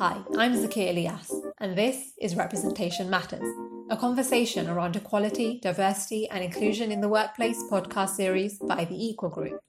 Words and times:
Hi, 0.00 0.16
I'm 0.38 0.54
Zakia 0.54 0.94
Ilyas, 0.94 1.30
and 1.58 1.76
this 1.76 2.14
is 2.18 2.34
Representation 2.34 3.10
Matters, 3.10 3.46
a 3.90 3.98
conversation 3.98 4.66
around 4.66 4.96
equality, 4.96 5.60
diversity, 5.62 6.26
and 6.30 6.42
inclusion 6.42 6.90
in 6.90 7.02
the 7.02 7.08
workplace 7.10 7.62
podcast 7.70 8.14
series 8.16 8.58
by 8.60 8.86
the 8.86 8.96
Equal 8.96 9.28
Group, 9.28 9.60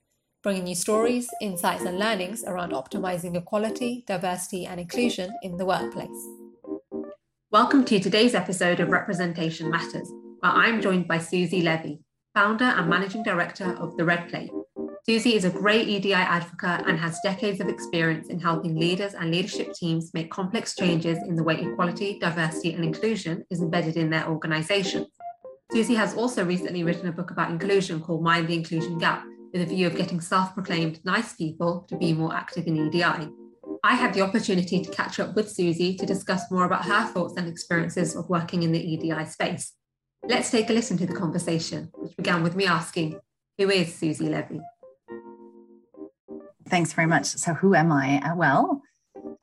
bringing 0.42 0.68
you 0.68 0.76
stories, 0.76 1.28
insights, 1.42 1.84
and 1.84 2.00
learnings 2.00 2.46
around 2.46 2.72
optimizing 2.72 3.36
equality, 3.36 4.06
diversity, 4.08 4.66
and 4.66 4.80
inclusion 4.80 5.34
in 5.44 5.58
the 5.58 5.66
workplace. 5.66 6.30
Welcome 7.52 7.84
to 7.84 8.00
today's 8.00 8.34
episode 8.34 8.80
of 8.80 8.88
Representation 8.88 9.70
Matters, 9.70 10.10
where 10.40 10.54
I'm 10.54 10.82
joined 10.82 11.10
by 11.10 11.18
Suzy 11.18 11.62
Levy, 11.62 12.00
founder 12.34 12.64
and 12.64 12.90
managing 12.90 13.24
director 13.24 13.76
of 13.76 13.98
The 13.98 14.06
Red 14.06 14.30
Plate, 14.30 14.52
Suzy 15.12 15.36
is 15.36 15.44
a 15.44 15.50
great 15.50 15.90
EDI 15.90 16.14
advocate 16.14 16.88
and 16.88 16.98
has 16.98 17.20
decades 17.22 17.60
of 17.60 17.68
experience 17.68 18.30
in 18.30 18.40
helping 18.40 18.80
leaders 18.80 19.14
and 19.14 19.30
leadership 19.30 19.74
teams 19.74 20.10
make 20.14 20.32
complex 20.32 20.74
changes 20.74 21.18
in 21.28 21.36
the 21.36 21.44
way 21.44 21.60
equality, 21.60 22.18
diversity, 22.18 22.72
and 22.72 22.86
inclusion 22.86 23.44
is 23.50 23.60
embedded 23.60 23.98
in 23.98 24.10
their 24.10 24.26
organizations. 24.30 25.08
Suzy 25.70 25.96
has 25.96 26.16
also 26.16 26.46
recently 26.46 26.86
written 26.86 27.10
a 27.10 27.12
book 27.12 27.30
about 27.30 27.52
inclusion 27.52 28.00
called 28.00 28.24
Mind 28.24 28.48
the 28.48 28.56
Inclusion 28.56 29.00
Gap, 29.00 29.26
with 29.52 29.64
a 29.64 29.66
view 29.66 29.86
of 29.86 29.98
getting 29.98 30.22
self 30.22 30.54
proclaimed 30.54 31.04
nice 31.04 31.34
people 31.34 31.86
to 31.90 31.98
be 31.98 32.14
more 32.14 32.34
active 32.34 32.66
in 32.66 32.78
EDI. 32.88 33.28
I 33.84 33.96
had 33.96 34.14
the 34.14 34.22
opportunity 34.22 34.80
to 34.82 34.92
catch 34.92 35.20
up 35.20 35.36
with 35.36 35.52
Suzy 35.52 35.94
to 35.98 36.06
discuss 36.06 36.50
more 36.50 36.64
about 36.64 36.86
her 36.86 37.06
thoughts 37.08 37.34
and 37.36 37.50
experiences 37.50 38.16
of 38.16 38.30
working 38.30 38.64
in 38.64 38.72
the 38.72 38.80
EDI 38.80 39.26
space. 39.26 39.74
Let's 40.24 40.52
take 40.52 40.70
a 40.70 40.74
listen 40.74 40.98
to 41.00 41.06
the 41.06 41.16
conversation, 41.16 41.90
which 41.96 42.16
began 42.16 42.44
with 42.44 42.56
me 42.56 42.66
asking, 42.66 43.20
Who 43.58 43.70
is 43.70 43.94
Suzy 43.94 44.30
Levy? 44.30 44.62
Thanks 46.72 46.94
very 46.94 47.08
much. 47.08 47.26
So, 47.26 47.54
who 47.54 47.76
am 47.76 47.92
I? 47.92 48.20
Uh, 48.20 48.34
well, 48.34 48.82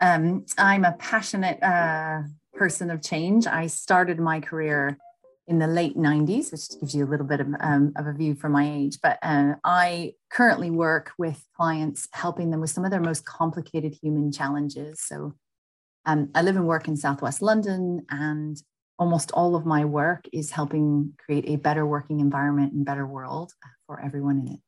um, 0.01 0.47
I'm 0.57 0.87
a 0.87 0.93
passionate 0.93 1.63
uh, 1.63 2.23
person 2.55 2.91
of 2.91 3.03
change. 3.03 3.47
I 3.47 3.67
started 3.67 4.19
my 4.19 4.41
career 4.41 4.97
in 5.47 5.59
the 5.59 5.67
late 5.67 5.95
90s, 5.95 6.51
which 6.51 6.81
gives 6.81 6.95
you 6.95 7.05
a 7.05 7.11
little 7.11 7.27
bit 7.27 7.41
of, 7.41 7.49
um, 7.61 7.93
of 7.97 8.07
a 8.07 8.15
view 8.15 8.35
from 8.35 8.53
my 8.53 8.67
age. 8.67 9.01
But 9.03 9.19
uh, 9.21 9.57
I 9.63 10.15
currently 10.31 10.71
work 10.71 11.13
with 11.19 11.45
clients, 11.55 12.09
helping 12.15 12.51
them 12.51 12.63
with 12.63 12.71
some 12.71 12.87
of 12.87 12.91
their 12.91 12.99
most 12.99 13.27
complicated 13.27 13.95
human 14.03 14.33
challenges. 14.33 15.03
So, 15.03 15.35
um, 16.07 16.31
I 16.35 16.41
live 16.41 16.57
and 16.57 16.67
work 16.67 16.89
in 16.89 16.97
Southwest 16.97 17.43
London, 17.43 18.07
and 18.09 18.57
almost 18.99 19.33
all 19.33 19.55
of 19.55 19.67
my 19.67 19.85
work 19.85 20.25
is 20.33 20.51
helping 20.51 21.13
create 21.19 21.45
a 21.47 21.57
better 21.57 21.85
working 21.85 22.21
environment 22.21 22.73
and 22.73 22.87
better 22.87 23.07
world 23.07 23.53
for 23.87 24.01
everyone 24.01 24.39
in 24.39 24.55
it. 24.55 24.61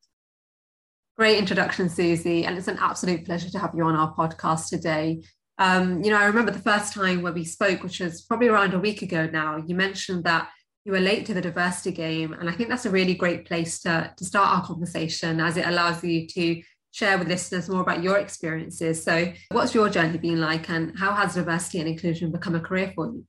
Great 1.21 1.37
introduction, 1.37 1.87
Suzy, 1.87 2.45
and 2.45 2.57
it's 2.57 2.67
an 2.67 2.79
absolute 2.81 3.25
pleasure 3.25 3.51
to 3.51 3.59
have 3.59 3.75
you 3.75 3.83
on 3.83 3.95
our 3.95 4.11
podcast 4.15 4.69
today. 4.69 5.21
Um, 5.59 6.01
you 6.03 6.09
know, 6.09 6.17
I 6.17 6.25
remember 6.25 6.49
the 6.49 6.57
first 6.57 6.93
time 6.93 7.21
where 7.21 7.31
we 7.31 7.45
spoke, 7.45 7.83
which 7.83 7.99
was 7.99 8.23
probably 8.23 8.47
around 8.47 8.73
a 8.73 8.79
week 8.79 9.03
ago 9.03 9.29
now. 9.31 9.57
You 9.57 9.75
mentioned 9.75 10.23
that 10.23 10.49
you 10.83 10.91
were 10.91 10.99
late 10.99 11.27
to 11.27 11.35
the 11.35 11.41
diversity 11.41 11.91
game, 11.91 12.33
and 12.33 12.49
I 12.49 12.53
think 12.53 12.69
that's 12.69 12.87
a 12.87 12.89
really 12.89 13.13
great 13.13 13.45
place 13.45 13.81
to, 13.81 14.11
to 14.17 14.25
start 14.25 14.49
our 14.49 14.65
conversation 14.65 15.39
as 15.39 15.57
it 15.57 15.67
allows 15.67 16.03
you 16.03 16.25
to 16.25 16.63
share 16.89 17.19
with 17.19 17.27
listeners 17.27 17.69
more 17.69 17.81
about 17.81 18.01
your 18.01 18.17
experiences. 18.17 19.03
So, 19.03 19.31
what's 19.51 19.75
your 19.75 19.89
journey 19.89 20.17
been 20.17 20.41
like, 20.41 20.71
and 20.71 20.97
how 20.97 21.13
has 21.13 21.35
diversity 21.35 21.81
and 21.81 21.87
inclusion 21.87 22.31
become 22.31 22.55
a 22.55 22.59
career 22.59 22.93
for 22.95 23.05
you? 23.13 23.25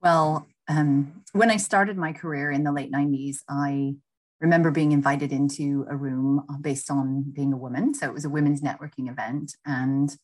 Well, 0.00 0.48
um, 0.68 1.22
when 1.34 1.52
I 1.52 1.58
started 1.58 1.96
my 1.96 2.14
career 2.14 2.50
in 2.50 2.64
the 2.64 2.72
late 2.72 2.90
90s, 2.90 3.36
I 3.48 3.94
remember 4.42 4.72
being 4.72 4.92
invited 4.92 5.32
into 5.32 5.86
a 5.88 5.96
room 5.96 6.44
uh, 6.50 6.56
based 6.60 6.90
on 6.90 7.24
being 7.32 7.52
a 7.52 7.56
woman. 7.56 7.94
So 7.94 8.06
it 8.06 8.12
was 8.12 8.24
a 8.24 8.30
women's 8.30 8.60
networking 8.60 9.08
event. 9.08 9.54
And 9.64 10.14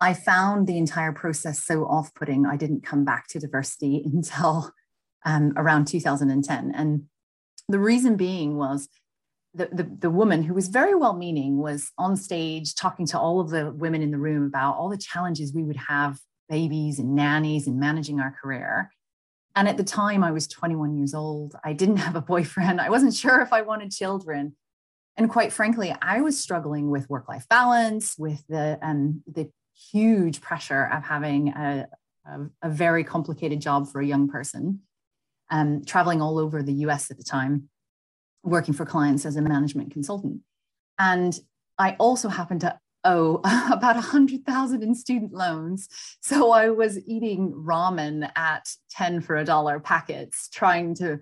I 0.00 0.14
found 0.14 0.66
the 0.66 0.78
entire 0.78 1.12
process 1.12 1.62
so 1.62 1.84
off 1.84 2.14
putting, 2.14 2.46
I 2.46 2.56
didn't 2.56 2.86
come 2.86 3.04
back 3.04 3.26
to 3.28 3.40
diversity 3.40 4.02
until 4.12 4.72
um, 5.26 5.52
around 5.56 5.86
2010. 5.86 6.72
And 6.74 7.02
the 7.68 7.80
reason 7.80 8.16
being 8.16 8.56
was 8.56 8.88
the, 9.52 9.68
the, 9.72 9.90
the 9.98 10.10
woman 10.10 10.44
who 10.44 10.54
was 10.54 10.68
very 10.68 10.94
well 10.94 11.14
meaning 11.14 11.58
was 11.58 11.90
on 11.98 12.16
stage 12.16 12.76
talking 12.76 13.04
to 13.06 13.18
all 13.18 13.40
of 13.40 13.50
the 13.50 13.72
women 13.72 14.00
in 14.00 14.12
the 14.12 14.18
room 14.18 14.46
about 14.46 14.76
all 14.76 14.88
the 14.88 14.96
challenges 14.96 15.52
we 15.52 15.64
would 15.64 15.76
have 15.76 16.18
babies 16.48 17.00
and 17.00 17.16
nannies 17.16 17.66
and 17.66 17.80
managing 17.80 18.20
our 18.20 18.34
career. 18.40 18.92
And 19.56 19.68
at 19.68 19.76
the 19.76 19.84
time, 19.84 20.22
I 20.22 20.30
was 20.30 20.46
21 20.46 20.96
years 20.96 21.14
old. 21.14 21.56
I 21.64 21.72
didn't 21.72 21.96
have 21.96 22.16
a 22.16 22.20
boyfriend. 22.20 22.80
I 22.80 22.90
wasn't 22.90 23.14
sure 23.14 23.40
if 23.40 23.52
I 23.52 23.62
wanted 23.62 23.90
children. 23.90 24.56
And 25.16 25.28
quite 25.28 25.52
frankly, 25.52 25.94
I 26.00 26.20
was 26.20 26.40
struggling 26.40 26.90
with 26.90 27.10
work 27.10 27.28
life 27.28 27.46
balance, 27.48 28.16
with 28.16 28.42
the, 28.48 28.78
um, 28.80 29.22
the 29.26 29.50
huge 29.92 30.40
pressure 30.40 30.84
of 30.84 31.04
having 31.04 31.48
a, 31.48 31.88
a, 32.26 32.40
a, 32.62 32.70
very 32.70 33.02
complicated 33.02 33.60
job 33.60 33.88
for 33.88 34.00
a 34.00 34.06
young 34.06 34.28
person, 34.28 34.80
um, 35.50 35.84
traveling 35.84 36.22
all 36.22 36.38
over 36.38 36.62
the 36.62 36.72
US 36.84 37.10
at 37.10 37.18
the 37.18 37.24
time, 37.24 37.68
working 38.42 38.72
for 38.72 38.86
clients 38.86 39.26
as 39.26 39.36
a 39.36 39.42
management 39.42 39.92
consultant. 39.92 40.40
And 40.98 41.38
I 41.78 41.96
also 41.98 42.28
happened 42.28 42.60
to 42.60 42.78
oh 43.04 43.40
about 43.72 43.96
a 43.96 44.00
hundred 44.00 44.44
thousand 44.44 44.82
in 44.82 44.94
student 44.94 45.32
loans. 45.32 45.88
So 46.20 46.50
i 46.50 46.70
was 46.70 46.98
eating 47.06 47.52
ramen 47.52 48.30
at 48.36 48.68
10 48.90 49.20
for 49.20 49.36
a 49.36 49.44
dollar 49.44 49.80
packets 49.80 50.48
trying 50.48 50.94
to 50.96 51.20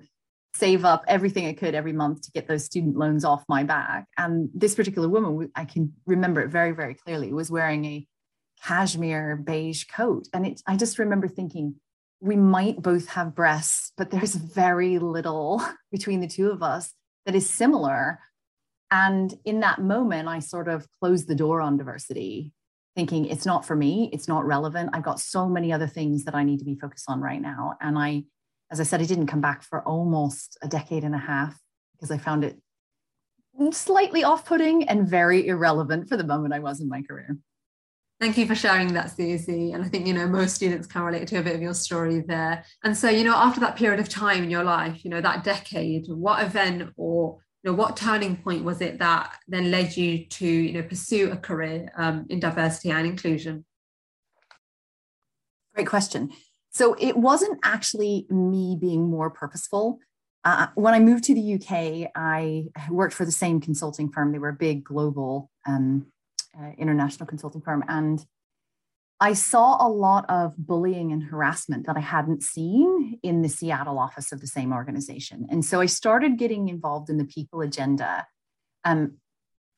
save 0.55 0.85
up 0.85 1.05
everything 1.07 1.47
i 1.47 1.53
could 1.53 1.75
every 1.75 1.93
month 1.93 2.23
to 2.23 2.33
get 2.33 2.49
those 2.49 2.65
student 2.65 2.97
loans 2.97 3.25
off 3.25 3.45
my 3.49 3.63
back. 3.63 4.07
And 4.17 4.51
this 4.55 4.75
particular 4.75 5.09
woman 5.09 5.51
i 5.55 5.65
can 5.65 5.93
remember 6.07 6.41
it 6.41 6.49
very 6.49 6.73
very 6.73 6.95
clearly 6.95 7.33
was 7.33 7.51
wearing 7.51 7.85
a 7.85 8.07
cashmere 8.65 9.37
beige 9.37 9.85
coat. 9.85 10.29
And 10.33 10.47
it, 10.47 10.63
i 10.67 10.77
just 10.77 10.99
remember 10.99 11.29
thinking 11.29 11.77
we 12.21 12.35
might 12.35 12.83
both 12.83 13.09
have 13.11 13.37
breasts 13.37 13.93
but 13.97 14.11
there's 14.11 14.35
very 14.35 14.99
little 14.99 15.63
between 15.93 16.21
the 16.21 16.27
two 16.27 16.51
of 16.51 16.63
us 16.63 16.93
that 17.27 17.35
is 17.35 17.49
similar 17.49 18.19
and 18.91 19.35
in 19.45 19.61
that 19.61 19.81
moment, 19.81 20.29
I 20.29 20.39
sort 20.39 20.69
of 20.69 20.87
closed 21.01 21.29
the 21.29 21.35
door 21.35 21.61
on 21.61 21.77
diversity, 21.77 22.53
thinking 22.97 23.27
it's 23.27 23.47
not 23.47 23.65
for 23.65 23.77
me, 23.77 24.11
it's 24.13 24.29
not 24.29 24.47
relevant. 24.47 24.91
I've 24.93 25.03
got 25.03 25.21
so 25.21 25.49
many 25.49 25.73
other 25.73 25.87
things 25.87 26.25
that 26.25 26.35
I 26.35 26.45
need 26.45 26.59
to 26.61 26.65
be 26.65 26.75
focused 26.75 27.07
on 27.09 27.21
right 27.21 27.41
now. 27.41 27.75
And 27.81 27.99
I, 27.99 28.25
as 28.71 28.81
I 28.81 28.85
said, 28.85 29.01
I 29.01 29.05
didn't 29.05 29.27
come 29.27 29.41
back 29.41 29.63
for 29.63 29.83
almost 29.83 30.59
a 30.63 30.69
decade 30.69 31.05
and 31.05 31.15
a 31.15 31.19
half 31.19 31.59
because 31.93 32.11
I 32.11 32.19
found 32.19 32.45
it 32.45 32.59
slightly 33.73 34.25
off 34.25 34.47
putting 34.47 34.89
and 34.89 35.09
very 35.09 35.49
irrelevant 35.49 36.09
for 36.09 36.17
the 36.17 36.25
moment 36.25 36.55
I 36.55 36.61
was 36.61 36.81
in 36.81 36.89
my 36.89 37.03
career. 37.03 37.37
Thank 38.21 38.37
you 38.37 38.47
for 38.47 38.55
sharing 38.57 38.95
that, 38.95 39.17
Suzy. 39.17 39.73
And 39.73 39.85
I 39.85 39.89
think, 39.89 40.07
you 40.07 40.13
know, 40.13 40.27
most 40.27 40.57
students 40.57 40.89
can 40.89 41.03
relate 41.03 41.29
to 41.29 41.37
a 41.39 41.43
bit 41.43 41.55
of 41.55 41.63
your 41.63 41.75
story 41.75 42.21
there. 42.27 42.65
And 42.83 42.97
so, 42.97 43.09
you 43.09 43.23
know, 43.23 43.35
after 43.35 43.61
that 43.61 43.77
period 43.77 44.01
of 44.01 44.09
time 44.09 44.43
in 44.43 44.51
your 44.51 44.65
life, 44.65 45.05
you 45.05 45.11
know, 45.11 45.21
that 45.21 45.45
decade, 45.45 46.07
what 46.09 46.43
event 46.43 46.91
or 46.97 47.39
know, 47.71 47.77
what 47.77 47.97
turning 47.97 48.37
point 48.37 48.65
was 48.65 48.81
it 48.81 48.99
that 48.99 49.33
then 49.47 49.71
led 49.71 49.97
you 49.97 50.25
to 50.27 50.47
you 50.47 50.73
know 50.73 50.83
pursue 50.83 51.31
a 51.31 51.37
career 51.37 51.91
um, 51.97 52.27
in 52.29 52.41
diversity 52.41 52.91
and 52.91 53.07
inclusion? 53.07 53.65
Great 55.75 55.87
question. 55.87 56.31
So 56.71 56.95
it 56.99 57.17
wasn't 57.17 57.59
actually 57.65 58.27
me 58.31 58.77
being 58.81 59.09
more 59.09 59.31
purposeful. 59.31 59.99
Uh, 60.45 60.69
when 60.75 60.95
I 60.95 61.01
moved 61.01 61.25
to 61.25 61.35
the 61.35 61.55
UK, 61.55 62.11
I 62.15 62.67
worked 62.91 63.15
for 63.15 63.25
the 63.25 63.33
same 63.33 63.61
consulting 63.61 64.11
firm. 64.11 64.33
They 64.33 64.39
were 64.39 64.51
a 64.51 64.55
big 64.55 64.85
global 64.85 65.51
um, 65.67 66.07
uh, 66.59 66.71
international 66.79 67.27
consulting 67.27 67.61
firm, 67.61 67.85
and 67.89 68.25
I 69.21 69.33
saw 69.33 69.85
a 69.85 69.89
lot 69.89 70.27
of 70.29 70.55
bullying 70.57 71.11
and 71.11 71.23
harassment 71.23 71.87
that 71.87 71.97
I 71.97 72.01
hadn't 72.01 72.43
seen 72.43 73.19
in 73.23 73.43
the 73.43 73.49
Seattle 73.49 73.99
office 73.99 74.31
of 74.31 74.41
the 74.41 74.47
same 74.47 74.73
organization. 74.73 75.47
And 75.51 75.65
so 75.65 75.81
I 75.81 75.87
started 75.87 76.39
getting 76.39 76.69
involved 76.69 77.11
in 77.11 77.19
the 77.19 77.25
people 77.25 77.61
agenda, 77.61 78.27
um, 78.85 79.17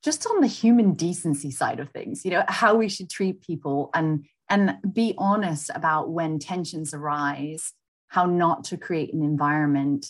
just 0.04 0.26
on 0.26 0.40
the 0.40 0.46
human 0.46 0.92
decency 0.92 1.50
side 1.50 1.80
of 1.80 1.90
things, 1.90 2.24
you 2.24 2.30
know, 2.30 2.44
how 2.48 2.74
we 2.74 2.88
should 2.88 3.08
treat 3.08 3.40
people 3.40 3.90
and, 3.94 4.26
and 4.50 4.76
be 4.92 5.14
honest 5.16 5.70
about 5.74 6.10
when 6.10 6.38
tensions 6.38 6.92
arise, 6.92 7.72
how 8.08 8.26
not 8.26 8.64
to 8.64 8.76
create 8.76 9.14
an 9.14 9.22
environment 9.22 10.06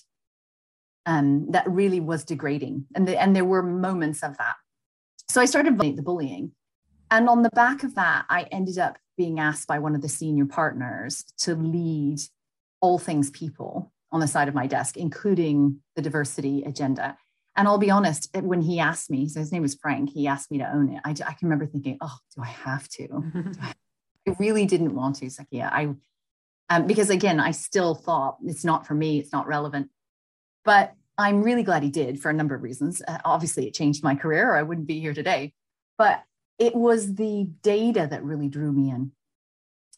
um, 1.06 1.46
that 1.50 1.70
really 1.70 2.00
was 2.00 2.24
degrading. 2.24 2.86
And, 2.96 3.06
the, 3.06 3.20
and 3.20 3.34
there 3.34 3.44
were 3.44 3.62
moments 3.62 4.24
of 4.24 4.36
that. 4.38 4.56
So 5.28 5.40
I 5.40 5.44
started 5.44 5.78
the 5.78 6.02
bullying. 6.02 6.52
And 7.12 7.28
on 7.28 7.42
the 7.42 7.50
back 7.50 7.82
of 7.82 7.94
that, 7.96 8.24
I 8.28 8.42
ended 8.52 8.78
up 8.78 8.96
being 9.16 9.38
asked 9.38 9.68
by 9.68 9.78
one 9.78 9.94
of 9.94 10.02
the 10.02 10.08
senior 10.08 10.46
partners 10.46 11.24
to 11.38 11.54
lead 11.54 12.20
all 12.80 12.98
things 12.98 13.30
people 13.30 13.92
on 14.12 14.20
the 14.20 14.28
side 14.28 14.48
of 14.48 14.54
my 14.54 14.66
desk, 14.66 14.96
including 14.96 15.80
the 15.96 16.02
diversity 16.02 16.62
agenda. 16.64 17.16
And 17.56 17.68
I'll 17.68 17.78
be 17.78 17.90
honest, 17.90 18.34
when 18.34 18.62
he 18.62 18.78
asked 18.80 19.10
me, 19.10 19.28
so 19.28 19.40
his 19.40 19.52
name 19.52 19.62
was 19.62 19.74
Frank, 19.74 20.10
he 20.10 20.26
asked 20.26 20.50
me 20.50 20.58
to 20.58 20.72
own 20.72 20.94
it. 20.94 21.00
I, 21.04 21.10
I 21.10 21.34
can 21.34 21.48
remember 21.48 21.66
thinking, 21.66 21.98
oh, 22.00 22.16
do 22.34 22.42
I 22.42 22.46
have 22.46 22.88
to? 22.90 23.22
I 24.28 24.36
really 24.38 24.66
didn't 24.66 24.94
want 24.94 25.16
to, 25.16 25.26
Zakia. 25.26 25.70
I, 25.70 25.94
um, 26.68 26.86
because 26.86 27.10
again, 27.10 27.40
I 27.40 27.50
still 27.50 27.94
thought 27.94 28.38
it's 28.44 28.64
not 28.64 28.86
for 28.86 28.94
me, 28.94 29.18
it's 29.18 29.32
not 29.32 29.46
relevant. 29.46 29.90
But 30.64 30.94
I'm 31.18 31.42
really 31.42 31.62
glad 31.62 31.82
he 31.82 31.90
did 31.90 32.20
for 32.20 32.30
a 32.30 32.34
number 32.34 32.54
of 32.54 32.62
reasons. 32.62 33.02
Uh, 33.06 33.18
obviously, 33.24 33.66
it 33.66 33.74
changed 33.74 34.02
my 34.02 34.14
career, 34.14 34.50
or 34.50 34.56
I 34.56 34.62
wouldn't 34.62 34.86
be 34.86 35.00
here 35.00 35.14
today. 35.14 35.52
But 35.98 36.22
it 36.60 36.76
was 36.76 37.14
the 37.16 37.48
data 37.62 38.06
that 38.08 38.22
really 38.22 38.48
drew 38.48 38.70
me 38.70 38.90
in. 38.90 39.10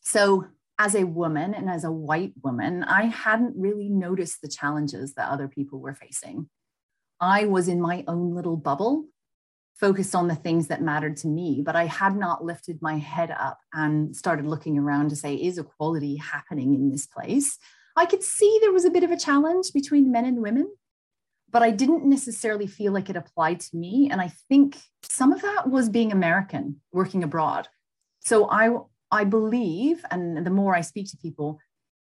So, 0.00 0.46
as 0.78 0.94
a 0.94 1.04
woman 1.04 1.52
and 1.52 1.68
as 1.68 1.84
a 1.84 1.92
white 1.92 2.32
woman, 2.42 2.82
I 2.82 3.04
hadn't 3.04 3.54
really 3.56 3.88
noticed 3.88 4.40
the 4.40 4.48
challenges 4.48 5.14
that 5.14 5.28
other 5.28 5.46
people 5.46 5.80
were 5.80 5.94
facing. 5.94 6.48
I 7.20 7.44
was 7.44 7.68
in 7.68 7.80
my 7.80 8.04
own 8.08 8.34
little 8.34 8.56
bubble, 8.56 9.06
focused 9.74 10.14
on 10.14 10.28
the 10.28 10.34
things 10.34 10.68
that 10.68 10.82
mattered 10.82 11.16
to 11.18 11.28
me, 11.28 11.62
but 11.64 11.76
I 11.76 11.86
had 11.86 12.16
not 12.16 12.44
lifted 12.44 12.80
my 12.80 12.96
head 12.98 13.30
up 13.30 13.58
and 13.72 14.16
started 14.16 14.46
looking 14.46 14.78
around 14.78 15.10
to 15.10 15.16
say, 15.16 15.34
is 15.34 15.58
equality 15.58 16.16
happening 16.16 16.74
in 16.74 16.90
this 16.90 17.06
place? 17.06 17.58
I 17.96 18.06
could 18.06 18.22
see 18.22 18.58
there 18.60 18.72
was 18.72 18.84
a 18.84 18.90
bit 18.90 19.04
of 19.04 19.10
a 19.10 19.18
challenge 19.18 19.72
between 19.72 20.10
men 20.10 20.24
and 20.24 20.38
women, 20.40 20.72
but 21.52 21.62
I 21.62 21.70
didn't 21.70 22.04
necessarily 22.04 22.66
feel 22.66 22.92
like 22.92 23.10
it 23.10 23.16
applied 23.16 23.60
to 23.60 23.76
me. 23.76 24.08
And 24.10 24.20
I 24.20 24.32
think 24.48 24.78
some 25.02 25.32
of 25.32 25.42
that 25.42 25.68
was 25.68 25.88
being 25.88 26.10
American, 26.10 26.80
working 26.92 27.22
abroad. 27.22 27.68
So 28.20 28.48
I, 28.50 28.70
I 29.10 29.24
believe, 29.24 30.04
and 30.10 30.44
the 30.46 30.50
more 30.50 30.74
I 30.74 30.80
speak 30.80 31.10
to 31.10 31.16
people, 31.18 31.60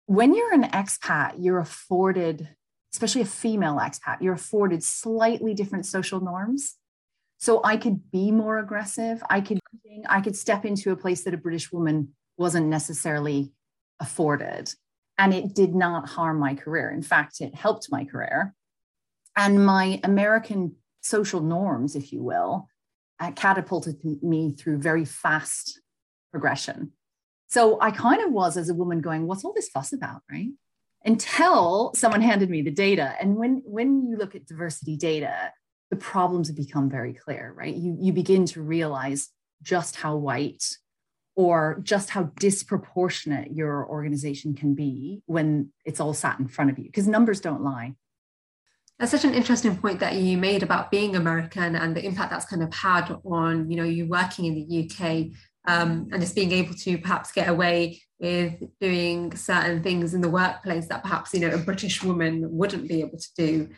when 0.05 0.35
you're 0.35 0.53
an 0.53 0.63
expat, 0.63 1.35
you're 1.39 1.59
afforded, 1.59 2.49
especially 2.93 3.21
a 3.21 3.25
female 3.25 3.77
expat, 3.77 4.21
you're 4.21 4.33
afforded 4.33 4.83
slightly 4.83 5.53
different 5.53 5.85
social 5.85 6.19
norms. 6.19 6.77
So 7.39 7.61
I 7.63 7.77
could 7.77 8.11
be 8.11 8.31
more 8.31 8.59
aggressive. 8.59 9.23
I 9.29 9.41
could, 9.41 9.59
I 10.07 10.21
could 10.21 10.35
step 10.35 10.65
into 10.65 10.91
a 10.91 10.95
place 10.95 11.23
that 11.23 11.33
a 11.33 11.37
British 11.37 11.71
woman 11.71 12.09
wasn't 12.37 12.67
necessarily 12.67 13.51
afforded 13.99 14.73
and 15.17 15.33
it 15.33 15.53
did 15.53 15.75
not 15.75 16.09
harm 16.09 16.39
my 16.39 16.55
career. 16.55 16.89
In 16.89 17.03
fact, 17.03 17.41
it 17.41 17.53
helped 17.53 17.91
my 17.91 18.05
career. 18.05 18.55
And 19.35 19.65
my 19.65 19.99
American 20.03 20.75
social 21.01 21.41
norms, 21.41 21.95
if 21.95 22.11
you 22.11 22.23
will, 22.23 22.67
uh, 23.19 23.31
catapulted 23.31 23.97
me 24.23 24.53
through 24.53 24.79
very 24.79 25.05
fast 25.05 25.79
progression. 26.31 26.91
So 27.47 27.79
I 27.81 27.91
kind 27.91 28.21
of 28.21 28.31
was, 28.31 28.57
as 28.57 28.69
a 28.69 28.73
woman, 28.73 29.01
going, 29.01 29.27
What's 29.27 29.43
all 29.43 29.53
this 29.53 29.69
fuss 29.69 29.93
about? 29.93 30.21
Right. 30.29 30.51
Until 31.03 31.91
someone 31.95 32.21
handed 32.21 32.49
me 32.49 32.61
the 32.61 32.71
data. 32.71 33.15
And 33.19 33.35
when, 33.35 33.61
when 33.65 34.07
you 34.07 34.17
look 34.17 34.35
at 34.35 34.45
diversity 34.45 34.97
data, 34.97 35.51
the 35.89 35.95
problems 35.97 36.47
have 36.47 36.55
become 36.55 36.89
very 36.89 37.13
clear, 37.13 37.53
right? 37.55 37.75
You, 37.75 37.97
you 37.99 38.13
begin 38.13 38.45
to 38.47 38.61
realize 38.61 39.29
just 39.63 39.95
how 39.95 40.15
white 40.15 40.63
or 41.35 41.79
just 41.83 42.09
how 42.09 42.23
disproportionate 42.39 43.51
your 43.51 43.87
organization 43.87 44.55
can 44.55 44.75
be 44.75 45.21
when 45.25 45.71
it's 45.85 45.99
all 45.99 46.13
sat 46.13 46.39
in 46.39 46.47
front 46.47 46.71
of 46.71 46.77
you 46.77 46.85
because 46.85 47.07
numbers 47.07 47.39
don't 47.39 47.63
lie 47.63 47.95
that's 49.01 49.11
such 49.11 49.25
an 49.25 49.33
interesting 49.33 49.75
point 49.75 49.99
that 49.99 50.13
you 50.13 50.37
made 50.37 50.61
about 50.61 50.91
being 50.91 51.15
american 51.15 51.75
and 51.75 51.95
the 51.95 52.05
impact 52.05 52.29
that's 52.29 52.45
kind 52.45 52.61
of 52.61 52.71
had 52.71 53.09
on 53.25 53.69
you 53.69 53.75
know 53.75 53.83
you 53.83 54.05
working 54.05 54.45
in 54.45 54.53
the 54.53 54.85
uk 54.85 55.31
um, 55.67 56.07
and 56.11 56.21
just 56.21 56.35
being 56.35 56.51
able 56.51 56.73
to 56.73 56.97
perhaps 56.97 57.31
get 57.31 57.47
away 57.47 58.01
with 58.19 58.61
doing 58.79 59.35
certain 59.35 59.83
things 59.83 60.13
in 60.13 60.21
the 60.21 60.29
workplace 60.29 60.87
that 60.87 61.01
perhaps 61.01 61.33
you 61.33 61.39
know 61.39 61.53
a 61.53 61.57
british 61.57 62.03
woman 62.03 62.45
wouldn't 62.51 62.87
be 62.87 63.01
able 63.01 63.17
to 63.17 63.29
do. 63.35 63.69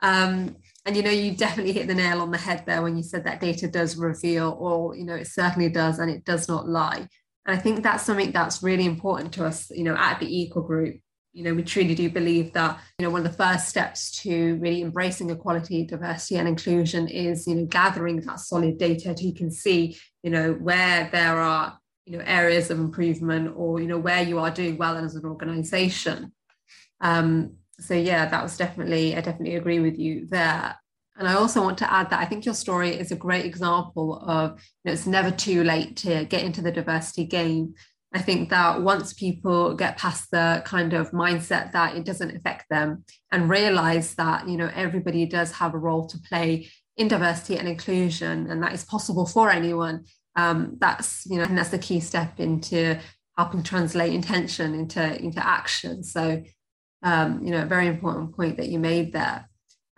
Um, 0.00 0.56
and 0.84 0.96
you 0.96 1.02
know 1.02 1.10
you 1.10 1.32
definitely 1.36 1.72
hit 1.72 1.86
the 1.86 1.94
nail 1.94 2.20
on 2.20 2.32
the 2.32 2.38
head 2.38 2.64
there 2.66 2.82
when 2.82 2.96
you 2.96 3.04
said 3.04 3.24
that 3.24 3.40
data 3.40 3.68
does 3.68 3.96
reveal 3.96 4.56
or 4.58 4.96
you 4.96 5.04
know 5.04 5.14
it 5.14 5.28
certainly 5.28 5.68
does 5.68 6.00
and 6.00 6.10
it 6.10 6.24
does 6.24 6.48
not 6.48 6.68
lie. 6.68 7.06
And 7.46 7.56
i 7.56 7.60
think 7.60 7.82
that's 7.82 8.04
something 8.04 8.32
that's 8.32 8.62
really 8.62 8.84
important 8.84 9.32
to 9.34 9.44
us 9.44 9.70
you 9.70 9.84
know 9.84 9.96
at 9.96 10.20
the 10.20 10.40
equal 10.40 10.62
group 10.62 11.00
you 11.32 11.42
know 11.42 11.54
we 11.54 11.62
truly 11.62 11.94
do 11.94 12.10
believe 12.10 12.52
that 12.52 12.78
you 12.98 13.04
know 13.04 13.10
one 13.10 13.24
of 13.24 13.30
the 13.30 13.36
first 13.36 13.68
steps 13.68 14.20
to 14.22 14.56
really 14.56 14.82
embracing 14.82 15.30
equality 15.30 15.84
diversity 15.84 16.36
and 16.36 16.48
inclusion 16.48 17.08
is 17.08 17.46
you 17.46 17.54
know 17.54 17.64
gathering 17.66 18.20
that 18.20 18.40
solid 18.40 18.78
data 18.78 19.14
so 19.16 19.24
you 19.24 19.34
can 19.34 19.50
see 19.50 19.96
you 20.22 20.30
know 20.30 20.52
where 20.52 21.08
there 21.10 21.38
are 21.38 21.78
you 22.04 22.16
know 22.16 22.24
areas 22.26 22.70
of 22.70 22.78
improvement 22.78 23.52
or 23.56 23.80
you 23.80 23.86
know 23.86 23.98
where 23.98 24.22
you 24.22 24.38
are 24.38 24.50
doing 24.50 24.76
well 24.76 24.96
as 24.96 25.14
an 25.14 25.24
organization 25.24 26.32
um, 27.02 27.56
so 27.82 27.94
yeah, 27.94 28.26
that 28.26 28.42
was 28.42 28.56
definitely, 28.56 29.16
I 29.16 29.20
definitely 29.20 29.56
agree 29.56 29.80
with 29.80 29.98
you 29.98 30.26
there. 30.30 30.76
And 31.16 31.28
I 31.28 31.34
also 31.34 31.62
want 31.62 31.78
to 31.78 31.92
add 31.92 32.10
that 32.10 32.20
I 32.20 32.24
think 32.24 32.46
your 32.46 32.54
story 32.54 32.90
is 32.90 33.12
a 33.12 33.16
great 33.16 33.44
example 33.44 34.18
of, 34.26 34.52
you 34.52 34.56
know, 34.86 34.92
it's 34.92 35.06
never 35.06 35.30
too 35.30 35.62
late 35.62 35.96
to 35.98 36.24
get 36.24 36.42
into 36.42 36.62
the 36.62 36.72
diversity 36.72 37.24
game. 37.24 37.74
I 38.14 38.20
think 38.20 38.50
that 38.50 38.82
once 38.82 39.12
people 39.12 39.74
get 39.74 39.96
past 39.96 40.30
the 40.30 40.62
kind 40.66 40.92
of 40.92 41.12
mindset 41.12 41.72
that 41.72 41.96
it 41.96 42.04
doesn't 42.04 42.36
affect 42.36 42.66
them 42.68 43.04
and 43.30 43.48
realize 43.48 44.14
that, 44.16 44.48
you 44.48 44.56
know, 44.56 44.70
everybody 44.74 45.24
does 45.24 45.52
have 45.52 45.74
a 45.74 45.78
role 45.78 46.06
to 46.06 46.18
play 46.18 46.68
in 46.96 47.08
diversity 47.08 47.56
and 47.56 47.68
inclusion, 47.68 48.50
and 48.50 48.62
that 48.62 48.74
is 48.74 48.84
possible 48.84 49.26
for 49.26 49.50
anyone, 49.50 50.04
um, 50.36 50.76
that's, 50.78 51.24
you 51.26 51.38
know, 51.38 51.44
and 51.44 51.56
that's 51.56 51.70
the 51.70 51.78
key 51.78 52.00
step 52.00 52.38
into 52.38 52.98
helping 53.38 53.62
translate 53.62 54.12
intention 54.12 54.74
into, 54.74 55.22
into 55.22 55.46
action. 55.46 56.04
So 56.04 56.42
um, 57.02 57.44
you 57.44 57.50
know, 57.50 57.62
a 57.62 57.66
very 57.66 57.86
important 57.86 58.36
point 58.36 58.56
that 58.56 58.68
you 58.68 58.78
made 58.78 59.12
there. 59.12 59.48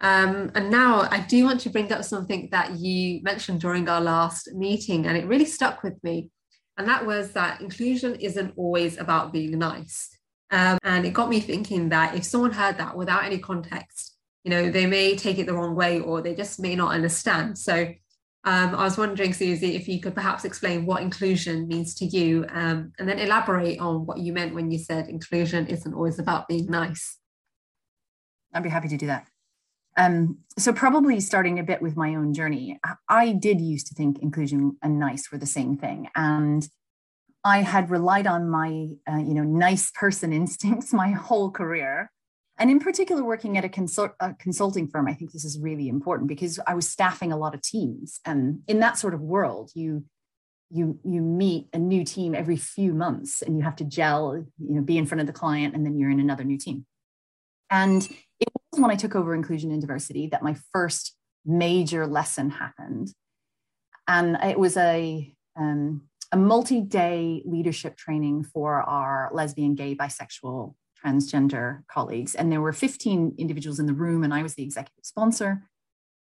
Um, 0.01 0.51
and 0.55 0.71
now 0.71 1.03
I 1.11 1.21
do 1.21 1.45
want 1.45 1.61
to 1.61 1.71
bring 1.71 1.93
up 1.93 2.05
something 2.05 2.49
that 2.51 2.79
you 2.79 3.23
mentioned 3.23 3.61
during 3.61 3.89
our 3.89 4.01
last 4.01 4.53
meeting, 4.55 5.07
and 5.07 5.17
it 5.17 5.27
really 5.27 5.45
stuck 5.45 5.83
with 5.83 6.03
me. 6.03 6.31
And 6.77 6.89
that 6.89 7.07
was 7.07 7.33
that 7.33 7.61
inclusion 7.61 8.17
isn't 8.17 8.55
always 8.57 8.99
about 8.99 9.33
being 9.33 9.59
nice. 9.59 10.11
Um, 10.51 10.79
and 10.83 11.07
it 11.07 11.13
got 11.13 11.29
me 11.29 11.41
thinking 11.41 11.89
that 11.91 12.15
if 12.15 12.25
someone 12.25 12.53
heard 12.53 12.79
that 12.79 12.97
without 12.97 13.25
any 13.25 13.39
context, 13.39 14.17
you 14.45 14.51
know, 14.51 14.71
they 14.71 14.87
may 14.87 15.17
take 15.17 15.39
it 15.39 15.47
the 15.47 15.55
wrong 15.55 15.75
way 15.75 16.01
or 16.01 16.21
they 16.21 16.35
just 16.35 16.61
may 16.61 16.75
not 16.75 16.93
understand. 16.93 17.59
So 17.59 17.95
um, 18.47 18.75
I 18.75 18.85
was 18.85 18.99
wondering, 18.99 19.33
Suzy, 19.33 19.75
if 19.75 19.89
you 19.89 20.01
could 20.01 20.15
perhaps 20.15 20.45
explain 20.45 20.85
what 20.85 21.01
inclusion 21.01 21.67
means 21.67 21.95
to 21.97 22.05
you 22.05 22.45
um, 22.51 22.93
and 22.99 23.09
then 23.09 23.19
elaborate 23.19 23.81
on 23.81 24.05
what 24.05 24.19
you 24.19 24.33
meant 24.33 24.55
when 24.55 24.71
you 24.71 24.79
said 24.79 25.09
inclusion 25.09 25.67
isn't 25.67 25.95
always 25.95 26.19
about 26.19 26.47
being 26.47 26.67
nice. 26.67 27.19
I'd 28.53 28.63
be 28.63 28.69
happy 28.69 28.89
to 28.89 28.97
do 28.97 29.07
that. 29.07 29.27
Um, 29.97 30.39
so, 30.59 30.73
probably 30.73 31.21
starting 31.21 31.59
a 31.59 31.63
bit 31.63 31.81
with 31.81 31.97
my 31.97 32.15
own 32.15 32.35
journey, 32.35 32.81
I 33.09 33.33
did 33.33 33.61
used 33.61 33.87
to 33.89 33.95
think 33.95 34.19
inclusion 34.21 34.77
and 34.83 34.99
nice 34.99 35.31
were 35.31 35.39
the 35.39 35.47
same 35.47 35.77
thing. 35.77 36.09
And 36.17 36.69
I 37.45 37.59
had 37.59 37.91
relied 37.91 38.27
on 38.27 38.49
my, 38.49 38.89
uh, 39.09 39.19
you 39.19 39.35
know, 39.35 39.45
nice 39.45 39.91
person 39.93 40.33
instincts 40.43 40.93
my 40.93 41.11
whole 41.11 41.51
career. 41.51 42.11
And 42.57 42.71
in 42.71 42.79
particular 42.79 43.25
working 43.25 43.59
at 43.59 43.65
a, 43.65 43.69
consult, 43.69 44.13
a, 44.21 44.33
consulting 44.35 44.87
firm 44.87 45.09
i 45.09 45.13
think 45.13 45.33
this 45.33 45.45
is 45.45 45.59
really 45.59 45.89
important 45.89 46.29
because 46.29 46.61
i 46.69 46.75
was 46.75 46.89
staffing 46.89 47.33
a 47.33 47.37
lot 47.37 47.55
of 47.55 47.63
teams. 47.63 48.21
And 48.25 48.61
in 48.69 48.81
that 48.81 48.99
sort 48.99 49.15
of 49.15 49.21
world 49.21 49.71
you 49.75 50.05
you 50.71 50.99
you 51.05 51.21
meet 51.21 51.69
a 51.73 51.79
new 51.79 52.05
team 52.05 52.35
every 52.35 52.57
few 52.57 52.95
months 52.95 53.43
and 53.43 53.57
you 53.57 53.63
have 53.63 53.77
to 53.77 53.85
gel 53.85 54.37
you 54.59 54.75
know 54.75 54.83
be 54.83 54.99
in 54.99 55.07
front 55.07 55.21
of 55.21 55.27
the 55.27 55.33
client 55.33 55.75
and 55.75 55.85
then 55.85 55.97
you're 55.97 56.11
in 56.11 56.21
another 56.21 56.45
new 56.45 56.59
team. 56.59 56.87
And 57.71 58.09
when 58.83 58.91
i 58.91 58.97
took 58.97 59.15
over 59.15 59.35
inclusion 59.35 59.71
and 59.71 59.81
diversity 59.81 60.27
that 60.27 60.43
my 60.43 60.57
first 60.73 61.17
major 61.45 62.07
lesson 62.07 62.51
happened 62.51 63.13
and 64.09 64.37
it 64.43 64.59
was 64.59 64.77
a 64.77 65.35
um, 65.57 66.03
a 66.33 66.37
multi-day 66.37 67.43
leadership 67.45 67.97
training 67.97 68.43
for 68.43 68.83
our 68.83 69.31
lesbian 69.33 69.77
gay 69.77 69.95
bisexual 69.95 70.75
transgender 71.05 71.83
colleagues. 71.87 72.35
And 72.35 72.51
there 72.51 72.61
were 72.61 72.73
15 72.73 73.37
individuals 73.39 73.79
in 73.79 73.87
the 73.87 73.95
room, 73.95 74.25
and 74.25 74.33
I 74.33 74.43
was 74.43 74.55
the 74.55 74.63
executive 74.63 75.05
sponsor. 75.05 75.63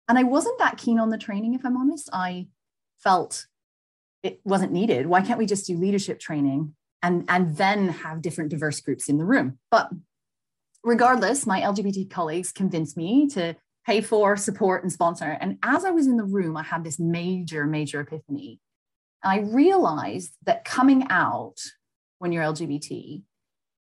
And 0.08 0.18
I 0.18 0.24
wasn't 0.24 0.58
that 0.60 0.78
keen 0.78 1.00
on 1.00 1.10
the 1.10 1.18
training, 1.18 1.54
if 1.54 1.66
I'm 1.66 1.78
honest. 1.78 2.10
I 2.12 2.48
felt 2.98 3.46
it 4.24 4.40
wasn't 4.44 4.72
needed. 4.72 5.06
Why 5.06 5.22
can't 5.22 5.38
we 5.38 5.46
just 5.46 5.68
do 5.68 5.78
leadership 5.78 6.20
training 6.20 6.74
and, 7.04 7.26
and 7.30 7.56
then 7.56 7.90
have 7.90 8.22
different 8.22 8.50
diverse 8.50 8.82
groups 8.82 9.10
in 9.10 9.18
the 9.18 9.26
room? 9.26 9.60
But 9.70 9.90
regardless, 10.84 11.46
my 11.46 11.62
LGBT 11.62 12.10
colleagues 12.10 12.52
convinced 12.52 12.98
me 12.98 13.28
to 13.30 13.56
pay 13.86 14.02
for, 14.02 14.38
support, 14.38 14.84
and 14.84 14.92
sponsor. 14.92 15.38
And 15.40 15.58
as 15.64 15.86
I 15.86 15.92
was 15.92 16.08
in 16.08 16.18
the 16.18 16.24
room, 16.24 16.58
I 16.58 16.64
had 16.64 16.84
this 16.84 17.00
major, 17.00 17.66
major 17.66 18.02
epiphany. 18.02 18.60
I 19.24 19.40
realized 19.40 20.34
that 20.46 20.66
coming 20.66 21.08
out 21.10 21.58
when 22.20 22.32
you're 22.32 22.44
LGBT 22.44 23.24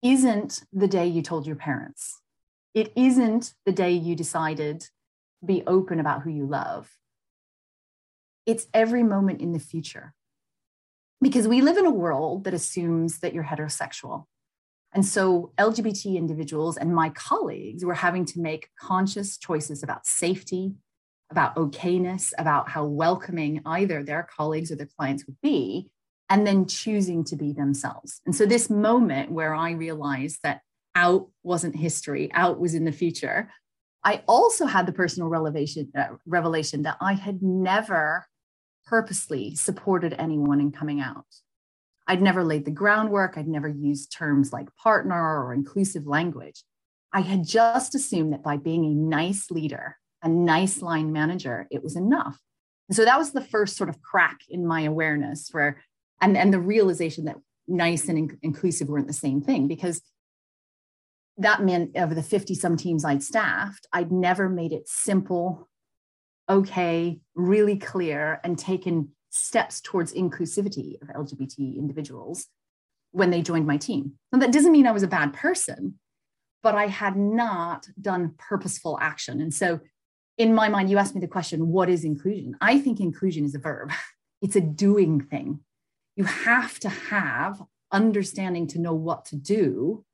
isn't 0.02 0.62
the 0.72 0.88
day 0.88 1.06
you 1.06 1.22
told 1.22 1.46
your 1.46 1.56
parents. 1.56 2.20
It 2.74 2.92
isn't 2.96 3.54
the 3.66 3.72
day 3.72 3.92
you 3.92 4.14
decided 4.14 4.80
to 4.80 4.88
be 5.44 5.62
open 5.66 6.00
about 6.00 6.22
who 6.22 6.30
you 6.30 6.46
love. 6.46 6.88
It's 8.46 8.66
every 8.72 9.02
moment 9.02 9.40
in 9.40 9.52
the 9.52 9.58
future. 9.58 10.14
Because 11.20 11.48
we 11.48 11.60
live 11.60 11.76
in 11.76 11.86
a 11.86 11.90
world 11.90 12.44
that 12.44 12.54
assumes 12.54 13.18
that 13.18 13.34
you're 13.34 13.44
heterosexual. 13.44 14.26
And 14.98 15.06
so 15.06 15.52
LGBT 15.58 16.16
individuals 16.16 16.76
and 16.76 16.92
my 16.92 17.10
colleagues 17.10 17.84
were 17.84 17.94
having 17.94 18.24
to 18.24 18.40
make 18.40 18.68
conscious 18.80 19.38
choices 19.38 19.84
about 19.84 20.04
safety, 20.04 20.72
about 21.30 21.54
okayness, 21.54 22.32
about 22.36 22.68
how 22.68 22.84
welcoming 22.84 23.62
either 23.64 24.02
their 24.02 24.24
colleagues 24.24 24.72
or 24.72 24.74
their 24.74 24.88
clients 24.98 25.24
would 25.28 25.40
be 25.40 25.88
and 26.28 26.44
then 26.44 26.66
choosing 26.66 27.22
to 27.26 27.36
be 27.36 27.52
themselves. 27.52 28.20
And 28.26 28.34
so, 28.34 28.44
this 28.44 28.68
moment 28.68 29.30
where 29.30 29.54
I 29.54 29.70
realized 29.70 30.40
that 30.42 30.62
out 30.96 31.28
wasn't 31.44 31.76
history, 31.76 32.28
out 32.32 32.58
was 32.58 32.74
in 32.74 32.84
the 32.84 32.90
future, 32.90 33.52
I 34.02 34.24
also 34.26 34.66
had 34.66 34.84
the 34.86 34.92
personal 34.92 35.28
revelation, 35.28 35.92
uh, 35.96 36.16
revelation 36.26 36.82
that 36.82 36.96
I 37.00 37.12
had 37.12 37.40
never 37.40 38.26
purposely 38.84 39.54
supported 39.54 40.16
anyone 40.18 40.60
in 40.60 40.72
coming 40.72 41.00
out. 41.00 41.26
I'd 42.08 42.22
never 42.22 42.42
laid 42.42 42.64
the 42.64 42.70
groundwork. 42.70 43.36
I'd 43.36 43.46
never 43.46 43.68
used 43.68 44.10
terms 44.10 44.52
like 44.52 44.74
partner 44.76 45.44
or 45.44 45.52
inclusive 45.52 46.06
language. 46.06 46.64
I 47.12 47.20
had 47.20 47.46
just 47.46 47.94
assumed 47.94 48.32
that 48.32 48.42
by 48.42 48.56
being 48.56 48.86
a 48.86 48.94
nice 48.94 49.50
leader, 49.50 49.96
a 50.22 50.28
nice 50.28 50.80
line 50.80 51.12
manager, 51.12 51.68
it 51.70 51.82
was 51.82 51.96
enough. 51.96 52.38
And 52.88 52.96
so 52.96 53.04
that 53.04 53.18
was 53.18 53.32
the 53.32 53.44
first 53.44 53.76
sort 53.76 53.90
of 53.90 54.00
crack 54.00 54.38
in 54.48 54.66
my 54.66 54.82
awareness 54.82 55.50
where, 55.52 55.82
and, 56.20 56.36
and 56.36 56.52
the 56.52 56.58
realization 56.58 57.26
that 57.26 57.36
nice 57.66 58.08
and 58.08 58.18
in- 58.18 58.38
inclusive 58.42 58.88
weren't 58.88 59.06
the 59.06 59.12
same 59.12 59.42
thing 59.42 59.68
because 59.68 60.00
that 61.36 61.62
meant 61.62 61.94
of 61.96 62.14
the 62.14 62.22
50 62.22 62.54
some 62.54 62.76
teams 62.76 63.04
I'd 63.04 63.22
staffed, 63.22 63.86
I'd 63.92 64.10
never 64.10 64.48
made 64.48 64.72
it 64.72 64.88
simple, 64.88 65.68
okay, 66.48 67.20
really 67.34 67.76
clear, 67.76 68.40
and 68.42 68.58
taken 68.58 69.10
steps 69.30 69.80
towards 69.80 70.12
inclusivity 70.12 71.00
of 71.02 71.08
LGBT 71.08 71.76
individuals 71.76 72.46
when 73.12 73.30
they 73.30 73.42
joined 73.42 73.66
my 73.66 73.76
team. 73.76 74.14
Now, 74.32 74.38
that 74.40 74.52
doesn't 74.52 74.72
mean 74.72 74.86
I 74.86 74.92
was 74.92 75.02
a 75.02 75.08
bad 75.08 75.32
person, 75.32 75.98
but 76.62 76.74
I 76.74 76.86
had 76.86 77.16
not 77.16 77.88
done 78.00 78.34
purposeful 78.38 78.98
action. 79.00 79.40
And 79.40 79.52
so, 79.52 79.80
in 80.36 80.54
my 80.54 80.68
mind, 80.68 80.88
you 80.88 80.98
asked 80.98 81.14
me 81.14 81.20
the 81.20 81.26
question, 81.26 81.68
what 81.68 81.88
is 81.88 82.04
inclusion? 82.04 82.56
I 82.60 82.78
think 82.78 83.00
inclusion 83.00 83.44
is 83.44 83.54
a 83.54 83.58
verb, 83.58 83.92
it's 84.42 84.56
a 84.56 84.60
doing 84.60 85.20
thing. 85.20 85.60
You 86.16 86.24
have 86.24 86.78
to 86.80 86.88
have 86.88 87.62
understanding 87.92 88.66
to 88.68 88.78
know 88.78 88.94
what 88.94 89.24
to 89.26 89.36
do 89.36 90.04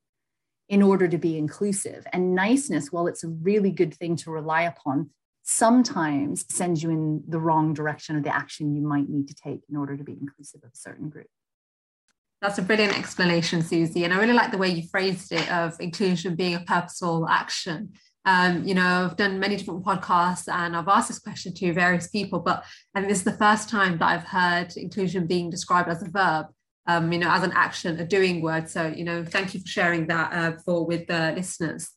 in 0.69 0.83
order 0.83 1.09
to 1.09 1.19
be 1.19 1.37
inclusive. 1.37 2.07
And 2.13 2.35
niceness, 2.35 2.91
while 2.91 3.07
it's 3.07 3.25
a 3.25 3.29
really 3.29 3.71
good 3.71 3.95
thing 3.95 4.17
to 4.17 4.31
rely 4.31 4.63
upon, 4.63 5.11
sometimes 5.45 6.45
sends 6.53 6.83
you 6.83 6.91
in 6.91 7.23
the 7.29 7.39
wrong 7.39 7.73
direction 7.73 8.17
of 8.17 8.25
the 8.25 8.35
action 8.35 8.75
you 8.75 8.83
might 8.83 9.09
need 9.09 9.29
to 9.29 9.35
take 9.35 9.61
in 9.69 9.77
order 9.77 9.97
to 9.97 10.03
be 10.03 10.13
inclusive 10.13 10.61
of 10.65 10.71
a 10.73 10.77
certain 10.77 11.09
group. 11.09 11.29
That's 12.43 12.59
a 12.59 12.63
brilliant 12.63 12.99
explanation, 12.99 13.63
Suzy. 13.63 14.05
And 14.05 14.13
I 14.13 14.19
really 14.19 14.33
like 14.33 14.51
the 14.51 14.59
way 14.59 14.69
you 14.69 14.89
phrased 14.89 15.33
it 15.33 15.51
of 15.51 15.75
inclusion 15.81 16.35
being 16.35 16.55
a 16.55 16.61
purposeful 16.61 17.27
action. 17.29 17.93
Um, 18.27 18.65
you 18.65 18.75
know, 18.75 19.07
I've 19.11 19.17
done 19.17 19.39
many 19.39 19.57
different 19.57 19.85
podcasts 19.85 20.53
and 20.53 20.77
I've 20.77 20.89
asked 20.89 21.09
this 21.09 21.19
question 21.19 21.55
to 21.55 21.73
various 21.73 22.09
people, 22.09 22.41
but 22.41 22.65
I 22.95 23.01
think 23.01 23.11
this 23.11 23.19
is 23.19 23.25
the 23.25 23.33
first 23.33 23.69
time 23.69 23.99
that 23.99 24.07
I've 24.07 24.25
heard 24.25 24.77
inclusion 24.77 25.27
being 25.27 25.51
described 25.51 25.89
as 25.89 26.03
a 26.03 26.11
verb 26.11 26.47
um, 26.87 27.13
you 27.13 27.19
know, 27.19 27.31
as 27.31 27.43
an 27.43 27.53
action, 27.55 27.99
a 27.99 28.05
doing 28.05 28.43
word. 28.43 28.69
So, 28.69 28.87
you 28.87 29.05
know, 29.05 29.25
thank 29.25 29.55
you 29.55 29.61
for 29.61 29.67
sharing 29.67 30.07
that 30.09 30.33
uh, 30.33 30.59
for 30.65 30.87
with 30.87 31.07
the 31.07 31.33
listeners. 31.35 31.91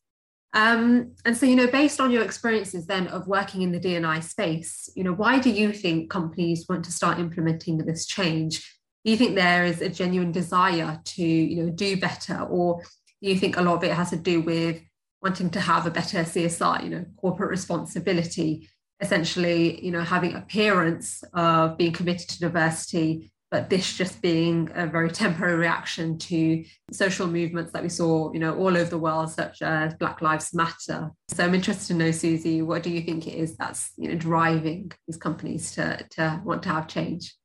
Um, 0.54 1.14
and 1.26 1.36
so, 1.36 1.46
you 1.46 1.56
know, 1.56 1.68
based 1.68 2.00
on 2.00 2.12
your 2.12 2.24
experiences 2.24 2.86
then 2.86 3.08
of 3.08 3.28
working 3.28 3.62
in 3.62 3.72
the 3.72 3.80
D&I 3.80 4.20
space, 4.22 4.90
you 4.96 5.04
know, 5.04 5.14
why 5.14 5.40
do 5.40 5.50
you 5.50 5.72
think 5.72 6.10
companies 6.10 6.66
want 6.68 6.86
to 6.86 6.92
start 6.92 7.20
implementing 7.20 7.78
this 7.80 8.06
change? 8.06 8.60
Do 9.04 9.12
you 9.12 9.18
think 9.18 9.36
there 9.36 9.66
is 9.66 9.82
a 9.82 9.90
genuine 9.90 10.32
desire 10.32 11.00
to, 11.04 11.24
you 11.24 11.64
know, 11.64 11.70
do 11.70 11.98
better, 11.98 12.42
or 12.42 12.82
do 13.22 13.30
you 13.30 13.38
think 13.38 13.58
a 13.58 13.62
lot 13.62 13.76
of 13.76 13.84
it 13.84 13.94
has 13.94 14.10
to 14.12 14.18
do 14.18 14.42
with 14.42 14.82
wanting 15.22 15.50
to 15.52 15.60
have 15.60 15.86
a 15.86 15.92
better 15.92 16.20
CSR, 16.20 16.84
you 16.84 16.90
know, 16.90 17.06
corporate 17.18 17.50
responsibility, 17.50 18.70
essentially, 19.02 19.84
you 19.84 19.92
know, 19.92 20.02
having 20.02 20.36
appearance 20.36 21.24
of 21.34 21.78
being 21.78 21.92
committed 21.92 22.30
to 22.30 22.40
diversity 22.40 23.32
but 23.50 23.70
this 23.70 23.96
just 23.96 24.22
being 24.22 24.70
a 24.76 24.86
very 24.88 25.10
temporary 25.10 25.56
reaction 25.56 26.18
to 26.18 26.66
social 26.92 27.28
movements 27.28 27.72
that 27.72 27.82
we 27.82 27.90
saw, 27.90 28.32
you 28.34 28.40
know, 28.40 28.56
all 28.58 28.76
over 28.76 28.90
the 28.90 28.98
world, 28.98 29.30
such 29.30 29.62
as 29.62 29.94
Black 29.96 30.22
Lives 30.22 30.54
Matter. 30.54 31.12
So 31.30 31.44
I'm 31.44 31.56
interested 31.56 31.88
to 31.88 31.94
know, 31.94 32.12
Suzy, 32.12 32.62
what 32.62 32.84
do 32.84 32.90
you 32.90 33.02
think 33.02 33.26
it 33.26 33.36
is 33.36 33.56
that's 33.56 33.92
you 33.98 34.10
know 34.10 34.16
driving 34.16 34.92
these 35.08 35.18
companies 35.18 35.72
to 35.76 36.06
to 36.12 36.42
want 36.44 36.64
to 36.64 36.70
have 36.70 36.88
change? 36.88 37.36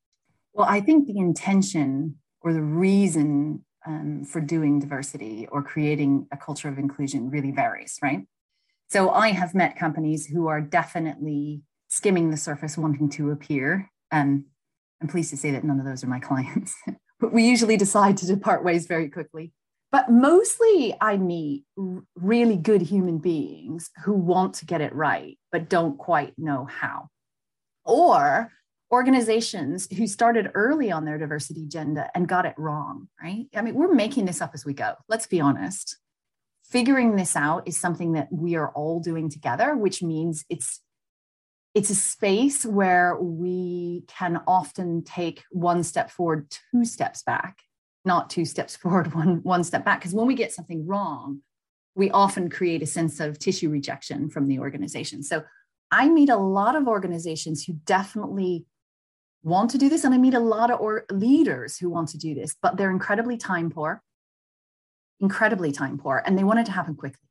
Well, 0.53 0.67
I 0.69 0.81
think 0.81 1.07
the 1.07 1.19
intention 1.19 2.17
or 2.41 2.53
the 2.53 2.63
reason 2.63 3.65
um, 3.87 4.25
for 4.25 4.41
doing 4.41 4.81
diversity 4.81 5.47
or 5.51 5.63
creating 5.63 6.27
a 6.33 6.37
culture 6.37 6.69
of 6.69 6.79
inclusion 6.79 7.31
really 7.31 7.53
varies, 7.53 7.99
right? 8.03 8.27
So 8.91 9.11
I 9.11 9.29
have 9.29 9.55
met 9.55 9.79
companies 9.79 10.27
who 10.27 10.49
are 10.49 10.61
definitely 10.61 11.63
skimming 11.89 12.31
the 12.31 12.37
surface, 12.37 12.77
wanting 12.77 13.09
to 13.11 13.31
appear. 13.31 13.91
Um, 14.11 14.47
I'm 15.03 15.09
pleased 15.09 15.31
to 15.31 15.37
say 15.37 15.51
that 15.51 15.65
none 15.65 15.81
of 15.81 15.85
those 15.85 16.05
are 16.05 16.09
my 16.09 16.21
clients, 16.31 16.75
but 17.21 17.33
we 17.33 17.45
usually 17.45 17.77
decide 17.77 18.17
to 18.19 18.27
depart 18.27 18.65
ways 18.65 18.87
very 18.87 19.11
quickly. 19.11 19.53
But 19.91 20.11
mostly 20.11 20.97
I 21.03 21.19
meet 21.19 21.65
really 22.15 22.57
good 22.57 22.81
human 22.81 23.19
beings 23.19 23.91
who 24.05 24.15
want 24.15 24.55
to 24.55 24.65
get 24.65 24.81
it 24.81 24.95
right, 24.95 25.39
but 25.51 25.69
don't 25.69 25.99
quite 25.99 26.33
know 26.39 26.65
how. 26.65 27.09
Or 27.85 28.51
organizations 28.91 29.89
who 29.95 30.07
started 30.07 30.51
early 30.55 30.91
on 30.91 31.05
their 31.05 31.19
diversity 31.19 31.65
agenda 31.65 32.11
and 32.15 32.29
got 32.29 32.47
it 32.47 32.55
wrong, 32.57 33.09
right? 33.23 33.47
I 33.55 33.61
mean, 33.61 33.75
we're 33.75 33.93
making 33.93 34.25
this 34.25 34.41
up 34.41 34.53
as 34.55 34.65
we 34.65 34.73
go. 34.73 34.95
Let's 35.09 35.27
be 35.27 35.41
honest. 35.41 35.99
Figuring 36.65 37.17
this 37.17 37.37
out 37.37 37.69
is 37.69 37.79
something 37.79 38.13
that 38.13 38.29
we 38.31 38.55
are 38.55 38.71
all 38.71 39.01
doing 39.01 39.29
together, 39.29 39.77
which 39.77 40.03
means 40.03 40.45
it's 40.49 40.81
it's 41.75 41.91
a 41.91 41.95
space 41.95 42.67
where 42.67 43.17
we 43.17 44.05
can 44.07 44.43
often 44.47 45.03
take 45.05 45.43
one 45.51 45.83
step 45.83 46.11
forward, 46.11 46.55
two 46.71 46.85
steps 46.85 47.23
back, 47.23 47.63
not 48.05 48.31
two 48.31 48.45
steps 48.45 48.77
forward, 48.83 49.15
one, 49.15 49.43
one 49.43 49.65
step 49.65 49.85
back. 49.85 50.01
Because 50.01 50.15
when 50.15 50.27
we 50.27 50.35
get 50.35 50.53
something 50.53 50.87
wrong, 50.87 51.41
we 51.95 52.11
often 52.11 52.49
create 52.51 52.83
a 52.83 52.87
sense 52.87 53.21
of 53.21 53.39
tissue 53.39 53.71
rejection 53.71 54.29
from 54.29 54.49
the 54.49 54.59
organization. 54.59 55.23
So 55.23 55.43
I 55.91 56.09
meet 56.09 56.31
a 56.31 56.37
lot 56.37 56.75
of 56.75 56.89
organizations 56.89 57.65
who 57.65 57.75
definitely 57.85 58.65
want 59.43 59.71
to 59.71 59.79
do 59.79 59.89
this, 59.89 60.05
and 60.05 60.15
I 60.15 60.19
meet 60.19 60.35
a 60.35 60.41
lot 60.41 60.71
of 60.71 60.81
or 60.81 61.05
leaders 61.11 61.77
who 61.77 61.91
want 61.91 62.09
to 62.11 62.19
do 62.19 62.35
this, 62.35 62.57
but 62.63 62.77
they're 62.77 62.91
incredibly 62.91 63.37
time 63.37 63.71
poor, 63.71 64.03
incredibly 65.21 65.73
time 65.73 65.99
poor, 65.99 66.23
and 66.25 66.39
they 66.39 66.45
want 66.45 66.61
it 66.61 66.67
to 66.67 66.73
happen 66.73 66.95
quickly. 66.95 67.29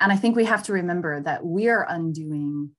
And 0.00 0.12
I 0.12 0.16
think 0.16 0.34
we 0.34 0.44
have 0.44 0.62
to 0.64 0.72
remember 0.72 1.20
that 1.20 1.44
we 1.44 1.68
are 1.68 1.86
undoing 1.88 2.70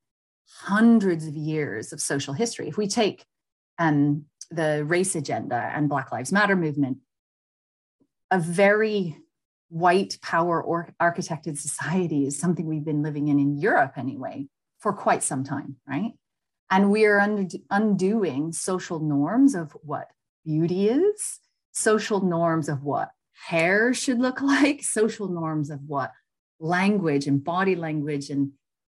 hundreds 0.61 1.27
of 1.27 1.35
years 1.35 1.91
of 1.93 1.99
social 1.99 2.33
history. 2.33 2.67
If 2.67 2.77
we 2.77 2.87
take 2.87 3.25
um, 3.77 4.25
the 4.51 4.85
race 4.85 5.15
agenda 5.15 5.71
and 5.73 5.89
Black 5.89 6.11
Lives 6.11 6.31
Matter 6.31 6.55
movement, 6.55 6.97
a 8.31 8.39
very 8.39 9.17
white 9.69 10.17
power 10.21 10.61
or 10.61 10.93
architected 11.01 11.57
society 11.57 12.25
is 12.27 12.39
something 12.39 12.65
we've 12.65 12.85
been 12.85 13.03
living 13.03 13.27
in 13.27 13.39
in 13.39 13.57
Europe 13.57 13.93
anyway 13.97 14.47
for 14.79 14.93
quite 14.93 15.23
some 15.23 15.43
time, 15.43 15.77
right? 15.87 16.11
And 16.69 16.91
we 16.91 17.05
are 17.05 17.19
undoing 17.69 18.51
social 18.51 18.99
norms 18.99 19.55
of 19.55 19.71
what 19.81 20.07
beauty 20.43 20.89
is, 20.89 21.39
social 21.71 22.21
norms 22.21 22.69
of 22.69 22.83
what 22.83 23.11
hair 23.47 23.93
should 23.93 24.19
look 24.19 24.41
like, 24.53 24.83
social 24.83 25.27
norms 25.27 25.69
of 25.69 25.81
what 25.87 26.11
language 26.59 27.27
and 27.27 27.43
body 27.43 27.75
language 27.75 28.29
and 28.29 28.51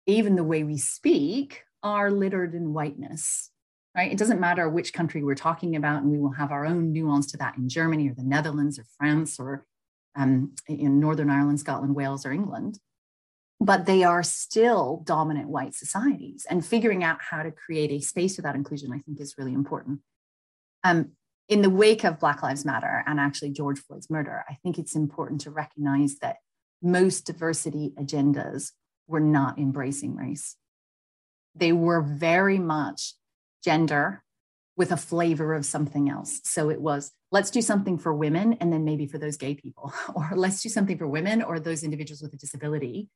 even 0.09 0.35
the 0.35 0.45
way 0.45 0.65
we 0.65 0.79
speak 0.79 1.63
are 1.83 2.11
littered 2.11 2.55
in 2.55 2.73
whiteness 2.73 3.51
right? 3.99 4.13
It 4.13 4.19
doesn't 4.19 4.39
matter 4.39 4.69
which 4.69 4.93
country 4.93 5.25
we're 5.25 5.35
talking 5.35 5.75
about 5.75 6.03
and 6.03 6.11
we 6.13 6.21
will 6.21 6.31
have 6.31 6.53
our 6.53 6.65
own 6.65 6.93
nuance 6.93 7.27
to 7.33 7.37
that 7.39 7.57
in 7.57 7.69
germany 7.69 8.09
or 8.09 8.15
the 8.15 8.23
netherlands 8.23 8.79
or 8.79 8.85
france 8.97 9.41
or 9.41 9.67
um, 10.17 10.55
in 10.69 11.01
northern 11.01 11.31
ireland 11.31 11.61
scotland 11.61 11.95
wales 11.95 12.25
or 12.25 12.33
england. 12.33 12.79
But 13.61 13.87
they 13.87 14.05
are 14.05 14.23
still 14.23 15.03
dominant 15.05 15.49
white 15.49 15.75
societies 15.75 16.47
and 16.49 16.65
figuring 16.65 17.03
out 17.03 17.19
how 17.21 17.43
to 17.43 17.51
create 17.51 17.91
a 17.91 18.01
space 18.01 18.37
for 18.37 18.43
that 18.43 18.55
inclusion 18.55 18.93
i 18.93 19.01
think 19.01 19.21
is 19.21 19.35
really 19.37 19.53
important. 19.53 20.01
Um, 20.85 21.13
in 21.49 21.63
the 21.63 21.71
wake 21.71 22.05
of 22.05 22.21
black 22.21 22.43
lives 22.43 22.65
matter 22.65 23.03
and 23.07 23.19
actually 23.19 23.51
george 23.51 23.81
floyd's 23.81 24.11
murder 24.11 24.45
i 24.49 24.59
think 24.63 24.79
it's 24.79 24.95
important 24.95 25.41
to 25.41 25.51
recognize 25.51 26.19
that 26.21 26.37
most 26.83 27.27
diversity 27.27 27.95
agendas 27.99 28.71
were 29.09 29.21
not 29.21 29.59
embracing 29.59 30.15
race. 30.15 30.57
They 31.55 31.73
were 31.73 32.03
very 32.03 32.59
much 32.59 33.15
gender 33.65 34.23
with 34.77 34.93
a 34.93 34.97
flavor 34.97 35.55
of 35.55 35.67
something 35.67 36.09
else. 36.09 36.41
So 36.45 36.71
it 36.71 36.81
was, 36.81 37.11
let's 37.33 37.51
do 37.51 37.61
something 37.61 37.99
for 37.99 38.15
women 38.15 38.53
and 38.61 38.73
then 38.73 38.85
maybe 38.85 39.07
for 39.07 39.19
those 39.19 39.37
gay 39.37 39.55
people, 39.55 39.93
or 40.15 40.31
let's 40.37 40.63
do 40.63 40.69
something 40.69 40.97
for 40.97 41.09
women 41.09 41.43
or 41.43 41.59
those 41.59 41.83
individuals 41.83 42.23
with 42.23 42.33
a 42.33 42.37
disability. 42.37 43.09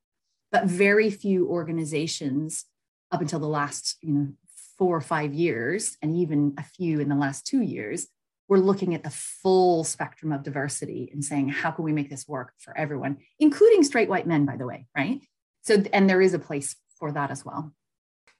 But 0.51 0.65
very 0.65 1.09
few 1.11 1.49
organizations 1.49 2.65
up 3.13 3.21
until 3.21 3.39
the 3.39 3.47
last, 3.47 3.97
you 4.03 4.13
know, 4.13 4.29
four 4.77 4.97
or 4.97 5.01
five 5.01 5.33
years, 5.33 5.97
and 6.03 6.17
even 6.17 6.55
a 6.59 6.65
few 6.65 6.99
in 6.99 7.09
the 7.09 7.15
last 7.15 7.47
two 7.47 7.63
years, 7.63 8.09
were 8.49 8.59
looking 8.59 8.95
at 8.95 9.05
the 9.05 9.11
full 9.11 9.85
spectrum 9.85 10.33
of 10.33 10.43
diversity 10.43 11.09
and 11.13 11.25
saying, 11.25 11.49
how 11.49 11.71
can 11.71 11.85
we 11.85 11.93
make 11.93 12.11
this 12.11 12.27
work 12.27 12.53
for 12.59 12.77
everyone, 12.77 13.19
including 13.39 13.85
straight 13.85 14.09
white 14.09 14.27
men, 14.27 14.45
by 14.45 14.57
the 14.57 14.67
way, 14.67 14.87
right? 14.97 15.23
So 15.63 15.83
and 15.93 16.09
there 16.09 16.21
is 16.21 16.35
a 16.35 16.39
place 16.39 16.77
for 16.99 17.13
that 17.13 17.31
as 17.31 17.45
well. 17.45 17.73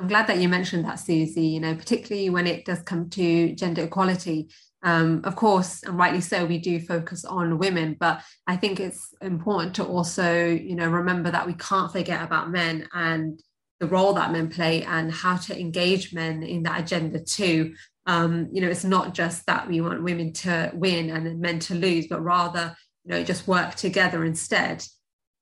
I'm 0.01 0.09
glad 0.09 0.27
that 0.27 0.39
you 0.39 0.49
mentioned 0.49 0.85
that 0.85 0.97
Suzy 0.97 1.47
you 1.47 1.61
know 1.61 1.75
particularly 1.75 2.31
when 2.31 2.47
it 2.47 2.65
does 2.65 2.83
come 2.83 3.09
to 3.11 3.55
gender 3.55 3.85
equality. 3.85 4.51
Um, 4.85 5.21
of 5.23 5.37
course 5.37 5.85
and 5.85 5.97
rightly 5.97 6.21
so 6.21 6.45
we 6.45 6.59
do 6.59 6.81
focus 6.81 7.25
on 7.25 7.59
women 7.59 7.97
but 8.01 8.21
i 8.49 8.57
think 8.57 8.81
it's 8.81 9.15
important 9.23 9.77
to 9.77 9.85
also 9.85 10.49
you 10.49 10.75
know 10.75 10.89
remember 10.89 11.31
that 11.31 11.47
we 11.47 11.55
can't 11.55 11.93
forget 11.93 12.21
about 12.21 12.51
men 12.51 12.89
and 12.93 13.41
the 13.83 13.89
role 13.89 14.13
that 14.13 14.31
men 14.31 14.49
play 14.49 14.85
and 14.85 15.11
how 15.13 15.37
to 15.37 15.59
engage 15.59 16.15
men 16.15 16.45
in 16.45 16.63
that 16.63 16.79
agenda 16.79 17.19
too. 17.19 17.75
Um, 18.07 18.49
you 18.53 18.61
know, 18.61 18.69
it's 18.69 18.85
not 18.85 19.13
just 19.13 19.45
that 19.47 19.69
we 19.69 19.81
want 19.81 20.05
women 20.05 20.33
to 20.35 20.71
win 20.73 21.11
and 21.11 21.41
men 21.41 21.59
to 21.59 21.75
lose, 21.75 22.07
but 22.07 22.23
rather, 22.23 22.77
you 23.05 23.11
know, 23.11 23.25
just 23.25 23.49
work 23.49 23.75
together 23.75 24.25
instead. 24.25 24.85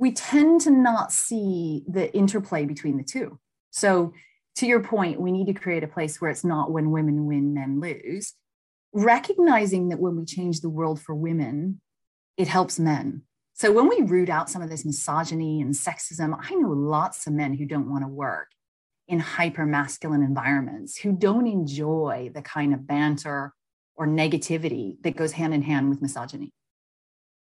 We 0.00 0.12
tend 0.12 0.62
to 0.62 0.71
not 0.71 1.12
see 1.12 1.85
the 1.87 2.11
interplay 2.16 2.64
between 2.64 2.97
the 2.97 3.04
two. 3.04 3.38
So, 3.71 4.14
to 4.57 4.66
your 4.66 4.83
point, 4.83 5.21
we 5.21 5.30
need 5.30 5.47
to 5.47 5.52
create 5.52 5.85
a 5.85 5.88
place 5.88 6.21
where 6.21 6.30
it's 6.30 6.42
not 6.42 6.73
when 6.73 6.90
women 6.90 7.26
win, 7.26 7.52
men 7.52 7.80
lose. 7.80 8.33
Recognizing 8.95 9.90
that 9.90 10.00
when 10.00 10.16
we 10.16 10.25
change 10.25 10.61
the 10.61 10.71
world 10.71 11.00
for 11.00 11.14
women, 11.14 11.83
it 12.38 12.49
helps 12.49 12.78
men. 12.78 13.23
So, 13.52 13.73
when 13.73 13.88
we 13.88 14.00
root 14.00 14.30
out 14.30 14.49
some 14.49 14.62
of 14.62 14.71
this 14.71 14.87
misogyny 14.87 15.61
and 15.61 15.75
sexism, 15.75 16.35
I 16.40 16.54
know 16.54 16.71
lots 16.71 17.26
of 17.26 17.35
men 17.35 17.52
who 17.52 17.66
don't 17.66 17.90
want 17.90 18.02
to 18.02 18.09
work 18.09 18.49
in 19.07 19.19
hyper 19.19 19.66
masculine 19.66 20.23
environments 20.23 20.97
who 20.97 21.12
don't 21.12 21.47
enjoy 21.47 22.30
the 22.35 22.40
kind 22.40 22.73
of 22.73 22.87
banter 22.87 23.52
or 23.97 24.07
negativity 24.07 24.97
that 25.02 25.14
goes 25.14 25.33
hand 25.33 25.52
in 25.52 25.61
hand 25.61 25.90
with 25.90 26.00
misogyny. 26.00 26.54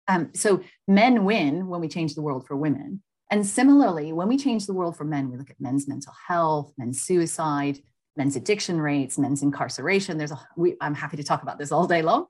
Um, 0.06 0.30
so 0.34 0.60
men 0.86 1.24
win 1.24 1.68
when 1.68 1.80
we 1.80 1.88
change 1.88 2.14
the 2.14 2.22
world 2.22 2.46
for 2.46 2.56
women. 2.56 3.02
And 3.30 3.46
similarly, 3.46 4.12
when 4.12 4.28
we 4.28 4.36
change 4.36 4.66
the 4.66 4.74
world 4.74 4.96
for 4.96 5.04
men, 5.04 5.30
we 5.30 5.36
look 5.36 5.50
at 5.50 5.60
men's 5.60 5.88
mental 5.88 6.12
health, 6.28 6.72
men's 6.76 7.00
suicide, 7.00 7.78
men's 8.16 8.36
addiction 8.36 8.80
rates, 8.80 9.18
men's 9.18 9.42
incarceration. 9.42 10.18
There's 10.18 10.30
a, 10.30 10.40
we, 10.56 10.76
I'm 10.80 10.94
happy 10.94 11.16
to 11.16 11.24
talk 11.24 11.42
about 11.42 11.58
this 11.58 11.72
all 11.72 11.86
day 11.86 12.02
long. 12.02 12.26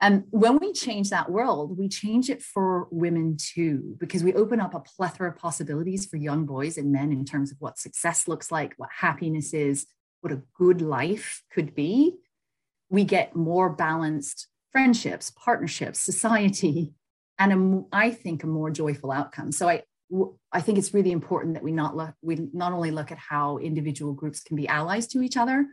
And 0.00 0.24
when 0.30 0.58
we 0.58 0.72
change 0.72 1.10
that 1.10 1.30
world, 1.30 1.76
we 1.76 1.88
change 1.88 2.30
it 2.30 2.42
for 2.42 2.88
women 2.90 3.36
too, 3.38 3.96
because 3.98 4.24
we 4.24 4.32
open 4.32 4.58
up 4.58 4.74
a 4.74 4.80
plethora 4.80 5.28
of 5.28 5.36
possibilities 5.36 6.06
for 6.06 6.16
young 6.16 6.46
boys 6.46 6.78
and 6.78 6.90
men 6.90 7.12
in 7.12 7.26
terms 7.26 7.52
of 7.52 7.58
what 7.60 7.78
success 7.78 8.26
looks 8.26 8.50
like, 8.50 8.72
what 8.78 8.88
happiness 8.98 9.52
is, 9.52 9.86
what 10.22 10.32
a 10.32 10.40
good 10.56 10.80
life 10.80 11.42
could 11.52 11.74
be. 11.74 12.14
We 12.88 13.04
get 13.04 13.36
more 13.36 13.68
balanced 13.68 14.48
friendships, 14.72 15.30
partnerships, 15.30 16.00
society, 16.00 16.94
and 17.40 17.52
a, 17.52 17.96
I 17.96 18.10
think 18.12 18.44
a 18.44 18.46
more 18.46 18.70
joyful 18.70 19.10
outcome. 19.10 19.50
So 19.50 19.68
I, 19.68 19.82
I 20.52 20.60
think 20.60 20.78
it's 20.78 20.94
really 20.94 21.10
important 21.10 21.54
that 21.54 21.62
we 21.62 21.72
not 21.72 21.96
look, 21.96 22.14
we 22.22 22.48
not 22.52 22.72
only 22.72 22.90
look 22.90 23.10
at 23.10 23.18
how 23.18 23.58
individual 23.58 24.12
groups 24.12 24.42
can 24.42 24.56
be 24.56 24.68
allies 24.68 25.06
to 25.08 25.22
each 25.22 25.36
other, 25.36 25.66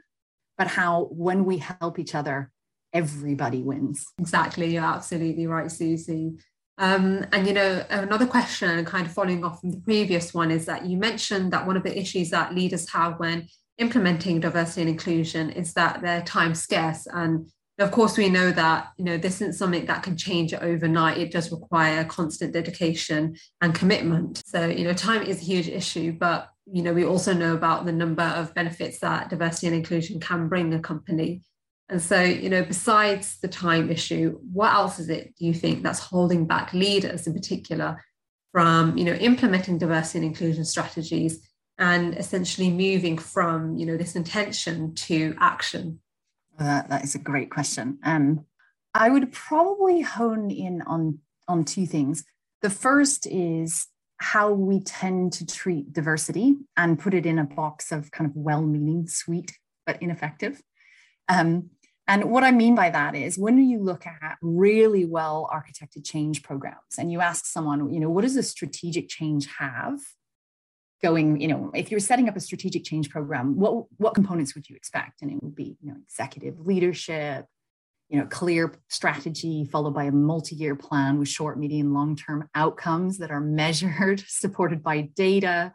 but 0.57 0.67
how 0.67 1.09
when 1.11 1.45
we 1.45 1.57
help 1.57 1.99
each 1.99 2.15
other, 2.15 2.51
everybody 2.93 3.61
wins. 3.61 4.05
Exactly. 4.17 4.73
You're 4.73 4.83
absolutely 4.83 5.45
right, 5.45 5.69
Suzy. 5.71 6.37
Um, 6.77 7.25
and 7.31 7.45
you 7.45 7.53
know, 7.53 7.83
another 7.89 8.27
question, 8.27 8.83
kind 8.85 9.05
of 9.05 9.11
following 9.11 9.43
off 9.43 9.59
from 9.59 9.71
the 9.71 9.81
previous 9.81 10.33
one, 10.33 10.51
is 10.51 10.65
that 10.67 10.85
you 10.85 10.97
mentioned 10.97 11.51
that 11.51 11.67
one 11.67 11.75
of 11.75 11.83
the 11.83 11.97
issues 11.97 12.29
that 12.29 12.55
leaders 12.55 12.89
have 12.91 13.19
when 13.19 13.47
implementing 13.77 14.39
diversity 14.39 14.81
and 14.81 14.89
inclusion 14.89 15.49
is 15.49 15.73
that 15.73 16.01
they're 16.01 16.21
time 16.21 16.55
scarce. 16.55 17.07
And 17.07 17.49
of 17.79 17.91
course, 17.91 18.17
we 18.17 18.29
know 18.29 18.51
that 18.51 18.89
you 18.97 19.05
know 19.05 19.17
this 19.17 19.35
isn't 19.35 19.53
something 19.53 19.85
that 19.85 20.03
can 20.03 20.17
change 20.17 20.53
overnight. 20.53 21.17
It 21.19 21.31
does 21.31 21.51
require 21.51 22.03
constant 22.05 22.53
dedication 22.53 23.35
and 23.61 23.75
commitment. 23.75 24.41
So 24.45 24.65
you 24.65 24.83
know, 24.83 24.93
time 24.93 25.21
is 25.21 25.41
a 25.41 25.45
huge 25.45 25.67
issue, 25.67 26.11
but 26.13 26.49
you 26.71 26.81
know, 26.81 26.93
we 26.93 27.05
also 27.05 27.33
know 27.33 27.53
about 27.53 27.85
the 27.85 27.91
number 27.91 28.23
of 28.23 28.53
benefits 28.53 28.99
that 28.99 29.29
diversity 29.29 29.67
and 29.67 29.75
inclusion 29.75 30.19
can 30.19 30.47
bring 30.47 30.73
a 30.73 30.79
company. 30.79 31.41
And 31.89 32.01
so, 32.01 32.21
you 32.21 32.49
know, 32.49 32.63
besides 32.63 33.39
the 33.41 33.47
time 33.47 33.89
issue, 33.89 34.39
what 34.51 34.73
else 34.73 34.99
is 34.99 35.09
it 35.09 35.35
do 35.37 35.45
you 35.45 35.53
think 35.53 35.83
that's 35.83 35.99
holding 35.99 36.45
back 36.45 36.73
leaders 36.73 37.27
in 37.27 37.33
particular 37.33 38.03
from, 38.51 38.97
you 38.97 39.05
know, 39.05 39.13
implementing 39.13 39.77
diversity 39.77 40.19
and 40.19 40.27
inclusion 40.27 40.65
strategies 40.65 41.47
and 41.77 42.17
essentially 42.17 42.69
moving 42.69 43.17
from, 43.17 43.77
you 43.77 43.85
know, 43.85 43.95
this 43.95 44.15
intention 44.15 44.93
to 44.95 45.35
action? 45.39 45.99
Uh, 46.59 46.81
that 46.89 47.03
is 47.03 47.15
a 47.15 47.19
great 47.19 47.51
question. 47.51 47.99
Um, 48.03 48.45
I 48.93 49.09
would 49.09 49.31
probably 49.31 50.01
hone 50.01 50.49
in 50.49 50.81
on 50.81 51.19
on 51.47 51.63
two 51.63 51.85
things. 51.85 52.25
The 52.61 52.69
first 52.69 53.27
is 53.27 53.87
how 54.17 54.51
we 54.51 54.81
tend 54.81 55.33
to 55.33 55.45
treat 55.45 55.93
diversity 55.93 56.55
and 56.75 56.99
put 56.99 57.13
it 57.13 57.25
in 57.25 57.37
a 57.37 57.43
box 57.45 57.91
of 57.91 58.11
kind 58.11 58.29
of 58.29 58.35
well-meaning, 58.35 59.07
sweet 59.07 59.57
but 59.85 60.01
ineffective. 60.01 60.61
Um, 61.29 61.69
and 62.07 62.31
what 62.31 62.43
I 62.43 62.51
mean 62.51 62.73
by 62.73 62.89
that 62.89 63.15
is 63.15 63.37
when 63.37 63.57
you 63.57 63.79
look 63.79 64.05
at 64.07 64.37
really 64.41 65.05
well 65.05 65.49
architected 65.53 66.05
change 66.05 66.41
programs 66.41 66.97
and 66.97 67.11
you 67.11 67.21
ask 67.21 67.45
someone, 67.45 67.93
you 67.93 67.99
know, 67.99 68.09
what 68.09 68.21
does 68.21 68.35
a 68.35 68.43
strategic 68.43 69.09
change 69.09 69.47
have? 69.59 69.99
Going, 71.03 71.39
you 71.39 71.47
know, 71.47 71.71
if 71.75 71.91
you're 71.91 71.99
setting 71.99 72.27
up 72.27 72.35
a 72.35 72.39
strategic 72.39 72.83
change 72.83 73.09
program, 73.09 73.55
what, 73.55 73.85
what 73.97 74.15
components 74.15 74.55
would 74.55 74.67
you 74.67 74.75
expect? 74.75 75.21
And 75.21 75.31
it 75.31 75.43
would 75.43 75.55
be, 75.55 75.77
you 75.79 75.91
know, 75.91 75.97
executive 76.03 76.59
leadership, 76.59 77.45
you 78.09 78.17
know, 78.17 78.25
clear 78.25 78.73
strategy 78.89 79.65
followed 79.65 79.93
by 79.93 80.05
a 80.05 80.11
multi-year 80.11 80.75
plan 80.75 81.19
with 81.19 81.27
short, 81.27 81.59
medium, 81.59 81.93
long-term 81.93 82.49
outcomes 82.55 83.17
that 83.17 83.31
are 83.31 83.41
measured, 83.41 84.23
supported 84.27 84.81
by 84.81 85.01
data. 85.15 85.73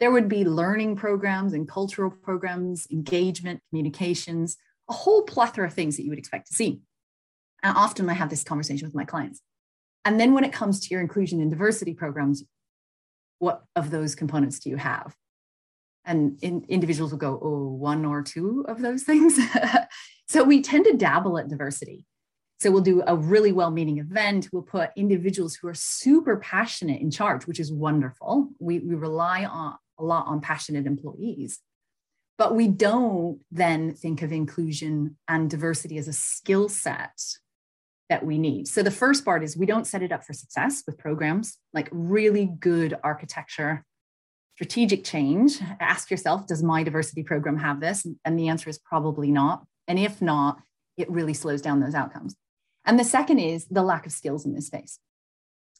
There 0.00 0.10
would 0.10 0.28
be 0.28 0.44
learning 0.44 0.96
programs 0.96 1.52
and 1.52 1.68
cultural 1.68 2.10
programs, 2.10 2.86
engagement, 2.90 3.60
communications, 3.70 4.56
a 4.88 4.92
whole 4.92 5.22
plethora 5.22 5.66
of 5.66 5.74
things 5.74 5.96
that 5.96 6.04
you 6.04 6.10
would 6.10 6.18
expect 6.18 6.48
to 6.48 6.54
see. 6.54 6.80
And 7.62 7.76
often 7.76 8.08
I 8.08 8.14
have 8.14 8.30
this 8.30 8.44
conversation 8.44 8.86
with 8.86 8.94
my 8.94 9.04
clients. 9.04 9.40
And 10.04 10.20
then 10.20 10.34
when 10.34 10.44
it 10.44 10.52
comes 10.52 10.80
to 10.80 10.88
your 10.90 11.00
inclusion 11.00 11.40
and 11.40 11.50
diversity 11.50 11.94
programs, 11.94 12.44
what 13.38 13.64
of 13.76 13.90
those 13.90 14.14
components 14.14 14.58
do 14.58 14.70
you 14.70 14.76
have? 14.76 15.14
And 16.04 16.38
in, 16.42 16.64
individuals 16.68 17.12
will 17.12 17.18
go, 17.18 17.40
oh, 17.42 17.68
one 17.68 18.04
or 18.04 18.22
two 18.22 18.64
of 18.68 18.80
those 18.80 19.04
things. 19.04 19.38
so 20.28 20.44
we 20.44 20.62
tend 20.62 20.84
to 20.84 20.96
dabble 20.96 21.38
at 21.38 21.48
diversity. 21.48 22.04
So 22.60 22.70
we'll 22.70 22.82
do 22.82 23.02
a 23.06 23.16
really 23.16 23.52
well 23.52 23.70
meaning 23.70 23.98
event. 23.98 24.48
We'll 24.52 24.62
put 24.62 24.90
individuals 24.96 25.54
who 25.54 25.68
are 25.68 25.74
super 25.74 26.36
passionate 26.36 27.00
in 27.00 27.10
charge, 27.10 27.46
which 27.46 27.60
is 27.60 27.72
wonderful. 27.72 28.50
We, 28.58 28.78
we 28.78 28.94
rely 28.94 29.44
on 29.44 29.74
a 29.98 30.04
lot 30.04 30.26
on 30.26 30.40
passionate 30.40 30.86
employees. 30.86 31.60
But 32.36 32.54
we 32.56 32.68
don't 32.68 33.40
then 33.52 33.94
think 33.94 34.22
of 34.22 34.32
inclusion 34.32 35.16
and 35.28 35.48
diversity 35.48 35.98
as 35.98 36.08
a 36.08 36.12
skill 36.12 36.68
set 36.68 37.20
that 38.08 38.24
we 38.24 38.38
need. 38.38 38.68
So 38.68 38.82
the 38.82 38.90
first 38.90 39.24
part 39.24 39.42
is 39.42 39.56
we 39.56 39.66
don't 39.66 39.86
set 39.86 40.02
it 40.02 40.12
up 40.12 40.24
for 40.24 40.32
success 40.32 40.82
with 40.86 40.98
programs 40.98 41.56
like 41.72 41.88
really 41.90 42.46
good 42.58 42.96
architecture, 43.02 43.84
strategic 44.54 45.04
change. 45.04 45.58
Ask 45.80 46.10
yourself, 46.10 46.46
does 46.46 46.62
my 46.62 46.82
diversity 46.82 47.22
program 47.22 47.58
have 47.58 47.80
this? 47.80 48.06
And 48.24 48.38
the 48.38 48.48
answer 48.48 48.68
is 48.68 48.78
probably 48.78 49.30
not. 49.30 49.64
And 49.88 49.98
if 49.98 50.20
not, 50.20 50.58
it 50.96 51.10
really 51.10 51.34
slows 51.34 51.62
down 51.62 51.80
those 51.80 51.94
outcomes. 51.94 52.36
And 52.84 52.98
the 52.98 53.04
second 53.04 53.38
is 53.38 53.66
the 53.66 53.82
lack 53.82 54.06
of 54.06 54.12
skills 54.12 54.44
in 54.44 54.54
this 54.54 54.66
space. 54.66 54.98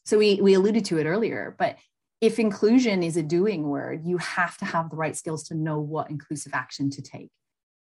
So 0.03 0.17
we, 0.17 0.39
we 0.41 0.53
alluded 0.53 0.85
to 0.85 0.97
it 0.97 1.05
earlier, 1.05 1.55
but 1.57 1.77
if 2.21 2.39
inclusion 2.39 3.03
is 3.03 3.17
a 3.17 3.23
doing 3.23 3.67
word, 3.67 4.01
you 4.05 4.17
have 4.17 4.57
to 4.57 4.65
have 4.65 4.89
the 4.89 4.95
right 4.95 5.15
skills 5.15 5.43
to 5.45 5.55
know 5.55 5.79
what 5.79 6.09
inclusive 6.09 6.53
action 6.53 6.89
to 6.91 7.01
take. 7.01 7.29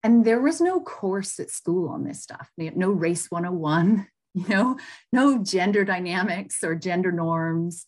And 0.02 0.24
there 0.24 0.40
was 0.40 0.60
no 0.60 0.80
course 0.80 1.38
at 1.38 1.50
school 1.50 1.88
on 1.88 2.04
this 2.04 2.22
stuff, 2.22 2.48
no 2.56 2.90
race 2.90 3.30
101, 3.30 4.06
you 4.34 4.48
know, 4.48 4.78
no 5.12 5.42
gender 5.42 5.84
dynamics 5.84 6.62
or 6.62 6.74
gender 6.74 7.12
norms, 7.12 7.86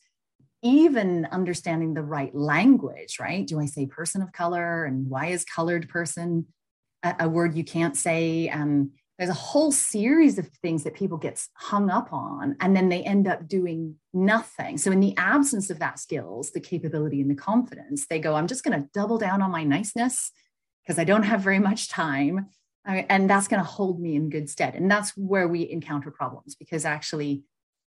even 0.63 1.27
understanding 1.31 1.95
the 1.95 2.03
right 2.03 2.35
language, 2.35 3.19
right? 3.21 3.47
Do 3.47 3.61
I 3.61 3.67
say 3.67 3.87
person 3.87 4.23
of 4.23 4.33
color 4.33 4.85
and 4.85 5.09
why 5.09 5.27
is 5.27 5.45
colored 5.45 5.89
person 5.89 6.47
a, 7.03 7.15
a 7.21 7.29
word 7.29 7.57
you 7.57 7.65
can't 7.65 7.97
say? 7.97 8.49
Um, 8.49 8.93
there's 9.19 9.31
a 9.31 9.35
whole 9.35 9.71
series 9.71 10.39
of 10.39 10.49
things 10.63 10.83
that 10.85 10.95
people 10.95 11.17
get 11.17 11.47
hung 11.55 11.91
up 11.91 12.13
on 12.13 12.57
and 12.61 12.75
then 12.75 12.89
they 12.89 13.03
end 13.03 13.29
up 13.29 13.47
doing 13.47 13.95
nothing 14.13 14.77
so 14.77 14.91
in 14.91 14.99
the 14.99 15.17
absence 15.17 15.71
of 15.71 15.79
that 15.79 15.99
skills 16.01 16.51
the 16.51 16.61
capability 16.61 17.21
and 17.21 17.31
the 17.31 17.35
confidence 17.35 18.07
they 18.09 18.19
go 18.19 18.35
i'm 18.35 18.49
just 18.49 18.65
going 18.65 18.77
to 18.77 18.89
double 18.93 19.19
down 19.19 19.41
on 19.41 19.51
my 19.51 19.63
niceness 19.63 20.33
because 20.83 20.99
i 20.99 21.05
don't 21.05 21.23
have 21.23 21.41
very 21.41 21.61
much 21.61 21.89
time 21.89 22.49
and 22.85 23.31
that's 23.31 23.49
going 23.49 23.63
to 23.63 23.69
hold 23.69 24.01
me 24.01 24.17
in 24.17 24.29
good 24.29 24.51
stead 24.51 24.75
and 24.75 24.91
that's 24.91 25.17
where 25.17 25.49
we 25.49 25.71
encounter 25.71 26.11
problems 26.11 26.55
because 26.55 26.85
actually 26.85 27.43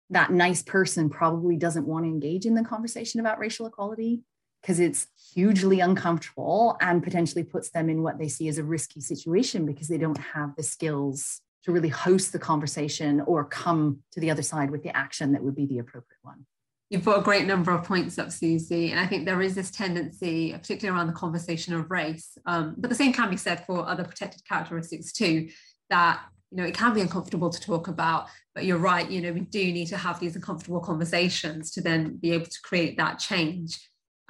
that 0.09 0.31
nice 0.31 0.61
person 0.61 1.09
probably 1.09 1.55
doesn't 1.55 1.87
want 1.87 2.03
to 2.03 2.09
engage 2.09 2.45
in 2.45 2.55
the 2.55 2.63
conversation 2.63 3.19
about 3.19 3.39
racial 3.39 3.65
equality 3.65 4.21
because 4.61 4.79
it's 4.79 5.07
hugely 5.33 5.79
uncomfortable 5.79 6.77
and 6.81 7.03
potentially 7.03 7.43
puts 7.43 7.69
them 7.71 7.89
in 7.89 8.03
what 8.03 8.19
they 8.19 8.27
see 8.27 8.47
as 8.47 8.57
a 8.57 8.63
risky 8.63 8.99
situation 8.99 9.65
because 9.65 9.87
they 9.87 9.97
don't 9.97 10.17
have 10.17 10.55
the 10.55 10.63
skills 10.63 11.41
to 11.63 11.71
really 11.71 11.89
host 11.89 12.31
the 12.31 12.39
conversation 12.39 13.21
or 13.21 13.45
come 13.45 13.99
to 14.11 14.19
the 14.19 14.29
other 14.29 14.41
side 14.41 14.69
with 14.69 14.83
the 14.83 14.95
action 14.95 15.31
that 15.31 15.43
would 15.43 15.55
be 15.55 15.65
the 15.65 15.79
appropriate 15.79 16.19
one. 16.21 16.45
You've 16.91 17.05
got 17.05 17.19
a 17.19 17.23
great 17.23 17.47
number 17.47 17.71
of 17.71 17.85
points 17.85 18.19
up, 18.19 18.33
Suzy. 18.33 18.91
And 18.91 18.99
I 18.99 19.07
think 19.07 19.25
there 19.25 19.41
is 19.41 19.55
this 19.55 19.71
tendency, 19.71 20.51
particularly 20.51 20.97
around 20.97 21.07
the 21.07 21.13
conversation 21.13 21.73
of 21.73 21.89
race, 21.89 22.37
um, 22.45 22.75
but 22.77 22.89
the 22.89 22.95
same 22.95 23.13
can 23.13 23.29
be 23.29 23.37
said 23.37 23.65
for 23.65 23.87
other 23.87 24.03
protected 24.03 24.45
characteristics 24.45 25.13
too, 25.13 25.47
that 25.89 26.21
you 26.51 26.57
know 26.57 26.65
it 26.65 26.75
can 26.75 26.93
be 26.93 26.99
uncomfortable 26.99 27.49
to 27.49 27.61
talk 27.61 27.87
about 27.87 28.27
but 28.53 28.65
you're 28.65 28.77
right 28.77 29.09
you 29.09 29.21
know 29.21 29.31
we 29.31 29.39
do 29.39 29.71
need 29.71 29.87
to 29.87 29.95
have 29.95 30.19
these 30.19 30.35
uncomfortable 30.35 30.81
conversations 30.81 31.71
to 31.71 31.79
then 31.79 32.17
be 32.17 32.31
able 32.31 32.45
to 32.45 32.59
create 32.61 32.97
that 32.97 33.19
change 33.19 33.79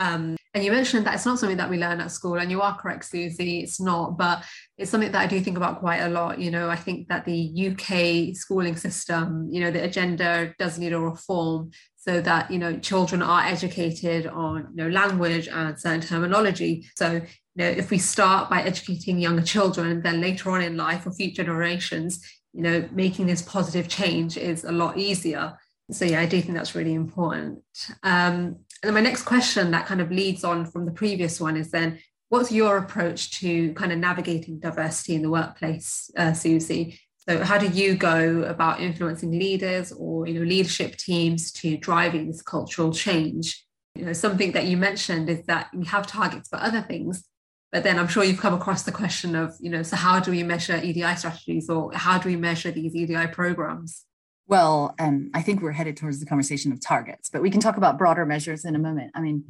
um, 0.01 0.35
And 0.53 0.65
you 0.65 0.71
mentioned 0.71 1.05
that 1.05 1.13
it's 1.13 1.27
not 1.27 1.39
something 1.39 1.57
that 1.57 1.69
we 1.69 1.77
learn 1.77 2.01
at 2.01 2.11
school, 2.11 2.39
and 2.39 2.49
you 2.49 2.59
are 2.61 2.77
correct, 2.77 3.05
Suzy, 3.05 3.59
it's 3.59 3.79
not, 3.79 4.17
but 4.17 4.43
it's 4.77 4.89
something 4.89 5.11
that 5.11 5.21
I 5.21 5.27
do 5.27 5.39
think 5.39 5.57
about 5.57 5.79
quite 5.79 5.99
a 5.99 6.09
lot. 6.09 6.39
You 6.39 6.51
know, 6.51 6.69
I 6.69 6.75
think 6.75 7.07
that 7.07 7.23
the 7.23 7.69
UK 7.69 8.35
schooling 8.35 8.75
system, 8.75 9.47
you 9.51 9.61
know, 9.61 9.71
the 9.71 9.83
agenda 9.83 10.53
does 10.57 10.77
need 10.79 10.91
a 10.91 10.99
reform 10.99 11.71
so 12.01 12.19
that, 12.19 12.49
you 12.49 12.57
know, 12.57 12.79
children 12.79 13.21
are 13.21 13.43
educated 13.43 14.25
on, 14.25 14.67
you 14.71 14.83
know, 14.83 14.89
language 14.89 15.47
and 15.47 15.79
certain 15.79 16.01
terminology. 16.01 16.89
So, 16.95 17.13
you 17.13 17.21
know, 17.55 17.67
if 17.67 17.91
we 17.91 17.99
start 17.99 18.49
by 18.49 18.63
educating 18.63 19.19
younger 19.19 19.43
children, 19.43 20.01
then 20.01 20.19
later 20.19 20.49
on 20.49 20.63
in 20.63 20.75
life 20.75 21.05
or 21.05 21.11
future 21.13 21.43
generations, 21.43 22.25
you 22.53 22.63
know, 22.63 22.89
making 22.91 23.27
this 23.27 23.43
positive 23.43 23.87
change 23.87 24.35
is 24.35 24.63
a 24.63 24.71
lot 24.71 24.97
easier. 24.97 25.59
So 25.91 26.05
yeah, 26.05 26.21
I 26.21 26.25
do 26.25 26.41
think 26.41 26.55
that's 26.55 26.73
really 26.73 26.95
important. 26.95 27.59
Um, 28.01 28.57
and 28.81 28.87
then 28.87 28.95
my 28.95 29.01
next 29.01 29.23
question 29.23 29.69
that 29.71 29.85
kind 29.85 30.01
of 30.01 30.09
leads 30.09 30.43
on 30.43 30.65
from 30.65 30.85
the 30.85 30.91
previous 30.91 31.39
one 31.39 31.55
is 31.55 31.69
then, 31.69 31.99
what's 32.29 32.51
your 32.51 32.77
approach 32.77 33.39
to 33.41 33.73
kind 33.73 33.91
of 33.91 33.99
navigating 33.99 34.59
diversity 34.59 35.15
in 35.15 35.21
the 35.21 35.29
workplace, 35.29 36.09
uh, 36.17 36.33
Suzy? 36.33 36.99
So 37.27 37.43
how 37.43 37.57
do 37.57 37.67
you 37.67 37.95
go 37.95 38.43
about 38.43 38.79
influencing 38.79 39.31
leaders 39.31 39.91
or 39.91 40.27
you 40.27 40.39
know 40.39 40.45
leadership 40.45 40.97
teams 40.97 41.51
to 41.53 41.77
driving 41.77 42.27
this 42.27 42.41
cultural 42.41 42.91
change? 42.91 43.63
You 43.95 44.05
know, 44.05 44.13
something 44.13 44.53
that 44.53 44.65
you 44.65 44.77
mentioned 44.77 45.29
is 45.29 45.43
that 45.45 45.69
we 45.73 45.85
have 45.85 46.07
targets 46.07 46.49
for 46.49 46.57
other 46.57 46.81
things, 46.81 47.23
but 47.71 47.83
then 47.83 47.99
I'm 47.99 48.07
sure 48.07 48.23
you've 48.23 48.39
come 48.39 48.53
across 48.53 48.83
the 48.83 48.91
question 48.91 49.35
of, 49.35 49.55
you 49.59 49.69
know, 49.69 49.83
so 49.83 49.95
how 49.95 50.19
do 50.19 50.31
we 50.31 50.43
measure 50.43 50.77
EDI 50.77 51.15
strategies 51.15 51.69
or 51.69 51.91
how 51.93 52.17
do 52.17 52.29
we 52.29 52.35
measure 52.35 52.71
these 52.71 52.95
EDI 52.95 53.27
programs? 53.27 54.05
Well, 54.47 54.95
um, 54.99 55.29
I 55.33 55.41
think 55.41 55.61
we're 55.61 55.71
headed 55.71 55.95
towards 55.95 56.19
the 56.19 56.25
conversation 56.25 56.73
of 56.73 56.81
targets, 56.81 57.29
but 57.29 57.41
we 57.41 57.49
can 57.49 57.61
talk 57.61 57.77
about 57.77 57.97
broader 57.97 58.25
measures 58.25 58.65
in 58.65 58.75
a 58.75 58.79
moment. 58.79 59.11
I 59.15 59.21
mean, 59.21 59.45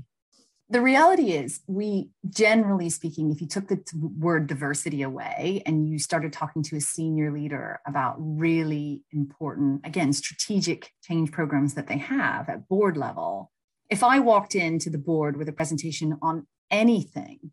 the 0.72 0.82
reality 0.82 1.32
is, 1.32 1.60
we 1.68 2.10
generally 2.30 2.90
speaking, 2.90 3.30
if 3.30 3.42
you 3.42 3.48
took 3.48 3.68
the 3.68 3.82
word 4.18 4.48
diversity 4.48 5.02
away 5.02 5.62
and 5.66 5.90
you 5.90 6.00
started 6.00 6.32
talking 6.32 6.64
to 6.64 6.78
a 6.78 6.82
senior 6.82 7.30
leader 7.30 7.82
about 7.86 8.16
really 8.18 9.04
important, 9.12 9.86
again, 9.86 10.14
strategic 10.14 10.92
change 11.04 11.32
programs 11.32 11.74
that 11.74 11.88
they 11.88 11.98
have 11.98 12.48
at 12.48 12.70
board 12.70 12.96
level, 12.96 13.52
if 13.90 14.02
I 14.02 14.20
walked 14.20 14.56
into 14.56 14.90
the 14.90 14.98
board 14.98 15.36
with 15.36 15.50
a 15.50 15.54
presentation 15.54 16.18
on 16.22 16.48
anything 16.70 17.52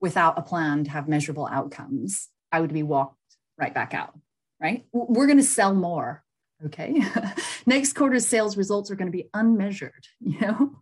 without 0.00 0.38
a 0.38 0.42
plan 0.42 0.84
to 0.84 0.90
have 0.90 1.08
measurable 1.08 1.48
outcomes, 1.50 2.28
I 2.52 2.60
would 2.60 2.72
be 2.72 2.84
walked 2.84 3.16
right 3.58 3.74
back 3.74 3.94
out, 3.94 4.16
right? 4.62 4.84
We're 4.92 5.26
going 5.26 5.38
to 5.38 5.42
sell 5.42 5.74
more 5.74 6.22
okay 6.62 7.02
next 7.66 7.94
quarter's 7.94 8.26
sales 8.26 8.58
results 8.58 8.90
are 8.90 8.94
going 8.94 9.10
to 9.10 9.16
be 9.16 9.30
unmeasured 9.32 10.06
you 10.20 10.38
know 10.40 10.76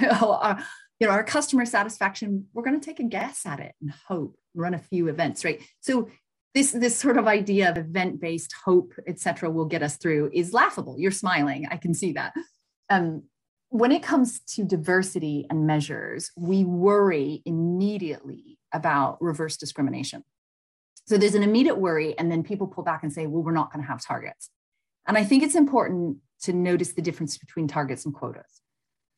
our, 0.02 0.18
oh, 0.20 0.32
uh, 0.32 0.62
you 1.00 1.06
know 1.06 1.12
our 1.12 1.24
customer 1.24 1.64
satisfaction 1.64 2.46
we're 2.52 2.62
going 2.62 2.78
to 2.78 2.84
take 2.84 3.00
a 3.00 3.04
guess 3.04 3.44
at 3.46 3.60
it 3.60 3.74
and 3.80 3.92
hope 4.08 4.36
run 4.54 4.74
a 4.74 4.78
few 4.78 5.08
events 5.08 5.44
right? 5.44 5.60
So 5.80 6.08
this 6.54 6.72
this 6.72 6.96
sort 6.96 7.18
of 7.18 7.26
idea 7.26 7.70
of 7.70 7.76
event 7.76 8.20
based 8.20 8.54
hope 8.64 8.92
etc 9.06 9.50
will 9.50 9.66
get 9.66 9.82
us 9.82 9.96
through 9.96 10.30
is 10.32 10.52
laughable. 10.52 10.96
You're 10.98 11.10
smiling. 11.10 11.66
I 11.70 11.76
can 11.76 11.94
see 11.94 12.12
that. 12.12 12.32
Um, 12.88 13.24
when 13.68 13.92
it 13.92 14.02
comes 14.02 14.40
to 14.54 14.64
diversity 14.64 15.46
and 15.50 15.66
measures 15.66 16.30
we 16.36 16.64
worry 16.64 17.42
immediately 17.44 18.58
about 18.72 19.20
reverse 19.20 19.56
discrimination. 19.56 20.24
So 21.06 21.18
there's 21.18 21.34
an 21.34 21.42
immediate 21.42 21.78
worry 21.78 22.18
and 22.18 22.32
then 22.32 22.42
people 22.42 22.66
pull 22.66 22.84
back 22.84 23.02
and 23.02 23.12
say 23.12 23.26
well 23.26 23.42
we're 23.42 23.52
not 23.52 23.72
going 23.72 23.84
to 23.84 23.88
have 23.88 24.04
targets. 24.04 24.50
And 25.06 25.16
I 25.16 25.24
think 25.24 25.42
it's 25.42 25.54
important 25.54 26.18
to 26.42 26.52
notice 26.52 26.92
the 26.92 27.02
difference 27.02 27.38
between 27.38 27.68
targets 27.68 28.04
and 28.04 28.14
quotas. 28.14 28.62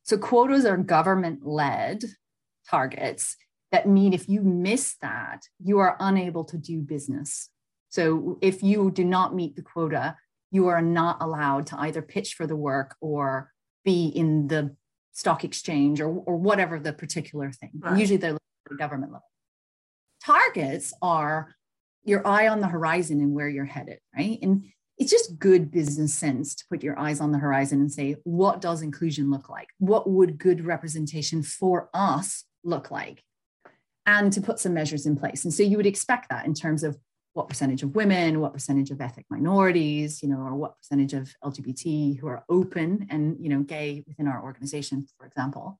So, 0.08 0.16
quotas 0.16 0.64
are 0.64 0.78
government 0.78 1.46
led 1.46 2.02
targets 2.70 3.36
that 3.72 3.86
mean 3.86 4.14
if 4.14 4.26
you 4.26 4.40
miss 4.40 4.96
that, 5.02 5.42
you 5.62 5.80
are 5.80 5.98
unable 6.00 6.44
to 6.44 6.56
do 6.56 6.80
business. 6.80 7.50
So, 7.90 8.38
if 8.40 8.62
you 8.62 8.90
do 8.90 9.04
not 9.04 9.34
meet 9.34 9.54
the 9.54 9.60
quota, 9.60 10.16
you 10.50 10.68
are 10.68 10.80
not 10.80 11.18
allowed 11.20 11.66
to 11.66 11.80
either 11.80 12.00
pitch 12.00 12.32
for 12.32 12.46
the 12.46 12.56
work 12.56 12.96
or 13.02 13.52
be 13.84 14.06
in 14.06 14.48
the 14.48 14.74
stock 15.12 15.44
exchange 15.44 16.00
or, 16.00 16.08
or 16.08 16.38
whatever 16.38 16.80
the 16.80 16.94
particular 16.94 17.52
thing. 17.52 17.72
Right. 17.78 17.98
Usually 17.98 18.16
they're 18.16 18.38
government 18.78 19.12
level. 19.12 19.28
Targets 20.24 20.94
are 21.02 21.54
your 22.04 22.26
eye 22.26 22.48
on 22.48 22.60
the 22.60 22.68
horizon 22.68 23.20
and 23.20 23.34
where 23.34 23.48
you're 23.48 23.66
headed, 23.66 23.98
right? 24.16 24.38
And 24.40 24.64
it's 24.98 25.10
just 25.10 25.38
good 25.38 25.70
business 25.70 26.12
sense 26.12 26.54
to 26.56 26.64
put 26.68 26.82
your 26.82 26.98
eyes 26.98 27.20
on 27.20 27.30
the 27.30 27.38
horizon 27.38 27.80
and 27.80 27.92
say, 27.92 28.16
what 28.24 28.60
does 28.60 28.82
inclusion 28.82 29.30
look 29.30 29.48
like? 29.48 29.68
What 29.78 30.10
would 30.10 30.38
good 30.38 30.64
representation 30.64 31.42
for 31.42 31.88
us 31.94 32.44
look 32.64 32.90
like? 32.90 33.22
And 34.06 34.32
to 34.32 34.40
put 34.40 34.58
some 34.58 34.74
measures 34.74 35.06
in 35.06 35.16
place. 35.16 35.44
And 35.44 35.54
so 35.54 35.62
you 35.62 35.76
would 35.76 35.86
expect 35.86 36.30
that 36.30 36.46
in 36.46 36.54
terms 36.54 36.82
of 36.82 36.98
what 37.34 37.48
percentage 37.48 37.84
of 37.84 37.94
women, 37.94 38.40
what 38.40 38.52
percentage 38.52 38.90
of 38.90 39.00
ethnic 39.00 39.26
minorities, 39.30 40.22
you 40.22 40.28
know, 40.28 40.38
or 40.38 40.56
what 40.56 40.78
percentage 40.78 41.12
of 41.12 41.32
LGBT 41.44 42.18
who 42.18 42.26
are 42.26 42.44
open 42.48 43.06
and, 43.10 43.36
you 43.38 43.48
know, 43.48 43.60
gay 43.60 44.02
within 44.08 44.26
our 44.26 44.42
organization, 44.42 45.06
for 45.18 45.26
example. 45.26 45.78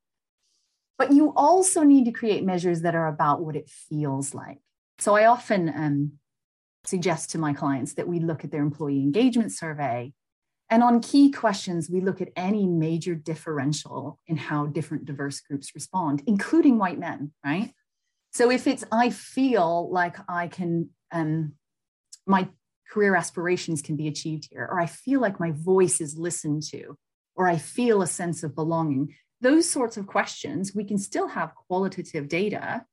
But 0.99 1.13
you 1.13 1.33
also 1.35 1.83
need 1.83 2.05
to 2.05 2.13
create 2.13 2.45
measures 2.45 2.83
that 2.83 2.95
are 2.95 3.09
about 3.09 3.41
what 3.41 3.57
it 3.57 3.69
feels 3.69 4.35
like. 4.35 4.59
So 4.99 5.17
I 5.17 5.27
often 5.27 5.69
um, 5.69 6.13
suggest 6.85 7.31
to 7.31 7.39
my 7.39 7.53
clients 7.53 7.95
that 7.95 8.09
we 8.09 8.21
look 8.21 8.45
at 8.45 8.51
their 8.51 8.63
employee 8.63 9.03
engagement 9.03 9.53
survey. 9.53 10.13
And 10.71 10.83
on 10.83 11.01
key 11.01 11.31
questions, 11.31 11.89
we 11.91 12.01
look 12.01 12.21
at 12.21 12.29
any 12.37 12.67
major 12.67 13.15
differential 13.15 14.19
in 14.27 14.37
how 14.37 14.67
different 14.67 15.07
diverse 15.07 15.41
groups 15.41 15.75
respond, 15.75 16.23
including 16.27 16.79
white 16.79 16.99
men, 16.99 17.33
right? 17.45 17.73
So 18.33 18.51
if 18.51 18.67
it's, 18.67 18.85
I 18.93 19.11
feel 19.11 19.91
like 19.91 20.17
I 20.29 20.49
can, 20.49 20.91
um, 21.11 21.55
my 22.27 22.49
career 22.91 23.15
aspirations 23.15 23.81
can 23.83 23.97
be 23.97 24.09
achieved 24.09 24.49
here, 24.51 24.69
or 24.71 24.79
I 24.79 24.87
feel 24.87 25.21
like 25.21 25.41
my 25.41 25.53
voice 25.53 26.01
is 26.01 26.19
listened 26.19 26.63
to, 26.71 26.97
or 27.35 27.49
I 27.49 27.57
feel 27.57 28.03
a 28.03 28.07
sense 28.07 28.43
of 28.43 28.55
belonging, 28.55 29.15
those 29.41 29.69
sorts 29.71 29.97
of 29.97 30.07
questions, 30.07 30.75
we 30.75 30.85
can 30.85 30.99
still 30.99 31.29
have 31.29 31.55
qualitative 31.55 32.29
data 32.29 32.85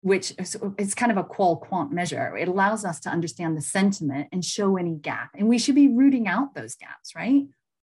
which 0.00 0.32
is 0.78 0.94
kind 0.94 1.10
of 1.10 1.18
a 1.18 1.24
qual 1.24 1.56
quant 1.56 1.92
measure. 1.92 2.36
It 2.36 2.48
allows 2.48 2.84
us 2.84 3.00
to 3.00 3.10
understand 3.10 3.56
the 3.56 3.62
sentiment 3.62 4.28
and 4.30 4.44
show 4.44 4.76
any 4.76 4.94
gap. 4.94 5.30
And 5.34 5.48
we 5.48 5.58
should 5.58 5.74
be 5.74 5.88
rooting 5.88 6.28
out 6.28 6.54
those 6.54 6.76
gaps, 6.76 7.14
right? 7.16 7.44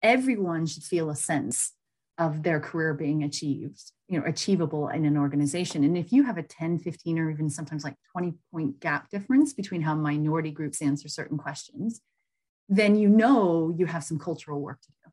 Everyone 0.02 0.66
should 0.66 0.84
feel 0.84 1.10
a 1.10 1.16
sense 1.16 1.72
of 2.18 2.44
their 2.44 2.60
career 2.60 2.94
being 2.94 3.24
achieved, 3.24 3.82
you 4.10 4.20
know, 4.20 4.26
achievable 4.26 4.90
in 4.90 5.06
an 5.06 5.18
organization. 5.18 5.84
And 5.84 5.98
if 5.98 6.12
you 6.12 6.24
have 6.24 6.38
a 6.38 6.44
10, 6.44 6.80
15, 6.80 7.20
or 7.20 7.32
even 7.32 7.50
sometimes 7.50 7.84
like 7.84 7.96
20 8.12 8.34
point 8.52 8.80
gap 8.82 9.10
difference 9.10 9.54
between 9.54 9.82
how 9.82 9.96
minority 9.96 10.52
groups 10.52 10.82
answer 10.82 11.08
certain 11.08 11.38
questions, 11.38 12.02
then 12.68 12.98
you 12.98 13.08
know 13.08 13.74
you 13.76 13.86
have 13.86 14.04
some 14.04 14.20
cultural 14.20 14.60
work 14.60 14.82
to 14.82 14.90
do. 15.06 15.12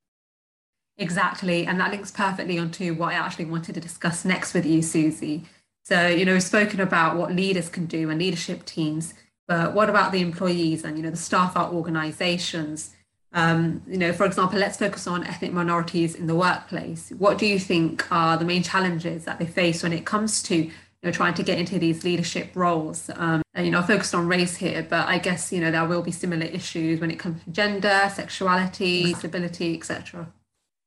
Exactly. 0.99 1.67
And 1.67 1.81
that 1.81 1.93
links 1.93 2.11
perfectly 2.11 2.59
onto 2.59 2.95
what 2.95 3.15
I 3.15 3.15
actually 3.15 3.47
wanted 3.47 3.77
to 3.77 3.81
discuss 3.81 4.25
next 4.25 4.53
with 4.53 4.67
you, 4.67 4.83
Suzy 4.83 5.47
so, 5.85 6.07
you 6.07 6.25
know, 6.25 6.35
we've 6.35 6.43
spoken 6.43 6.81
about 6.81 7.17
what 7.17 7.33
leaders 7.33 7.69
can 7.69 7.87
do 7.87 8.11
and 8.11 8.19
leadership 8.19 8.65
teams, 8.65 9.15
but 9.49 9.75
what 9.75 9.91
about 9.91 10.13
the 10.13 10.21
employees 10.21 10.85
and, 10.85 10.97
you 10.97 11.03
know, 11.03 11.11
the 11.11 11.17
staff 11.17 11.57
at 11.57 11.71
organizations? 11.71 12.95
Um, 13.33 13.83
you 13.87 13.97
know, 13.97 14.13
for 14.13 14.27
example, 14.27 14.59
let's 14.59 14.77
focus 14.77 15.07
on 15.07 15.25
ethnic 15.25 15.53
minorities 15.53 16.15
in 16.15 16.27
the 16.27 16.35
workplace. 16.35 17.11
What 17.19 17.39
do 17.39 17.47
you 17.47 17.59
think 17.59 18.11
are 18.13 18.37
the 18.37 18.45
main 18.45 18.63
challenges 18.63 19.25
that 19.25 19.39
they 19.39 19.47
face 19.47 19.83
when 19.83 19.93
it 19.93 20.05
comes 20.05 20.43
to, 20.45 20.57
you 20.57 20.73
know, 21.03 21.11
trying 21.13 21.35
to 21.35 21.43
get 21.43 21.59
into 21.59 21.79
these 21.79 22.05
leadership 22.05 22.51
roles? 22.55 23.11
Um, 23.15 23.43
and, 23.55 23.67
you 23.67 23.73
know, 23.73 23.81
I 23.81 23.83
focused 23.83 24.15
on 24.15 24.29
race 24.29 24.57
here, 24.57 24.87
but 24.89 25.09
I 25.09 25.19
guess, 25.19 25.53
you 25.53 25.61
know, 25.61 25.71
there 25.71 25.85
will 25.85 26.03
be 26.03 26.13
similar 26.13 26.47
issues 26.47 27.01
when 27.01 27.11
it 27.11 27.19
comes 27.19 27.43
to 27.45 27.51
gender, 27.51 28.11
sexuality, 28.13 29.13
disability, 29.15 29.77
etc. 29.77 30.33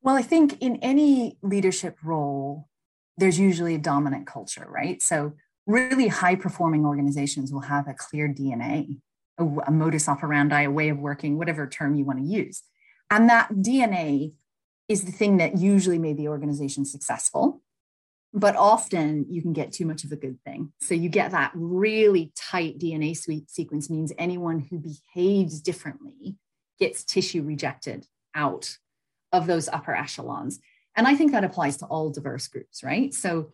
Well, 0.02 0.16
I 0.16 0.22
think 0.22 0.58
in 0.60 0.76
any 0.76 1.38
leadership 1.42 1.96
role, 2.02 2.68
there's 3.16 3.38
usually 3.38 3.74
a 3.74 3.78
dominant 3.78 4.26
culture, 4.26 4.66
right? 4.68 5.02
So, 5.02 5.34
really 5.66 6.08
high 6.08 6.34
performing 6.34 6.84
organizations 6.84 7.52
will 7.52 7.60
have 7.60 7.88
a 7.88 7.94
clear 7.94 8.28
DNA, 8.28 9.00
a, 9.38 9.44
a, 9.44 9.70
modus 9.70 10.08
operandi, 10.08 10.62
a 10.62 10.70
way 10.70 10.90
of 10.90 10.98
working, 10.98 11.38
whatever 11.38 11.66
term 11.66 11.94
you 11.94 12.04
want 12.04 12.18
to 12.18 12.24
use. 12.24 12.62
And 13.10 13.30
that 13.30 13.50
DNA 13.50 14.32
is 14.88 15.04
the 15.04 15.12
thing 15.12 15.38
that 15.38 15.56
usually 15.56 15.98
made 15.98 16.18
the 16.18 16.28
organization 16.28 16.84
successful. 16.84 17.62
But 18.32 18.56
often 18.56 19.26
you 19.30 19.40
can 19.40 19.52
get 19.52 19.72
too 19.72 19.86
much 19.86 20.04
of 20.04 20.10
a 20.10 20.16
good 20.16 20.38
thing. 20.44 20.72
So 20.80 20.94
you 20.94 21.08
get 21.08 21.30
that 21.30 21.52
really 21.54 22.32
tight 22.36 22.78
DNA 22.78 23.16
sequence 23.48 23.88
means 23.88 24.12
anyone 24.18 24.58
who 24.58 24.78
behaves 24.78 25.60
differently 25.60 26.36
gets 26.80 27.04
tissue 27.04 27.42
rejected 27.42 28.06
out 28.34 28.76
of 29.32 29.46
those 29.46 29.68
upper 29.68 29.94
echelons. 29.94 30.58
And 30.96 31.06
I 31.06 31.14
think 31.16 31.32
that 31.32 31.44
applies 31.44 31.76
to 31.78 31.86
all 31.86 32.10
diverse 32.10 32.46
groups, 32.46 32.82
right? 32.84 33.12
So 33.12 33.52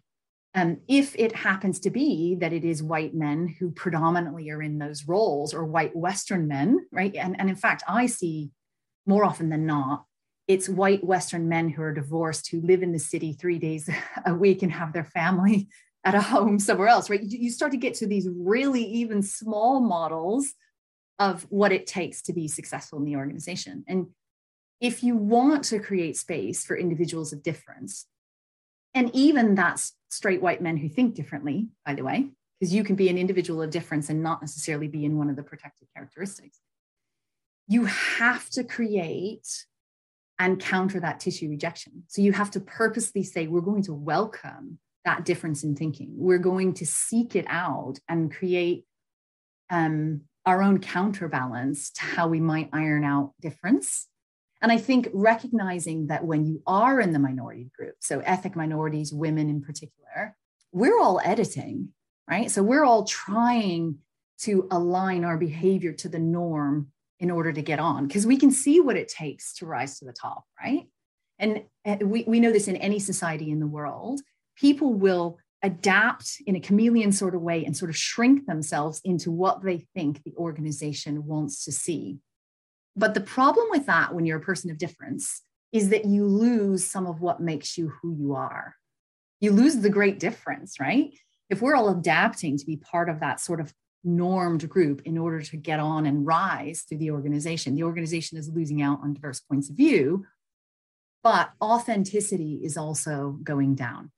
um, 0.55 0.79
if 0.88 1.14
it 1.16 1.35
happens 1.35 1.79
to 1.81 1.90
be 1.90 2.37
that 2.40 2.53
it 2.53 2.64
is 2.64 2.83
white 2.83 3.14
men 3.14 3.55
who 3.59 3.70
predominantly 3.70 4.50
are 4.50 4.62
in 4.62 4.79
those 4.79 5.07
roles 5.07 5.55
or 5.55 5.64
white 5.64 5.94
Western 5.94 6.48
men, 6.48 6.87
right? 6.90 7.14
And, 7.14 7.38
and 7.38 7.48
in 7.48 7.57
fact, 7.57 7.85
I 7.88 8.07
see 8.07 8.50
more 9.07 9.24
often 9.24 9.48
than 9.48 9.64
not, 9.64 10.05
it's 10.48 10.68
white 10.68 11.05
Western 11.05 11.48
men 11.48 11.68
who 11.68 11.83
are 11.83 11.94
divorced 11.94 12.50
who 12.50 12.61
live 12.61 12.83
in 12.83 12.92
the 12.92 12.98
city 12.98 13.33
three 13.33 13.59
days 13.59 13.88
a 14.26 14.35
week 14.35 14.62
and 14.62 14.72
have 14.72 14.92
their 14.92 15.05
family 15.05 15.68
at 16.05 16.14
a 16.14 16.20
home 16.20 16.59
somewhere 16.59 16.88
else, 16.88 17.11
right? 17.11 17.22
You 17.22 17.50
start 17.50 17.72
to 17.72 17.79
get 17.79 17.94
to 17.94 18.07
these 18.07 18.29
really 18.29 18.83
even 18.83 19.22
small 19.22 19.81
models 19.81 20.55
of 21.18 21.46
what 21.50 21.72
it 21.72 21.87
takes 21.87 22.22
to 22.22 22.33
be 22.33 22.48
successful 22.48 22.98
in 22.98 23.05
the 23.05 23.16
organization. 23.16 23.85
And 23.87 24.07
if 24.80 25.02
you 25.02 25.16
want 25.16 25.64
to 25.64 25.78
create 25.78 26.16
space 26.16 26.64
for 26.64 26.76
individuals 26.76 27.32
of 27.32 27.42
difference, 27.42 28.06
and 28.94 29.10
even 29.14 29.54
that's 29.54 29.94
straight 30.08 30.42
white 30.42 30.62
men 30.62 30.76
who 30.76 30.88
think 30.88 31.14
differently, 31.14 31.68
by 31.86 31.94
the 31.94 32.02
way, 32.02 32.30
because 32.58 32.74
you 32.74 32.82
can 32.82 32.96
be 32.96 33.08
an 33.08 33.18
individual 33.18 33.62
of 33.62 33.70
difference 33.70 34.08
and 34.08 34.22
not 34.22 34.40
necessarily 34.40 34.88
be 34.88 35.04
in 35.04 35.16
one 35.16 35.30
of 35.30 35.36
the 35.36 35.42
protected 35.42 35.88
characteristics. 35.94 36.58
You 37.68 37.84
have 37.84 38.50
to 38.50 38.64
create 38.64 39.46
and 40.38 40.58
counter 40.58 40.98
that 41.00 41.20
tissue 41.20 41.48
rejection. 41.50 42.04
So 42.08 42.22
you 42.22 42.32
have 42.32 42.50
to 42.52 42.60
purposely 42.60 43.22
say, 43.22 43.46
we're 43.46 43.60
going 43.60 43.82
to 43.84 43.94
welcome 43.94 44.78
that 45.04 45.24
difference 45.24 45.62
in 45.62 45.76
thinking. 45.76 46.12
We're 46.16 46.38
going 46.38 46.74
to 46.74 46.86
seek 46.86 47.36
it 47.36 47.44
out 47.48 47.96
and 48.08 48.34
create 48.34 48.86
um, 49.70 50.22
our 50.44 50.62
own 50.62 50.80
counterbalance 50.80 51.90
to 51.92 52.02
how 52.02 52.28
we 52.28 52.40
might 52.40 52.70
iron 52.72 53.04
out 53.04 53.34
difference. 53.40 54.08
And 54.62 54.70
I 54.70 54.78
think 54.78 55.08
recognizing 55.12 56.08
that 56.08 56.24
when 56.24 56.44
you 56.44 56.62
are 56.66 57.00
in 57.00 57.12
the 57.12 57.18
minority 57.18 57.70
group, 57.76 57.96
so 58.00 58.20
ethnic 58.20 58.56
minorities, 58.56 59.12
women 59.12 59.48
in 59.48 59.62
particular, 59.62 60.36
we're 60.72 61.00
all 61.00 61.20
editing, 61.24 61.88
right? 62.28 62.50
So 62.50 62.62
we're 62.62 62.84
all 62.84 63.04
trying 63.04 63.98
to 64.40 64.68
align 64.70 65.24
our 65.24 65.38
behavior 65.38 65.92
to 65.92 66.08
the 66.08 66.18
norm 66.18 66.88
in 67.18 67.30
order 67.30 67.52
to 67.52 67.62
get 67.62 67.78
on 67.78 68.06
because 68.06 68.26
we 68.26 68.36
can 68.36 68.50
see 68.50 68.80
what 68.80 68.96
it 68.96 69.08
takes 69.08 69.54
to 69.54 69.66
rise 69.66 69.98
to 69.98 70.04
the 70.04 70.12
top, 70.12 70.44
right? 70.62 70.86
And 71.38 71.64
eh, 71.84 71.98
we, 72.02 72.24
we 72.26 72.40
know 72.40 72.52
this 72.52 72.68
in 72.68 72.76
any 72.76 72.98
society 72.98 73.50
in 73.50 73.60
the 73.60 73.66
world. 73.66 74.20
People 74.56 74.94
will 74.94 75.38
adapt 75.62 76.40
in 76.46 76.56
a 76.56 76.60
chameleon 76.60 77.12
sort 77.12 77.34
of 77.34 77.42
way 77.42 77.64
and 77.64 77.76
sort 77.76 77.90
of 77.90 77.96
shrink 77.96 78.46
themselves 78.46 79.00
into 79.04 79.30
what 79.30 79.62
they 79.62 79.86
think 79.94 80.22
the 80.22 80.34
organization 80.36 81.26
wants 81.26 81.64
to 81.64 81.72
see. 81.72 82.18
But 83.00 83.14
the 83.14 83.22
problem 83.22 83.66
with 83.70 83.86
that 83.86 84.14
when 84.14 84.26
you're 84.26 84.38
a 84.38 84.42
person 84.42 84.70
of 84.70 84.76
difference 84.76 85.40
is 85.72 85.88
that 85.88 86.04
you 86.04 86.26
lose 86.26 86.84
some 86.84 87.06
of 87.06 87.22
what 87.22 87.40
makes 87.40 87.78
you 87.78 87.88
who 87.88 88.14
you 88.14 88.34
are. 88.34 88.76
You 89.40 89.52
lose 89.52 89.76
the 89.76 89.88
great 89.88 90.20
difference, 90.20 90.78
right? 90.78 91.10
If 91.48 91.62
we're 91.62 91.74
all 91.74 91.88
adapting 91.88 92.58
to 92.58 92.66
be 92.66 92.76
part 92.76 93.08
of 93.08 93.20
that 93.20 93.40
sort 93.40 93.58
of 93.58 93.72
normed 94.04 94.68
group 94.68 95.00
in 95.06 95.16
order 95.16 95.40
to 95.40 95.56
get 95.56 95.80
on 95.80 96.04
and 96.04 96.26
rise 96.26 96.82
through 96.82 96.98
the 96.98 97.10
organization. 97.10 97.74
The 97.74 97.84
organization 97.84 98.36
is 98.36 98.50
losing 98.50 98.82
out 98.82 99.00
on 99.02 99.14
diverse 99.14 99.40
points 99.40 99.70
of 99.70 99.76
view, 99.76 100.26
but 101.22 101.52
authenticity 101.60 102.60
is 102.62 102.76
also 102.76 103.38
going 103.42 103.76
down. 103.76 104.10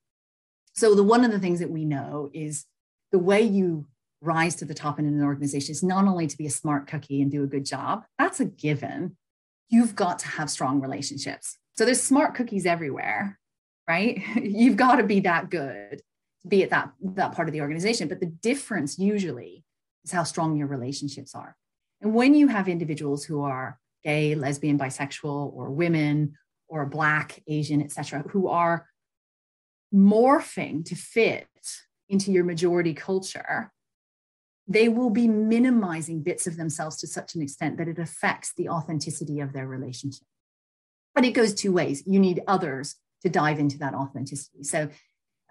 So 0.73 0.93
the 0.93 1.03
one 1.03 1.23
of 1.23 1.31
the 1.31 1.39
things 1.39 1.59
that 1.59 1.69
we 1.69 1.85
know 1.85 2.29
is 2.33 2.65
the 3.11 3.19
way 3.19 3.43
you 3.43 3.85
rise 4.23 4.55
to 4.55 4.65
the 4.65 4.73
top 4.73 4.99
in 4.99 5.05
an 5.05 5.21
organization 5.21 5.71
is 5.73 5.83
not 5.83 6.07
only 6.07 6.27
to 6.27 6.37
be 6.37 6.47
a 6.47 6.51
smart 6.51 6.87
cookie 6.87 7.21
and 7.21 7.29
do 7.29 7.43
a 7.43 7.47
good 7.47 7.65
job, 7.65 8.03
that's 8.17 8.39
a 8.39 8.45
given. 8.45 9.17
You've 9.69 9.95
got 9.95 10.19
to 10.19 10.27
have 10.27 10.49
strong 10.49 10.79
relationships. 10.79 11.57
So 11.75 11.85
there's 11.85 12.01
smart 12.01 12.33
cookies 12.33 12.65
everywhere, 12.65 13.39
right? 13.87 14.21
You've 14.41 14.77
got 14.77 14.95
to 14.95 15.03
be 15.03 15.19
that 15.21 15.49
good 15.49 16.01
to 16.41 16.47
be 16.47 16.63
at 16.63 16.69
that, 16.69 16.91
that 17.01 17.33
part 17.33 17.49
of 17.49 17.53
the 17.53 17.61
organization. 17.61 18.07
But 18.07 18.21
the 18.21 18.27
difference 18.27 18.97
usually 18.97 19.65
is 20.05 20.11
how 20.11 20.23
strong 20.23 20.55
your 20.55 20.67
relationships 20.67 21.35
are. 21.35 21.55
And 22.01 22.13
when 22.13 22.33
you 22.33 22.47
have 22.47 22.67
individuals 22.67 23.25
who 23.25 23.41
are 23.41 23.79
gay, 24.03 24.35
lesbian, 24.35 24.77
bisexual, 24.77 25.53
or 25.53 25.71
women, 25.71 26.35
or 26.67 26.85
black, 26.85 27.41
Asian, 27.47 27.81
etc., 27.81 28.23
who 28.29 28.47
are 28.47 28.87
morphing 29.93 30.83
to 30.85 30.95
fit 30.95 31.47
into 32.09 32.31
your 32.31 32.43
majority 32.43 32.93
culture, 32.93 33.71
they 34.67 34.87
will 34.87 35.09
be 35.09 35.27
minimizing 35.27 36.23
bits 36.23 36.47
of 36.47 36.55
themselves 36.55 36.97
to 36.97 37.07
such 37.07 37.35
an 37.35 37.41
extent 37.41 37.77
that 37.77 37.87
it 37.87 37.99
affects 37.99 38.53
the 38.55 38.69
authenticity 38.69 39.39
of 39.39 39.53
their 39.53 39.67
relationship. 39.67 40.25
But 41.13 41.25
it 41.25 41.31
goes 41.31 41.53
two 41.53 41.71
ways. 41.71 42.03
You 42.05 42.19
need 42.19 42.41
others 42.47 42.95
to 43.23 43.29
dive 43.29 43.59
into 43.59 43.77
that 43.79 43.93
authenticity. 43.93 44.63
So 44.63 44.89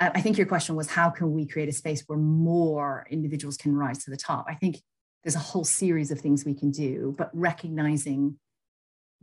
uh, 0.00 0.10
I 0.14 0.20
think 0.20 0.38
your 0.38 0.46
question 0.46 0.76
was 0.76 0.88
how 0.88 1.10
can 1.10 1.32
we 1.32 1.46
create 1.46 1.68
a 1.68 1.72
space 1.72 2.02
where 2.06 2.18
more 2.18 3.06
individuals 3.10 3.56
can 3.56 3.76
rise 3.76 4.04
to 4.04 4.10
the 4.10 4.16
top? 4.16 4.46
I 4.48 4.54
think 4.54 4.80
there's 5.22 5.36
a 5.36 5.40
whole 5.40 5.64
series 5.64 6.10
of 6.10 6.20
things 6.20 6.44
we 6.44 6.54
can 6.54 6.70
do, 6.70 7.14
but 7.16 7.30
recognizing 7.32 8.38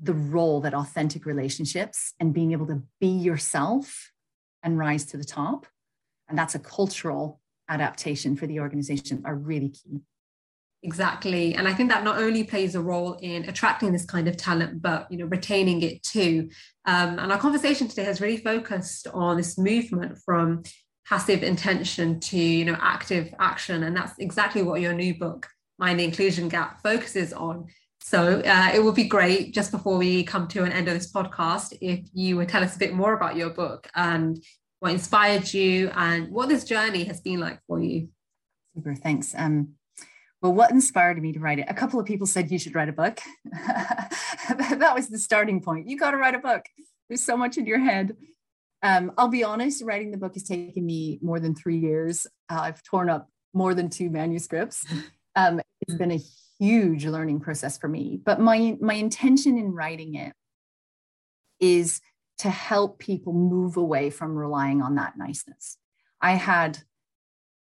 the 0.02 0.13
role 0.13 0.62
that 0.62 0.73
authentic 0.73 1.25
relationships 1.25 2.13
and 2.19 2.34
being 2.34 2.54
able 2.54 2.67
to 2.67 2.82
be 3.02 3.08
yourself 3.08 4.12
and 4.63 4.78
rise 4.78 5.06
to 5.06 5.17
the 5.17 5.25
top, 5.25 5.65
and 6.30 6.38
that's 6.38 6.56
a 6.56 6.60
cultural 6.60 7.41
adaptation 7.69 8.36
for 8.36 8.47
the 8.47 8.60
organization, 8.60 9.21
are 9.25 9.36
really 9.36 9.69
key. 9.69 10.01
Exactly. 10.82 11.55
And 11.55 11.67
I 11.67 11.73
think 11.73 11.89
that 11.89 12.05
not 12.05 12.19
only 12.19 12.43
plays 12.43 12.73
a 12.73 12.82
role 12.82 13.13
in 13.21 13.49
attracting 13.49 13.91
this 13.91 14.05
kind 14.05 14.29
of 14.29 14.38
talent, 14.38 14.82
but 14.82 15.12
you 15.12 15.17
know, 15.17 15.25
retaining 15.25 15.82
it 15.82 16.01
too. 16.03 16.49
Um, 16.86 17.19
and 17.19 17.32
our 17.32 17.38
conversation 17.38 17.88
today 17.89 18.05
has 18.05 18.21
really 18.21 18.38
focused 18.38 19.08
on 19.13 19.36
this 19.36 19.58
movement 19.58 20.17
from 20.25 20.63
passive 21.05 21.43
intention 21.43 22.19
to 22.19 22.38
you 22.38 22.63
know 22.63 22.77
active 22.79 23.34
action. 23.39 23.84
And 23.84 23.95
that's 23.95 24.17
exactly 24.19 24.62
what 24.62 24.79
your 24.79 24.93
new 24.93 25.17
book, 25.17 25.47
Mind 25.79 25.99
the 25.99 26.05
Inclusion 26.05 26.47
Gap, 26.47 26.82
focuses 26.82 27.34
on. 27.34 27.67
So 28.01 28.39
uh, 28.39 28.71
it 28.73 28.82
would 28.82 28.95
be 28.95 29.03
great 29.03 29.53
just 29.53 29.71
before 29.71 29.97
we 29.97 30.23
come 30.23 30.47
to 30.49 30.63
an 30.63 30.71
end 30.71 30.88
of 30.88 30.93
this 30.93 31.12
podcast 31.12 31.77
if 31.82 31.99
you 32.13 32.38
would 32.38 32.47
tell 32.47 32.63
us 32.63 32.75
a 32.77 32.79
bit 32.79 32.93
more 32.93 33.13
about 33.13 33.36
your 33.36 33.49
book 33.49 33.89
and 33.93 34.41
what 34.80 34.92
inspired 34.92 35.54
you 35.54 35.89
and 35.96 36.30
what 36.30 36.50
this 36.50 36.63
journey 36.63 37.04
has 37.06 37.22
been 37.22 37.39
like 37.39 37.60
for 37.68 37.82
you. 37.82 38.10
Super, 38.76 38.96
thanks. 38.96 39.34
Um, 39.36 39.74
well, 40.42 40.54
what 40.54 40.72
inspired 40.72 41.22
me 41.22 41.34
to 41.34 41.39
write 41.39 41.60
it? 41.60 41.65
A 41.68 41.74
couple 41.74 42.00
of 42.00 42.06
people 42.06 42.26
said 42.26 42.50
you 42.50 42.60
should 42.60 42.76
write 42.76 42.88
a 42.88 42.94
book. 42.94 43.20
that 43.46 44.92
was 44.96 45.10
the 45.10 45.20
starting 45.20 45.62
point. 45.62 45.88
You 45.88 45.98
got 45.98 46.12
to 46.12 46.18
write 46.18 46.36
a 46.36 46.39
book. 46.39 46.65
There's 47.10 47.24
so 47.24 47.36
much 47.36 47.58
in 47.58 47.65
your 47.65 47.80
head. 47.80 48.15
Um, 48.82 49.12
I'll 49.18 49.28
be 49.28 49.44
honest, 49.44 49.84
writing 49.84 50.12
the 50.12 50.18
book 50.18 50.36
has 50.36 50.44
taken 50.44 50.86
me 50.86 51.20
more 51.22 51.39
than 51.39 51.56
three 51.56 51.78
years. 51.78 52.26
Uh, 52.50 52.62
I've 52.62 52.84
torn 52.84 53.10
up 53.10 53.28
more 53.54 53.74
than 53.74 53.89
two 53.89 54.10
manuscripts. 54.10 54.86
Um, 55.36 55.62
it's 55.82 55.94
been 55.94 56.12
a 56.12 56.20
huge 56.60 57.06
learning 57.06 57.39
process 57.39 57.78
for 57.78 57.88
me. 57.88 58.20
But 58.26 58.42
my 58.42 58.76
my 58.82 58.96
intention 58.96 59.58
in 59.58 59.72
writing 59.72 60.15
it 60.15 60.34
is 61.60 62.02
to 62.39 62.49
help 62.49 62.99
people 62.99 63.34
move 63.34 63.78
away 63.78 64.10
from 64.10 64.36
relying 64.36 64.82
on 64.82 64.95
that 64.95 65.17
niceness. 65.17 65.78
I 66.21 66.32
had 66.32 66.80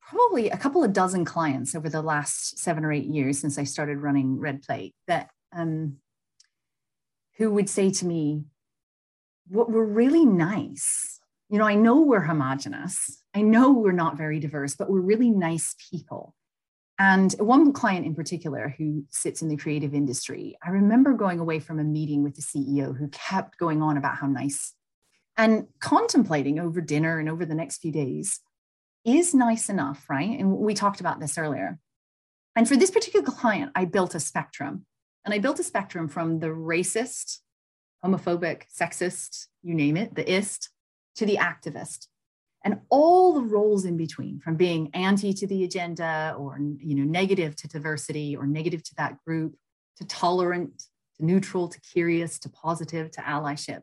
probably 0.01 0.51
a 0.51 0.57
couple 0.57 0.83
of 0.85 0.93
dozen 0.93 1.25
clients 1.25 1.75
over 1.75 1.89
the 1.89 2.03
last 2.03 2.59
seven 2.59 2.85
or 2.85 2.93
eight 2.93 3.07
years 3.07 3.39
since 3.39 3.59
I 3.59 3.65
started 3.65 3.99
running 3.99 4.39
Red 4.39 4.63
Plate 4.63 4.95
that 5.07 5.31
um, 5.53 5.97
who 7.37 7.51
would 7.51 7.69
say 7.69 7.91
to 7.91 8.07
me, 8.07 8.45
"What 9.49 9.71
we're 9.71 9.85
really 9.85 10.25
nice. 10.25 11.21
You 11.51 11.59
know, 11.59 11.67
I 11.67 11.75
know 11.75 12.01
we're 12.01 12.21
homogenous. 12.21 13.23
I 13.35 13.43
know 13.43 13.73
we're 13.73 13.93
not 13.93 14.17
very 14.17 14.41
diverse, 14.41 14.75
but 14.77 14.91
we're 14.91 15.01
really 15.01 15.31
nice 15.31 15.75
people." 15.91 16.35
And 16.99 17.33
one 17.41 17.73
client 17.73 18.07
in 18.07 18.15
particular 18.15 18.75
who 18.79 19.05
sits 19.11 19.43
in 19.43 19.49
the 19.49 19.57
creative 19.57 19.95
industry, 19.95 20.57
I 20.65 20.71
remember 20.71 21.13
going 21.13 21.41
away 21.41 21.59
from 21.59 21.81
a 21.81 21.85
meeting 21.85 22.23
with 22.23 22.37
the 22.37 22.43
CEO 22.43 22.97
who 22.97 23.09
kept 23.09 23.59
going 23.59 23.83
on 23.83 23.97
about 23.97 24.17
how 24.17 24.29
nice 24.29 24.75
and 25.37 25.67
contemplating 25.81 26.59
over 26.59 26.81
dinner 26.81 27.19
and 27.19 27.29
over 27.29 27.45
the 27.45 27.55
next 27.55 27.79
few 27.79 27.91
days 27.91 28.41
is 29.05 29.35
nice 29.35 29.69
enough, 29.69 30.09
right? 30.09 30.39
And 30.39 30.53
we 30.53 30.75
talked 30.75 31.01
about 31.01 31.21
this 31.21 31.37
earlier. 31.37 31.79
And 32.57 32.69
for 32.69 32.77
this 32.77 32.91
particular 32.91 33.27
client, 33.27 33.73
I 33.75 33.85
built 33.85 34.15
a 34.15 34.21
spectrum. 34.21 34.87
And 35.25 35.35
I 35.35 35.39
built 35.39 35.59
a 35.59 35.65
spectrum 35.65 36.09
from 36.09 36.39
the 36.39 36.49
racist, 36.49 37.39
homophobic, 38.05 38.63
sexist, 38.79 39.47
you 39.63 39.75
name 39.75 39.97
it, 39.97 40.15
the 40.15 40.31
ist, 40.31 40.71
to 41.17 41.27
the 41.27 41.37
activist. 41.37 42.07
And 42.65 42.81
all 42.89 43.35
the 43.35 43.43
roles 43.43 43.85
in 43.85 43.97
between, 43.97 44.41
from 44.41 44.57
being 44.57 44.91
anti 44.95 45.33
to 45.35 45.47
the 45.47 45.65
agenda 45.65 46.35
or 46.39 46.59
you 46.79 46.95
know, 46.95 47.05
negative 47.05 47.55
to 47.57 47.69
diversity 47.69 48.35
or 48.37 48.47
negative 48.47 48.83
to 48.85 48.95
that 48.97 49.23
group, 49.25 49.55
to 49.99 50.07
tolerant, 50.07 50.85
to 51.19 51.25
neutral, 51.25 51.69
to 51.69 51.81
curious, 51.81 52.39
to 52.41 52.49
positive, 52.49 53.11
to 53.13 53.21
allyship. 53.21 53.83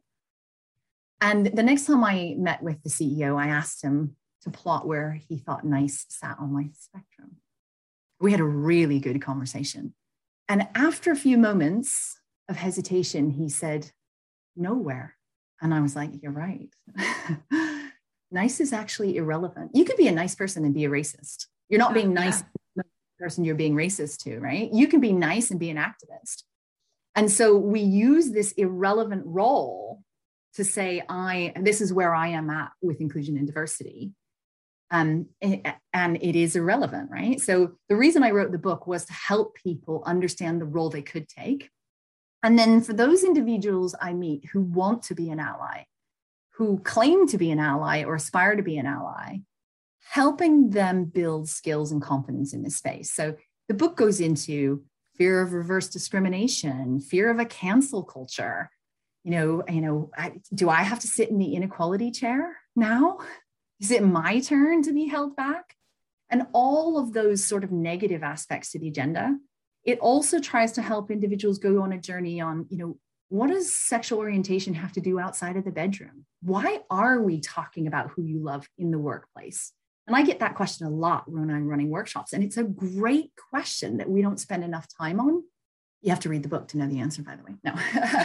And 1.22 1.46
the 1.46 1.62
next 1.62 1.86
time 1.86 2.04
I 2.04 2.36
met 2.38 2.64
with 2.64 2.82
the 2.82 2.90
CEO, 2.90 3.40
I 3.40 3.48
asked 3.48 3.84
him, 3.84 4.16
to 4.42 4.50
plot 4.50 4.88
where 4.88 5.14
he 5.28 5.38
thought 5.38 5.66
nice 5.66 6.06
sat 6.10 6.38
on 6.40 6.52
my 6.52 6.70
spectrum. 6.78 7.38
We 8.20 8.32
had 8.32 8.40
a 8.40 8.46
really 8.46 9.00
good 9.00 9.22
conversation. 9.22 9.94
And 10.50 10.68
after 10.76 11.12
a 11.12 11.16
few 11.16 11.38
moments 11.38 12.20
of 12.50 12.58
hesitation, 12.58 13.32
he 13.32 13.50
said, 13.50 13.92
Nowhere. 14.56 15.16
And 15.62 15.74
I 15.74 15.80
was 15.80 15.96
like, 15.96 16.12
You're 16.22 16.32
right. 16.32 16.70
nice 18.32 18.60
is 18.60 18.74
actually 18.74 19.18
irrelevant. 19.18 19.72
You 19.74 19.86
could 19.86 19.98
be 19.98 20.08
a 20.08 20.12
nice 20.12 20.36
person 20.36 20.66
and 20.66 20.74
be 20.74 20.86
a 20.86 20.90
racist. 20.90 21.48
You're 21.70 21.80
not 21.80 21.94
being 21.94 22.14
nice 22.14 22.44
yeah. 22.76 22.84
person 23.20 23.44
you're 23.44 23.56
being 23.56 23.76
racist 23.76 24.24
to, 24.24 24.40
right? 24.40 24.70
You 24.74 24.88
can 24.88 25.00
be 25.00 25.14
nice 25.14 25.52
and 25.52 25.60
be 25.60 25.70
an 25.70 25.78
activist. 25.78 26.44
And 27.16 27.30
so 27.30 27.56
we 27.58 27.82
use 27.82 28.32
this 28.32 28.54
irrelevant 28.54 29.24
role 29.26 30.02
to 30.56 30.64
say, 30.64 31.04
I, 31.08 31.54
this 31.62 31.82
is 31.82 31.94
where 31.94 32.14
I 32.14 32.30
am 32.30 32.50
at 32.50 32.72
with 32.82 33.02
inclusion 33.02 33.38
and 33.38 33.48
diversity. 33.48 34.12
Um, 34.92 35.28
and 35.42 36.18
it 36.22 36.36
is 36.36 36.58
irrelevant, 36.58 37.10
right? 37.10 37.40
So 37.40 37.78
the 37.88 37.96
reason 37.96 38.24
I 38.24 38.32
wrote 38.32 38.52
the 38.52 38.58
book 38.58 38.88
was 38.88 39.06
to 39.06 39.14
help 39.14 39.56
people 39.56 40.04
understand 40.06 40.60
the 40.60 40.66
role 40.66 40.90
they 40.90 41.02
could 41.02 41.30
take. 41.30 41.70
And 42.44 42.60
then 42.60 42.82
for 42.82 42.92
those 42.92 43.24
individuals 43.24 43.96
I 44.02 44.14
meet 44.14 44.46
who 44.52 44.62
want 44.62 45.04
to 45.04 45.16
be 45.16 45.30
an 45.30 45.40
ally, 45.40 45.84
who 46.56 46.80
claim 46.80 47.28
to 47.28 47.38
be 47.38 47.52
an 47.52 47.60
ally 47.60 48.04
or 48.04 48.16
aspire 48.16 48.56
to 48.56 48.64
be 48.64 48.78
an 48.78 48.86
ally, 48.86 49.38
helping 50.10 50.72
them 50.72 51.06
build 51.06 51.48
skills 51.50 51.92
and 51.92 52.02
confidence 52.02 52.54
in 52.54 52.64
this 52.64 52.78
space. 52.78 53.12
So 53.12 53.36
the 53.68 53.74
book 53.74 53.96
goes 53.96 54.20
into 54.20 54.84
fear 55.18 55.42
of 55.42 55.54
reverse 55.54 55.88
discrimination, 55.88 57.00
fear 57.00 57.30
of 57.30 57.40
a 57.40 57.46
cancel 57.46 58.04
culture. 58.04 58.70
You 59.24 59.32
know, 59.32 59.64
you 59.70 59.82
know, 59.82 60.12
I, 60.18 60.34
do 60.54 60.70
I 60.70 60.82
have 60.82 61.00
to 61.00 61.08
sit 61.08 61.30
in 61.30 61.38
the 61.38 61.56
inequality 61.56 62.12
chair 62.12 62.58
now? 62.76 63.20
Is 63.80 63.92
it 63.92 64.04
my 64.04 64.40
turn 64.40 64.84
to 64.84 64.94
be 64.94 65.08
held 65.08 65.36
back? 65.36 65.76
And 66.30 66.48
all 66.54 66.98
of 66.98 67.14
those 67.14 67.44
sort 67.44 67.64
of 67.64 67.72
negative 67.72 68.24
aspects 68.24 68.72
to 68.72 68.80
the 68.80 68.88
agenda. 68.88 69.38
It 69.84 70.00
also 70.00 70.40
tries 70.40 70.72
to 70.74 70.82
help 70.82 71.12
individuals 71.12 71.58
go 71.58 71.82
on 71.82 71.92
a 71.92 71.98
journey 71.98 72.40
on, 72.40 72.68
you 72.70 72.78
know, 72.78 72.98
what 73.32 73.50
does 73.50 73.74
sexual 73.74 74.20
orientation 74.20 74.74
have 74.74 74.92
to 74.92 75.00
do 75.00 75.18
outside 75.18 75.56
of 75.56 75.64
the 75.64 75.72
bedroom? 75.72 76.26
Why 76.44 76.80
are 76.90 77.22
we 77.22 77.40
talking 77.40 77.88
about 77.88 78.10
who 78.10 78.24
you 78.24 78.44
love 78.44 78.68
in 78.78 78.92
the 78.92 79.00
workplace? 79.00 79.72
And 80.06 80.18
I 80.18 80.24
get 80.24 80.42
that 80.42 80.56
question 80.56 80.86
a 80.86 80.90
lot 80.90 81.32
when 81.32 81.50
I'm 81.50 81.66
running 81.66 81.90
workshops. 81.90 82.34
And 82.34 82.44
it's 82.44 82.58
a 82.58 82.64
great 82.66 83.32
question 83.50 83.98
that 83.98 84.10
we 84.10 84.22
don't 84.22 84.38
spend 84.38 84.66
enough 84.66 84.86
time 84.98 85.22
on. 85.22 85.44
You 86.02 86.10
have 86.10 86.20
to 86.22 86.30
read 86.30 86.44
the 86.44 86.50
book 86.50 86.68
to 86.70 86.78
know 86.78 86.88
the 86.88 87.00
answer, 87.00 87.24
by 87.24 87.38
the 87.38 87.44
way. 87.44 87.56
No. 87.64 87.74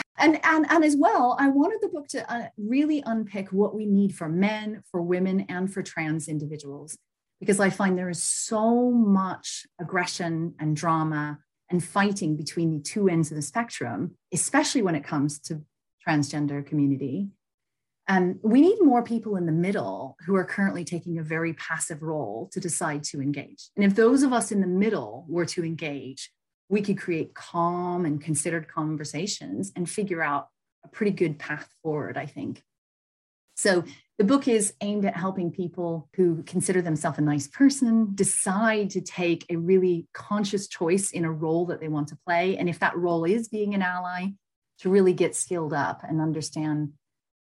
and, 0.18 0.40
and, 0.44 0.66
and 0.68 0.84
as 0.84 0.96
well, 0.96 1.36
I 1.38 1.50
wanted 1.50 1.78
the 1.82 1.88
book 1.88 2.08
to 2.08 2.28
uh, 2.32 2.48
really 2.56 3.04
unpick 3.06 3.52
what 3.52 3.76
we 3.76 3.86
need 3.86 4.12
for 4.12 4.28
men, 4.28 4.82
for 4.90 5.02
women, 5.02 5.46
and 5.48 5.72
for 5.72 5.84
trans 5.84 6.26
individuals, 6.26 6.98
because 7.38 7.60
I 7.60 7.70
find 7.70 7.96
there 7.96 8.10
is 8.10 8.24
so 8.24 8.90
much 8.90 9.66
aggression 9.80 10.56
and 10.58 10.74
drama 10.74 11.38
and 11.70 11.82
fighting 11.82 12.36
between 12.36 12.72
the 12.72 12.82
two 12.82 13.08
ends 13.08 13.30
of 13.30 13.36
the 13.36 13.42
spectrum, 13.42 14.16
especially 14.32 14.82
when 14.82 14.94
it 14.94 15.04
comes 15.04 15.38
to 15.40 15.62
transgender 16.06 16.64
community. 16.64 17.28
And 18.08 18.38
we 18.42 18.60
need 18.60 18.78
more 18.80 19.02
people 19.02 19.36
in 19.36 19.46
the 19.46 19.52
middle 19.52 20.16
who 20.24 20.36
are 20.36 20.44
currently 20.44 20.84
taking 20.84 21.18
a 21.18 21.24
very 21.24 21.54
passive 21.54 22.02
role 22.02 22.48
to 22.52 22.60
decide 22.60 23.02
to 23.04 23.20
engage. 23.20 23.70
And 23.74 23.84
if 23.84 23.96
those 23.96 24.22
of 24.22 24.32
us 24.32 24.52
in 24.52 24.60
the 24.60 24.66
middle 24.68 25.26
were 25.28 25.46
to 25.46 25.64
engage, 25.64 26.30
we 26.68 26.82
could 26.82 26.98
create 26.98 27.34
calm 27.34 28.04
and 28.04 28.20
considered 28.20 28.68
conversations 28.68 29.72
and 29.74 29.90
figure 29.90 30.22
out 30.22 30.48
a 30.84 30.88
pretty 30.88 31.12
good 31.12 31.38
path 31.38 31.68
forward, 31.82 32.16
I 32.16 32.26
think. 32.26 32.62
So 33.56 33.84
the 34.18 34.24
book 34.24 34.48
is 34.48 34.72
aimed 34.80 35.04
at 35.04 35.16
helping 35.16 35.50
people 35.50 36.08
who 36.16 36.42
consider 36.44 36.80
themselves 36.80 37.18
a 37.18 37.22
nice 37.22 37.46
person 37.48 38.14
decide 38.14 38.90
to 38.90 39.00
take 39.00 39.44
a 39.50 39.56
really 39.56 40.08
conscious 40.14 40.68
choice 40.68 41.10
in 41.10 41.24
a 41.24 41.32
role 41.32 41.66
that 41.66 41.80
they 41.80 41.88
want 41.88 42.08
to 42.08 42.18
play. 42.26 42.56
And 42.56 42.68
if 42.68 42.78
that 42.78 42.96
role 42.96 43.24
is 43.24 43.48
being 43.48 43.74
an 43.74 43.82
ally, 43.82 44.28
to 44.80 44.90
really 44.90 45.12
get 45.12 45.34
skilled 45.34 45.72
up 45.72 46.02
and 46.06 46.20
understand 46.20 46.92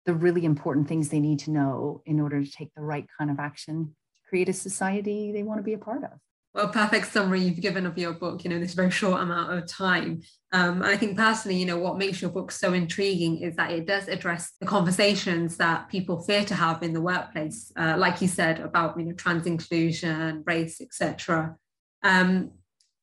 the 0.06 0.14
really 0.14 0.46
important 0.46 0.88
things 0.88 1.10
they 1.10 1.20
need 1.20 1.40
to 1.40 1.52
know 1.52 2.02
in 2.06 2.20
order 2.20 2.44
to 2.44 2.52
take 2.52 2.74
the 2.76 2.82
right 2.82 3.06
kind 3.18 3.30
of 3.30 3.40
action 3.40 3.86
to 3.86 4.30
create 4.30 4.50
a 4.50 4.54
society 4.54 5.32
they 5.32 5.44
want 5.44 5.60
to 5.60 5.64
be 5.64 5.74
a 5.74 5.78
part 5.78 6.04
of. 6.04 6.12
Well, 6.54 6.68
perfect 6.68 7.08
summary 7.14 7.40
you've 7.40 7.62
given 7.62 7.86
of 7.86 7.98
your 7.98 8.12
book, 8.12 8.44
you 8.44 8.50
know, 8.50 8.60
this 8.60 8.74
very 8.74 8.92
short 8.92 9.22
amount 9.22 9.58
of 9.58 9.66
time. 9.68 10.22
Um, 10.52 10.82
and 10.82 10.88
I 10.88 10.98
think 10.98 11.18
personally, 11.18 11.58
you 11.58 11.66
know, 11.66 11.78
what 11.78 11.98
makes 11.98 12.22
your 12.22 12.30
book 12.30 12.52
so 12.52 12.74
intriguing 12.74 13.38
is 13.38 13.56
that 13.56 13.72
it 13.72 13.88
does 13.88 14.10
address 14.10 14.52
the 14.60 14.66
conversations 14.66 15.56
that 15.58 15.88
people 15.88 16.22
fear 16.22 16.44
to 16.44 16.54
have 16.54 16.84
in 16.84 16.92
the 16.92 17.00
workplace, 17.00 17.72
uh, 17.78 17.96
like 17.98 18.22
you 18.22 18.28
said 18.28 18.60
about, 18.60 19.00
you 19.00 19.06
know, 19.06 19.14
trans 19.14 19.48
inclusion, 19.48 20.44
race, 20.46 20.82
etc. 20.82 21.56
Um, 22.04 22.52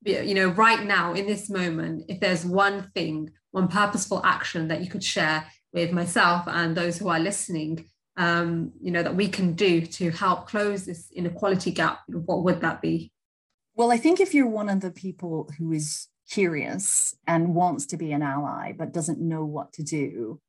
you 0.05 0.35
know, 0.35 0.49
right 0.49 0.85
now 0.85 1.13
in 1.13 1.25
this 1.25 1.49
moment, 1.49 2.05
if 2.07 2.19
there's 2.19 2.45
one 2.45 2.91
thing, 2.93 3.31
one 3.49 3.67
purposeful 3.67 4.21
action 4.23 4.67
that 4.67 4.81
you 4.81 4.89
could 4.91 5.03
share 5.03 5.43
with 5.73 5.91
myself 5.91 6.43
and 6.47 6.77
those 6.77 6.99
who 6.99 7.09
are 7.09 7.19
listening, 7.19 7.89
um, 8.15 8.73
you 8.79 8.91
know, 8.91 9.01
that 9.01 9.15
we 9.15 9.27
can 9.27 9.53
do 9.53 9.81
to 9.81 10.11
help 10.11 10.47
close 10.47 10.85
this 10.85 11.09
inequality 11.11 11.71
gap, 11.71 12.01
what 12.07 12.43
would 12.43 12.61
that 12.61 12.79
be? 12.79 13.11
Well, 13.79 13.93
I 13.93 13.97
think 13.97 14.19
if 14.19 14.33
you're 14.33 14.45
one 14.45 14.67
of 14.67 14.81
the 14.81 14.91
people 14.91 15.49
who 15.57 15.71
is 15.71 16.07
curious 16.29 17.15
and 17.25 17.55
wants 17.55 17.85
to 17.85 17.95
be 17.95 18.11
an 18.11 18.21
ally 18.21 18.73
but 18.73 18.91
doesn't 18.91 19.21
know 19.21 19.45
what 19.45 19.71
to 19.71 19.83
do, 19.83 20.41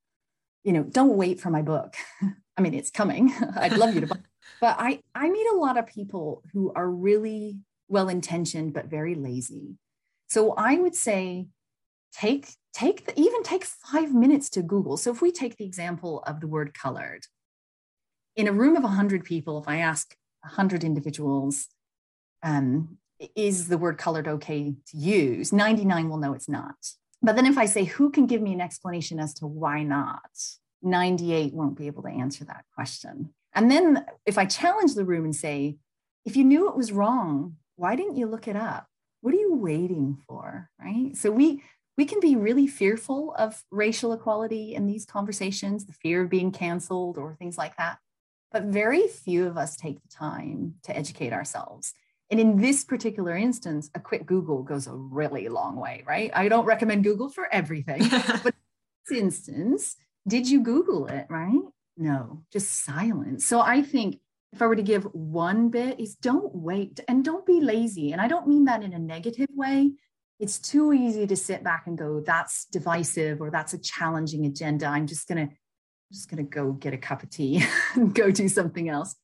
you 0.64 0.73
know, 0.73 0.83
don't 0.83 1.16
wait 1.16 1.38
for 1.38 1.49
my 1.49 1.62
book. 1.62 1.95
I 2.57 2.61
mean, 2.61 2.75
it's 2.75 2.90
coming. 2.90 3.33
I'd 3.57 3.79
love 3.79 3.95
you 3.95 4.01
to 4.01 4.09
buy. 4.09 4.16
But 4.61 4.77
I 4.81 5.01
I 5.14 5.31
meet 5.31 5.47
a 5.47 5.59
lot 5.59 5.79
of 5.79 5.87
people 5.87 6.43
who 6.53 6.73
are 6.75 6.90
really 6.90 7.61
well 7.87 8.09
intentioned 8.09 8.73
but 8.75 8.87
very 8.87 9.14
lazy. 9.14 9.77
So 10.29 10.55
I 10.55 10.75
would 10.75 10.97
say 10.97 11.47
take 12.12 12.49
take 12.73 13.07
the, 13.07 13.12
even 13.16 13.45
take 13.45 13.64
5 13.64 14.12
minutes 14.12 14.51
to 14.51 14.62
Google. 14.62 14.97
So 14.97 15.12
if 15.12 15.23
we 15.23 15.31
take 15.31 15.57
the 15.57 15.64
example 15.64 16.25
of 16.27 16.40
the 16.40 16.49
word 16.49 16.75
colored, 16.75 17.27
in 18.35 18.49
a 18.49 18.53
room 18.53 18.75
of 18.75 18.83
100 18.83 19.23
people, 19.23 19.61
if 19.61 19.69
I 19.69 19.77
ask 19.77 20.16
100 20.43 20.83
individuals, 20.83 21.69
um, 22.43 22.99
is 23.37 23.69
the 23.69 23.79
word 23.79 23.99
colored 23.99 24.29
okay 24.29 24.75
to 24.87 24.97
use? 24.97 25.53
99 25.53 26.09
will 26.09 26.19
know 26.19 26.33
it's 26.33 26.49
not. 26.49 26.77
But 27.23 27.37
then 27.37 27.47
if 27.47 27.59
I 27.59 27.67
say, 27.67 27.85
who 27.85 28.11
can 28.11 28.27
give 28.27 28.41
me 28.41 28.53
an 28.53 28.61
explanation 28.61 29.21
as 29.21 29.35
to 29.35 29.47
why 29.47 29.83
not? 29.83 30.31
98 30.83 31.53
won't 31.53 31.77
be 31.77 31.87
able 31.87 32.03
to 32.03 32.09
answer 32.09 32.45
that 32.45 32.65
question. 32.75 33.35
And 33.55 33.71
then 33.71 34.07
if 34.25 34.39
I 34.39 34.47
challenge 34.47 34.95
the 34.95 35.05
room 35.05 35.25
and 35.25 35.37
say, 35.37 35.77
if 36.25 36.37
you 36.37 36.45
knew 36.45 36.69
it 36.69 36.77
was 36.77 36.93
wrong, 36.93 37.57
why 37.77 37.97
didn't 37.97 38.17
you 38.17 38.27
look 38.27 38.49
it 38.49 38.57
up? 38.57 38.87
What 39.21 39.35
are 39.35 39.39
you 39.39 39.55
waiting 39.55 40.19
for? 40.27 40.71
Right. 40.79 41.17
So 41.17 41.31
we 41.31 41.63
we 41.99 42.07
can 42.07 42.21
be 42.21 42.35
really 42.35 42.67
fearful 42.67 43.35
of 43.37 43.63
racial 43.71 44.15
equality 44.15 44.75
in 44.75 44.87
these 44.87 45.05
conversations, 45.05 45.85
the 45.85 45.93
fear 45.93 46.23
of 46.23 46.31
being 46.31 46.51
canceled 46.51 47.19
or 47.19 47.35
things 47.35 47.59
like 47.59 47.77
that. 47.77 47.99
But 48.51 48.65
very 48.65 49.07
few 49.07 49.47
of 49.47 49.59
us 49.59 49.77
take 49.77 50.01
the 50.01 50.09
time 50.09 50.77
to 50.85 50.97
educate 50.97 51.35
ourselves. 51.35 51.93
And 52.31 52.38
in 52.38 52.61
this 52.61 52.85
particular 52.85 53.37
instance, 53.37 53.90
a 53.95 54.01
quick 54.01 54.25
Google 54.25 54.62
goes 54.62 54.87
a 54.87 54.95
really 54.95 55.49
long 55.49 55.77
way, 55.77 56.05
right? 56.07 56.31
I 56.33 56.49
don't 56.49 56.64
recommend 56.64 57.03
Google 57.03 57.29
for 57.29 57.53
everything, 57.53 58.03
but 58.43 58.55
in 58.55 59.09
this 59.09 59.19
instance, 59.19 59.97
did 60.29 60.49
you 60.49 60.62
Google 60.62 61.07
it, 61.07 61.27
right? 61.29 61.61
No, 61.97 62.45
just 62.53 62.85
silence. 62.85 63.45
So 63.45 63.61
I 63.61 63.83
think 63.83 64.21
if 64.53 64.62
I 64.62 64.66
were 64.66 64.77
to 64.77 64.83
give 64.83 65.05
one 65.12 65.71
bit 65.71 66.01
is 66.01 66.14
don't 66.16 66.55
wait 66.55 67.01
and 67.09 67.25
don't 67.25 67.47
be 67.47 67.61
lazy. 67.61 68.12
And 68.12 68.21
I 68.21 68.29
don't 68.29 68.49
mean 68.49 68.64
that 68.64 68.83
in 68.83 68.93
a 68.93 68.99
negative 68.99 69.49
way. 69.55 69.93
It's 70.38 70.59
too 70.59 70.93
easy 70.93 71.27
to 71.27 71.37
sit 71.37 71.62
back 71.62 71.85
and 71.87 71.99
go, 71.99 72.21
that's 72.21 72.64
divisive 72.66 73.40
or 73.40 73.51
that's 73.51 73.75
a 73.75 73.79
challenging 73.79 74.47
agenda. 74.47 74.87
I'm 74.87 75.07
just 75.07 75.29
gonna, 75.29 75.51
just 76.12 76.31
gonna 76.31 76.43
go 76.43 76.73
get 76.73 76.95
a 76.95 76.99
cup 76.99 77.23
of 77.23 77.31
tea 77.31 77.62
and 77.95 78.14
go 78.14 78.31
do 78.31 78.49
something 78.49 78.88
else. 78.88 79.14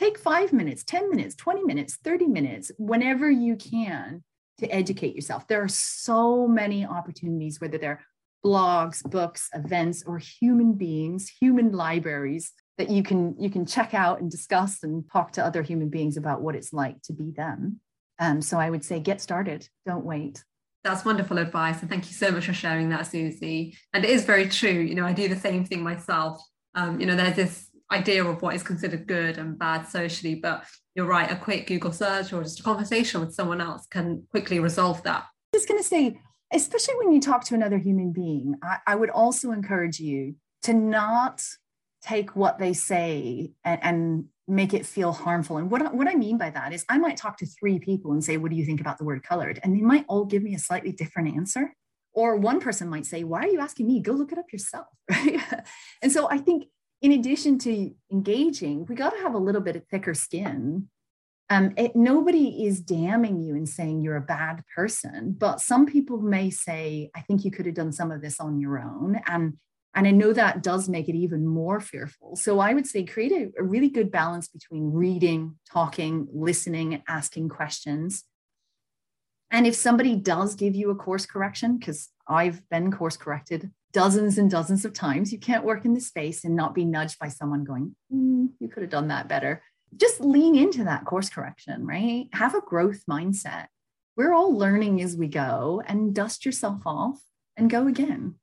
Take 0.00 0.18
five 0.18 0.54
minutes, 0.54 0.82
10 0.84 1.10
minutes, 1.10 1.34
20 1.34 1.62
minutes, 1.64 1.98
30 2.02 2.26
minutes, 2.26 2.72
whenever 2.78 3.30
you 3.30 3.54
can 3.54 4.24
to 4.58 4.66
educate 4.74 5.14
yourself. 5.14 5.46
There 5.46 5.62
are 5.62 5.68
so 5.68 6.48
many 6.48 6.86
opportunities, 6.86 7.60
whether 7.60 7.76
they're 7.76 8.02
blogs, 8.42 9.02
books, 9.02 9.50
events, 9.52 10.02
or 10.06 10.16
human 10.16 10.72
beings, 10.72 11.30
human 11.38 11.72
libraries 11.72 12.52
that 12.78 12.88
you 12.88 13.02
can 13.02 13.34
you 13.38 13.50
can 13.50 13.66
check 13.66 13.92
out 13.92 14.22
and 14.22 14.30
discuss 14.30 14.82
and 14.82 15.04
talk 15.12 15.32
to 15.32 15.44
other 15.44 15.62
human 15.62 15.90
beings 15.90 16.16
about 16.16 16.40
what 16.40 16.56
it's 16.56 16.72
like 16.72 17.02
to 17.02 17.12
be 17.12 17.30
them. 17.30 17.80
Um, 18.18 18.40
so 18.40 18.58
I 18.58 18.70
would 18.70 18.82
say 18.86 19.00
get 19.00 19.20
started. 19.20 19.68
Don't 19.84 20.06
wait. 20.06 20.42
That's 20.82 21.04
wonderful 21.04 21.36
advice. 21.36 21.82
And 21.82 21.90
thank 21.90 22.06
you 22.06 22.14
so 22.14 22.30
much 22.30 22.46
for 22.46 22.54
sharing 22.54 22.88
that, 22.88 23.06
Suzy. 23.06 23.76
And 23.92 24.02
it 24.02 24.10
is 24.10 24.24
very 24.24 24.48
true. 24.48 24.70
You 24.70 24.94
know, 24.94 25.04
I 25.04 25.12
do 25.12 25.28
the 25.28 25.36
same 25.36 25.66
thing 25.66 25.82
myself. 25.82 26.42
Um, 26.74 26.98
you 26.98 27.06
know, 27.06 27.16
there's 27.16 27.36
this 27.36 27.69
idea 27.92 28.24
of 28.24 28.42
what 28.42 28.54
is 28.54 28.62
considered 28.62 29.06
good 29.06 29.38
and 29.38 29.58
bad 29.58 29.86
socially. 29.88 30.34
But 30.34 30.64
you're 30.94 31.06
right, 31.06 31.30
a 31.30 31.36
quick 31.36 31.66
Google 31.66 31.92
search 31.92 32.32
or 32.32 32.42
just 32.42 32.60
a 32.60 32.62
conversation 32.62 33.20
with 33.20 33.34
someone 33.34 33.60
else 33.60 33.86
can 33.86 34.24
quickly 34.30 34.60
resolve 34.60 35.02
that. 35.04 35.26
Just 35.54 35.68
going 35.68 35.80
to 35.80 35.86
say, 35.86 36.20
especially 36.52 36.94
when 36.96 37.12
you 37.12 37.20
talk 37.20 37.44
to 37.44 37.54
another 37.54 37.78
human 37.78 38.12
being, 38.12 38.54
I, 38.62 38.78
I, 38.86 38.94
would 38.96 39.10
also 39.10 39.52
encourage 39.52 39.98
you 40.00 40.36
to 40.62 40.72
not 40.72 41.42
take 42.02 42.34
what 42.34 42.58
they 42.58 42.72
say 42.72 43.52
and, 43.64 43.82
and 43.82 44.24
make 44.48 44.74
it 44.74 44.86
feel 44.86 45.12
harmful. 45.12 45.58
And 45.58 45.70
what, 45.70 45.94
what 45.94 46.08
I 46.08 46.14
mean 46.14 46.38
by 46.38 46.50
that 46.50 46.72
is 46.72 46.84
I 46.88 46.98
might 46.98 47.16
talk 47.16 47.38
to 47.38 47.46
three 47.46 47.78
people 47.78 48.12
and 48.12 48.22
say, 48.22 48.36
What 48.36 48.50
do 48.50 48.56
you 48.56 48.64
think 48.64 48.80
about 48.80 48.98
the 48.98 49.04
word 49.04 49.22
colored? 49.22 49.60
And 49.62 49.76
they 49.76 49.80
might 49.80 50.04
all 50.08 50.24
give 50.24 50.42
me 50.42 50.54
a 50.54 50.58
slightly 50.58 50.92
different 50.92 51.36
answer. 51.36 51.74
Or 52.12 52.36
one 52.36 52.60
person 52.60 52.88
might 52.88 53.06
say, 53.06 53.24
Why 53.24 53.44
are 53.44 53.48
you 53.48 53.60
asking 53.60 53.86
me? 53.86 54.00
Go 54.00 54.12
look 54.12 54.32
it 54.32 54.38
up 54.38 54.52
yourself. 54.52 54.86
Right. 55.10 55.40
and 56.02 56.12
so 56.12 56.28
I 56.30 56.38
think 56.38 56.64
in 57.02 57.12
addition 57.12 57.58
to 57.60 57.92
engaging, 58.12 58.86
we 58.86 58.94
got 58.94 59.10
to 59.10 59.22
have 59.22 59.34
a 59.34 59.38
little 59.38 59.60
bit 59.60 59.76
of 59.76 59.86
thicker 59.86 60.14
skin 60.14 60.88
um, 61.50 61.72
it, 61.76 61.96
nobody 61.96 62.64
is 62.64 62.80
damning 62.80 63.42
you 63.42 63.56
and 63.56 63.68
saying 63.68 64.00
you're 64.00 64.16
a 64.16 64.20
bad 64.20 64.62
person, 64.74 65.34
but 65.36 65.60
some 65.60 65.84
people 65.84 66.18
may 66.18 66.48
say, 66.48 67.10
I 67.14 67.22
think 67.22 67.44
you 67.44 67.50
could 67.50 67.66
have 67.66 67.74
done 67.74 67.92
some 67.92 68.12
of 68.12 68.22
this 68.22 68.38
on 68.38 68.60
your 68.60 68.78
own. 68.78 69.20
And, 69.26 69.54
and 69.92 70.06
I 70.06 70.12
know 70.12 70.32
that 70.32 70.62
does 70.62 70.88
make 70.88 71.08
it 71.08 71.16
even 71.16 71.44
more 71.44 71.80
fearful. 71.80 72.36
So 72.36 72.60
I 72.60 72.72
would 72.72 72.86
say 72.86 73.02
create 73.02 73.32
a, 73.32 73.50
a 73.60 73.64
really 73.64 73.88
good 73.88 74.12
balance 74.12 74.46
between 74.46 74.92
reading, 74.92 75.56
talking, 75.68 76.28
listening, 76.32 77.02
asking 77.08 77.48
questions. 77.48 78.22
And 79.50 79.66
if 79.66 79.74
somebody 79.74 80.14
does 80.14 80.54
give 80.54 80.76
you 80.76 80.90
a 80.90 80.94
course 80.94 81.26
correction, 81.26 81.78
because 81.78 82.10
I've 82.28 82.62
been 82.68 82.92
course 82.92 83.16
corrected 83.16 83.72
dozens 83.92 84.38
and 84.38 84.50
dozens 84.50 84.84
of 84.84 84.92
times, 84.92 85.32
you 85.32 85.38
can't 85.38 85.64
work 85.64 85.84
in 85.84 85.94
the 85.94 86.00
space 86.00 86.44
and 86.44 86.54
not 86.54 86.74
be 86.74 86.84
nudged 86.84 87.18
by 87.18 87.28
someone 87.28 87.64
going, 87.64 87.94
mm, 88.12 88.48
you 88.58 88.68
could 88.68 88.82
have 88.82 88.90
done 88.90 89.08
that 89.08 89.28
better 89.28 89.62
just 89.96 90.20
lean 90.20 90.56
into 90.56 90.84
that 90.84 91.04
course 91.04 91.28
correction, 91.28 91.86
right? 91.86 92.28
Have 92.32 92.54
a 92.54 92.60
growth 92.60 93.02
mindset. 93.08 93.66
We're 94.16 94.32
all 94.32 94.56
learning 94.56 95.00
as 95.00 95.16
we 95.16 95.28
go 95.28 95.82
and 95.86 96.14
dust 96.14 96.44
yourself 96.44 96.82
off 96.86 97.20
and 97.56 97.70
go 97.70 97.86
again. 97.86 98.36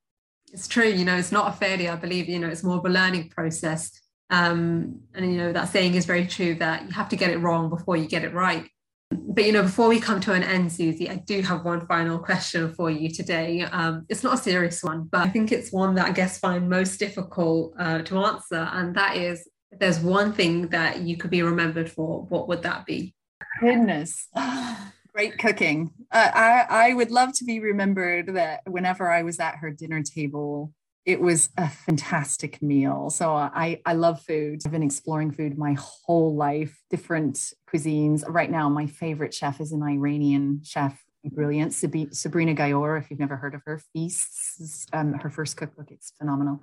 It's 0.52 0.68
true, 0.68 0.88
you 0.88 1.06
know, 1.06 1.18
it's 1.18 1.32
not 1.32 1.54
a 1.54 1.58
failure. 1.58 1.92
I 1.92 1.96
believe, 1.96 2.30
you 2.30 2.40
know, 2.40 2.48
it's 2.48 2.64
more 2.64 2.78
of 2.78 2.86
a 2.86 2.90
learning 2.90 3.30
process. 3.30 3.92
Um, 4.30 5.02
and, 5.14 5.32
you 5.32 5.38
know, 5.38 5.54
that 5.54 5.70
saying 5.70 5.94
is 5.94 6.06
very 6.06 6.26
true 6.26 6.56
that 6.56 6.84
you 6.84 6.92
have 6.92 7.10
to 7.10 7.16
get 7.16 7.32
it 7.32 7.38
wrong 7.38 7.70
before 7.70 7.98
you 7.98 8.08
get 8.08 8.24
it 8.24 8.34
right. 8.34 8.70
But, 9.10 9.46
you 9.46 9.52
know, 9.52 9.62
before 9.62 9.88
we 9.88 10.00
come 10.00 10.20
to 10.22 10.34
an 10.34 10.44
end, 10.44 10.72
Suzy, 10.72 11.10
I 11.10 11.16
do 11.16 11.42
have 11.42 11.64
one 11.64 11.86
final 11.86 12.18
question 12.20 12.74
for 12.74 12.90
you 12.90 13.10
today. 13.10 13.62
Um, 13.62 14.06
it's 14.10 14.24
not 14.24 14.34
a 14.34 14.38
serious 14.38 14.84
one, 14.84 15.04
but 15.12 15.22
I 15.22 15.30
think 15.30 15.52
it's 15.52 15.72
one 15.72 15.96
that 15.96 16.08
I 16.08 16.12
guess 16.12 16.40
find 16.40 16.70
most 16.70 16.98
difficult 16.98 17.74
uh, 17.80 18.02
to 18.04 18.18
answer. 18.18 18.68
And 18.74 18.96
that 18.96 19.16
is 19.16 19.48
if 19.72 19.80
there's 19.80 20.00
one 20.00 20.34
thing 20.34 20.70
that 20.70 21.02
you 21.02 21.18
could 21.18 21.30
be 21.30 21.44
remembered 21.44 21.90
for, 21.90 22.24
what 22.24 22.48
would 22.48 22.64
that 22.64 22.86
be? 22.86 23.14
Goodness. 23.60 24.28
Great 25.14 25.38
cooking. 25.38 25.92
Uh, 26.12 26.32
I, 26.34 26.66
I 26.70 26.94
would 26.94 27.12
love 27.12 27.34
to 27.34 27.46
be 27.46 27.60
remembered 27.60 28.36
that 28.36 28.62
whenever 28.66 29.10
I 29.10 29.24
was 29.24 29.40
at 29.40 29.58
her 29.58 29.72
dinner 29.72 30.04
table, 30.04 30.74
it 31.08 31.22
was 31.22 31.50
a 31.58 31.70
fantastic 31.70 32.62
meal. 32.62 33.10
So 33.10 33.32
I, 33.32 33.80
I 33.86 33.94
love 33.94 34.22
food. 34.22 34.62
I've 34.66 34.74
been 34.74 34.84
exploring 34.84 35.32
food 35.32 35.58
my 35.58 35.74
whole 35.80 36.36
life, 36.36 36.78
different 36.90 37.54
cuisines. 37.74 38.26
Right 38.28 38.52
now, 38.52 38.68
my 38.68 38.88
favorite 38.88 39.34
chef 39.34 39.62
is 39.62 39.72
an 39.72 39.82
Iranian 39.82 40.60
chef, 40.66 41.02
brilliant, 41.24 41.74
Sabrina 41.74 42.54
Ghayour. 42.54 43.00
If 43.00 43.10
you've 43.10 43.22
never 43.22 43.38
heard 43.38 43.56
of 43.56 43.62
her, 43.66 43.82
Feasts, 43.94 44.86
um, 44.92 45.14
her 45.14 45.30
first 45.30 45.56
cookbook, 45.56 45.92
it's 45.92 46.12
phenomenal. 46.20 46.60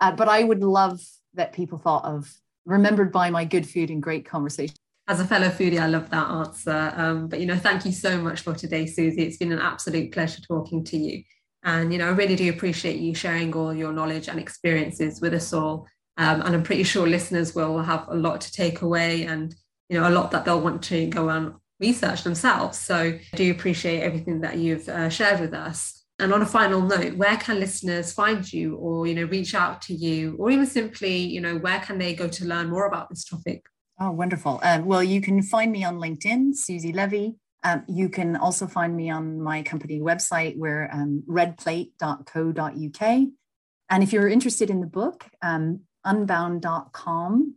Uh, 0.00 0.10
but 0.16 0.28
I 0.28 0.42
would 0.42 0.64
love 0.64 1.00
that 1.34 1.52
people 1.52 1.78
thought 1.78 2.04
of, 2.04 2.28
remembered 2.64 3.12
by 3.12 3.30
my 3.30 3.44
good 3.44 3.68
food 3.68 3.88
and 3.88 4.02
great 4.02 4.24
conversation. 4.24 4.74
As 5.06 5.20
a 5.20 5.24
fellow 5.24 5.48
foodie, 5.48 5.80
I 5.80 5.86
love 5.86 6.10
that 6.10 6.28
answer. 6.28 6.92
Um, 6.96 7.28
but, 7.28 7.38
you 7.38 7.46
know, 7.46 7.56
thank 7.56 7.84
you 7.84 7.92
so 7.92 8.20
much 8.20 8.40
for 8.40 8.52
today, 8.52 8.86
Suzy. 8.86 9.22
It's 9.22 9.36
been 9.36 9.52
an 9.52 9.60
absolute 9.60 10.10
pleasure 10.10 10.42
talking 10.42 10.82
to 10.86 10.96
you. 10.96 11.22
And, 11.62 11.92
you 11.92 11.98
know, 11.98 12.06
I 12.06 12.12
really 12.12 12.36
do 12.36 12.48
appreciate 12.50 13.00
you 13.00 13.14
sharing 13.14 13.54
all 13.54 13.74
your 13.74 13.92
knowledge 13.92 14.28
and 14.28 14.38
experiences 14.38 15.20
with 15.20 15.34
us 15.34 15.52
all. 15.52 15.86
Um, 16.16 16.42
and 16.42 16.54
I'm 16.54 16.62
pretty 16.62 16.84
sure 16.84 17.06
listeners 17.06 17.54
will 17.54 17.80
have 17.80 18.06
a 18.08 18.14
lot 18.14 18.40
to 18.42 18.52
take 18.52 18.82
away 18.82 19.24
and, 19.24 19.54
you 19.88 19.98
know, 19.98 20.08
a 20.08 20.10
lot 20.10 20.30
that 20.30 20.44
they'll 20.44 20.60
want 20.60 20.82
to 20.84 21.06
go 21.06 21.28
and 21.28 21.54
research 21.78 22.24
themselves. 22.24 22.78
So 22.78 22.96
I 22.96 23.20
do 23.36 23.50
appreciate 23.50 24.02
everything 24.02 24.40
that 24.42 24.58
you've 24.58 24.88
uh, 24.88 25.08
shared 25.08 25.40
with 25.40 25.54
us. 25.54 26.04
And 26.18 26.34
on 26.34 26.42
a 26.42 26.46
final 26.46 26.82
note, 26.82 27.16
where 27.16 27.38
can 27.38 27.58
listeners 27.58 28.12
find 28.12 28.50
you 28.52 28.76
or, 28.76 29.06
you 29.06 29.14
know, 29.14 29.24
reach 29.24 29.54
out 29.54 29.80
to 29.82 29.94
you 29.94 30.36
or 30.38 30.50
even 30.50 30.66
simply, 30.66 31.16
you 31.16 31.40
know, 31.40 31.56
where 31.56 31.80
can 31.80 31.96
they 31.96 32.14
go 32.14 32.28
to 32.28 32.44
learn 32.44 32.68
more 32.68 32.86
about 32.86 33.08
this 33.08 33.24
topic? 33.24 33.64
Oh, 33.98 34.10
wonderful. 34.10 34.60
Um, 34.62 34.84
well, 34.84 35.02
you 35.02 35.22
can 35.22 35.42
find 35.42 35.72
me 35.72 35.82
on 35.84 35.96
LinkedIn, 35.96 36.54
Suzy 36.54 36.92
Levy. 36.92 37.36
Um, 37.62 37.84
you 37.88 38.08
can 38.08 38.36
also 38.36 38.66
find 38.66 38.96
me 38.96 39.10
on 39.10 39.40
my 39.40 39.62
company 39.62 40.00
website, 40.00 40.56
where 40.56 40.90
um, 40.92 41.22
redplate.co.uk. 41.28 43.28
And 43.90 44.02
if 44.02 44.12
you're 44.12 44.28
interested 44.28 44.70
in 44.70 44.80
the 44.80 44.86
book, 44.86 45.26
um, 45.42 45.80
unbound.com, 46.04 47.54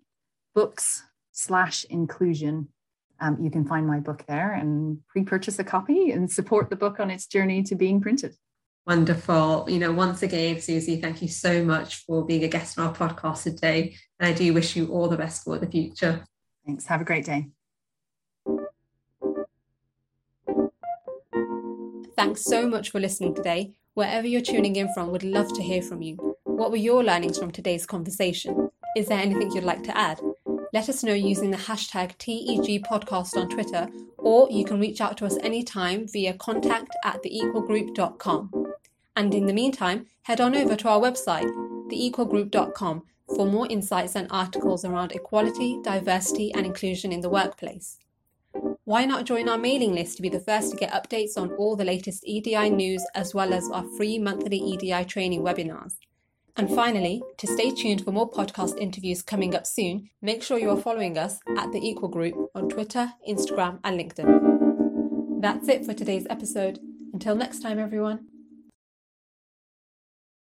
books 0.54 1.04
slash 1.32 1.86
inclusion. 1.86 2.68
Um, 3.20 3.38
you 3.42 3.50
can 3.50 3.66
find 3.66 3.88
my 3.88 4.00
book 4.00 4.26
there 4.28 4.52
and 4.52 5.00
pre 5.08 5.24
purchase 5.24 5.58
a 5.60 5.64
copy 5.64 6.12
and 6.12 6.32
support 6.32 6.70
the 6.70 6.76
book 6.76 7.00
on 7.00 7.10
its 7.10 7.26
journey 7.26 7.64
to 7.64 7.76
being 7.76 8.02
printed. 8.02 8.36
Wonderful. 8.86 9.66
You 9.70 9.80
know, 9.80 9.94
once 9.94 10.24
again, 10.24 10.60
Suzy, 10.60 11.00
thank 11.00 11.22
you 11.22 11.30
so 11.30 11.64
much 11.64 12.04
for 12.04 12.26
being 12.26 12.44
a 12.44 12.50
guest 12.50 12.78
on 12.78 12.88
our 12.88 12.94
podcast 12.94 13.44
today. 13.44 13.96
And 14.20 14.28
I 14.28 14.34
do 14.34 14.54
wish 14.54 14.76
you 14.76 14.88
all 14.88 15.08
the 15.08 15.16
best 15.16 15.44
for 15.44 15.58
the 15.58 15.68
future. 15.68 16.26
Thanks. 16.66 16.86
Have 16.88 17.00
a 17.00 17.06
great 17.06 17.26
day. 17.26 17.48
Thanks 22.24 22.46
so 22.46 22.70
much 22.70 22.90
for 22.90 23.02
listening 23.02 23.36
today. 23.36 23.74
Wherever 23.96 24.26
you're 24.26 24.40
tuning 24.40 24.78
in 24.78 24.88
from, 24.94 25.12
would 25.12 25.24
love 25.24 25.54
to 25.56 25.62
hear 25.62 25.82
from 25.82 26.02
you. 26.02 26.16
What 26.46 26.72
were 26.72 26.78
your 26.78 27.04
learnings 27.04 27.38
from 27.38 27.52
today's 27.52 27.86
conversation? 27.86 28.70
Is 28.96 29.10
there 29.10 29.20
anything 29.20 29.52
you'd 29.52 29.66
like 29.66 29.84
to 29.84 29.98
add? 29.98 30.22
Let 30.72 30.88
us 30.88 31.04
know 31.04 31.14
using 31.14 31.52
the 31.52 31.58
hashtag 31.58 32.16
TEGpodcast 32.20 33.36
on 33.36 33.50
Twitter, 33.50 33.90
or 34.18 34.50
you 34.50 34.64
can 34.64 34.80
reach 34.80 35.02
out 35.02 35.18
to 35.18 35.26
us 35.26 35.38
anytime 35.42 36.08
via 36.08 36.34
contact 36.36 36.96
at 37.04 37.22
theequalgroup.com. 37.24 38.74
And 39.18 39.36
in 39.36 39.46
the 39.46 39.54
meantime, 39.54 40.06
head 40.22 40.40
on 40.40 40.56
over 40.56 40.78
to 40.78 40.88
our 40.88 41.02
website, 41.02 41.52
theequalgroup.com, 41.92 43.04
for 43.36 43.46
more 43.46 43.68
insights 43.70 44.16
and 44.16 44.28
articles 44.32 44.86
around 44.86 45.12
equality, 45.12 45.78
diversity, 45.84 46.54
and 46.54 46.66
inclusion 46.66 47.12
in 47.12 47.20
the 47.20 47.30
workplace. 47.30 47.98
Why 48.86 49.06
not 49.06 49.24
join 49.24 49.48
our 49.48 49.58
mailing 49.58 49.94
list 49.94 50.18
to 50.18 50.22
be 50.22 50.28
the 50.28 50.42
first 50.42 50.72
to 50.72 50.78
get 50.78 50.92
updates 50.92 51.38
on 51.38 51.54
all 51.54 51.78
the 51.78 51.86
latest 51.86 52.26
EDI 52.26 52.70
news 52.70 53.02
as 53.16 53.34
well 53.34 53.54
as 53.54 53.70
our 53.72 53.86
free 53.96 54.20
monthly 54.20 54.58
EDI 54.58 55.06
training 55.06 55.42
webinars? 55.42 55.94
And 56.58 56.70
finally, 56.70 57.24
to 57.38 57.48
stay 57.48 57.72
tuned 57.72 58.04
for 58.04 58.12
more 58.12 58.30
podcast 58.30 58.78
interviews 58.78 59.22
coming 59.22 59.56
up 59.56 59.66
soon, 59.66 60.10
make 60.22 60.44
sure 60.44 60.60
you 60.60 60.70
are 60.70 60.78
following 60.78 61.18
us 61.18 61.40
at 61.58 61.72
The 61.72 61.80
Equal 61.80 62.10
Group 62.10 62.36
on 62.54 62.68
Twitter, 62.68 63.14
Instagram, 63.28 63.80
and 63.86 63.98
LinkedIn. 63.98 65.42
That's 65.42 65.70
it 65.70 65.86
for 65.86 65.94
today's 65.94 66.28
episode. 66.30 66.80
Until 67.14 67.36
next 67.36 67.62
time, 67.62 67.80
everyone. 67.80 68.28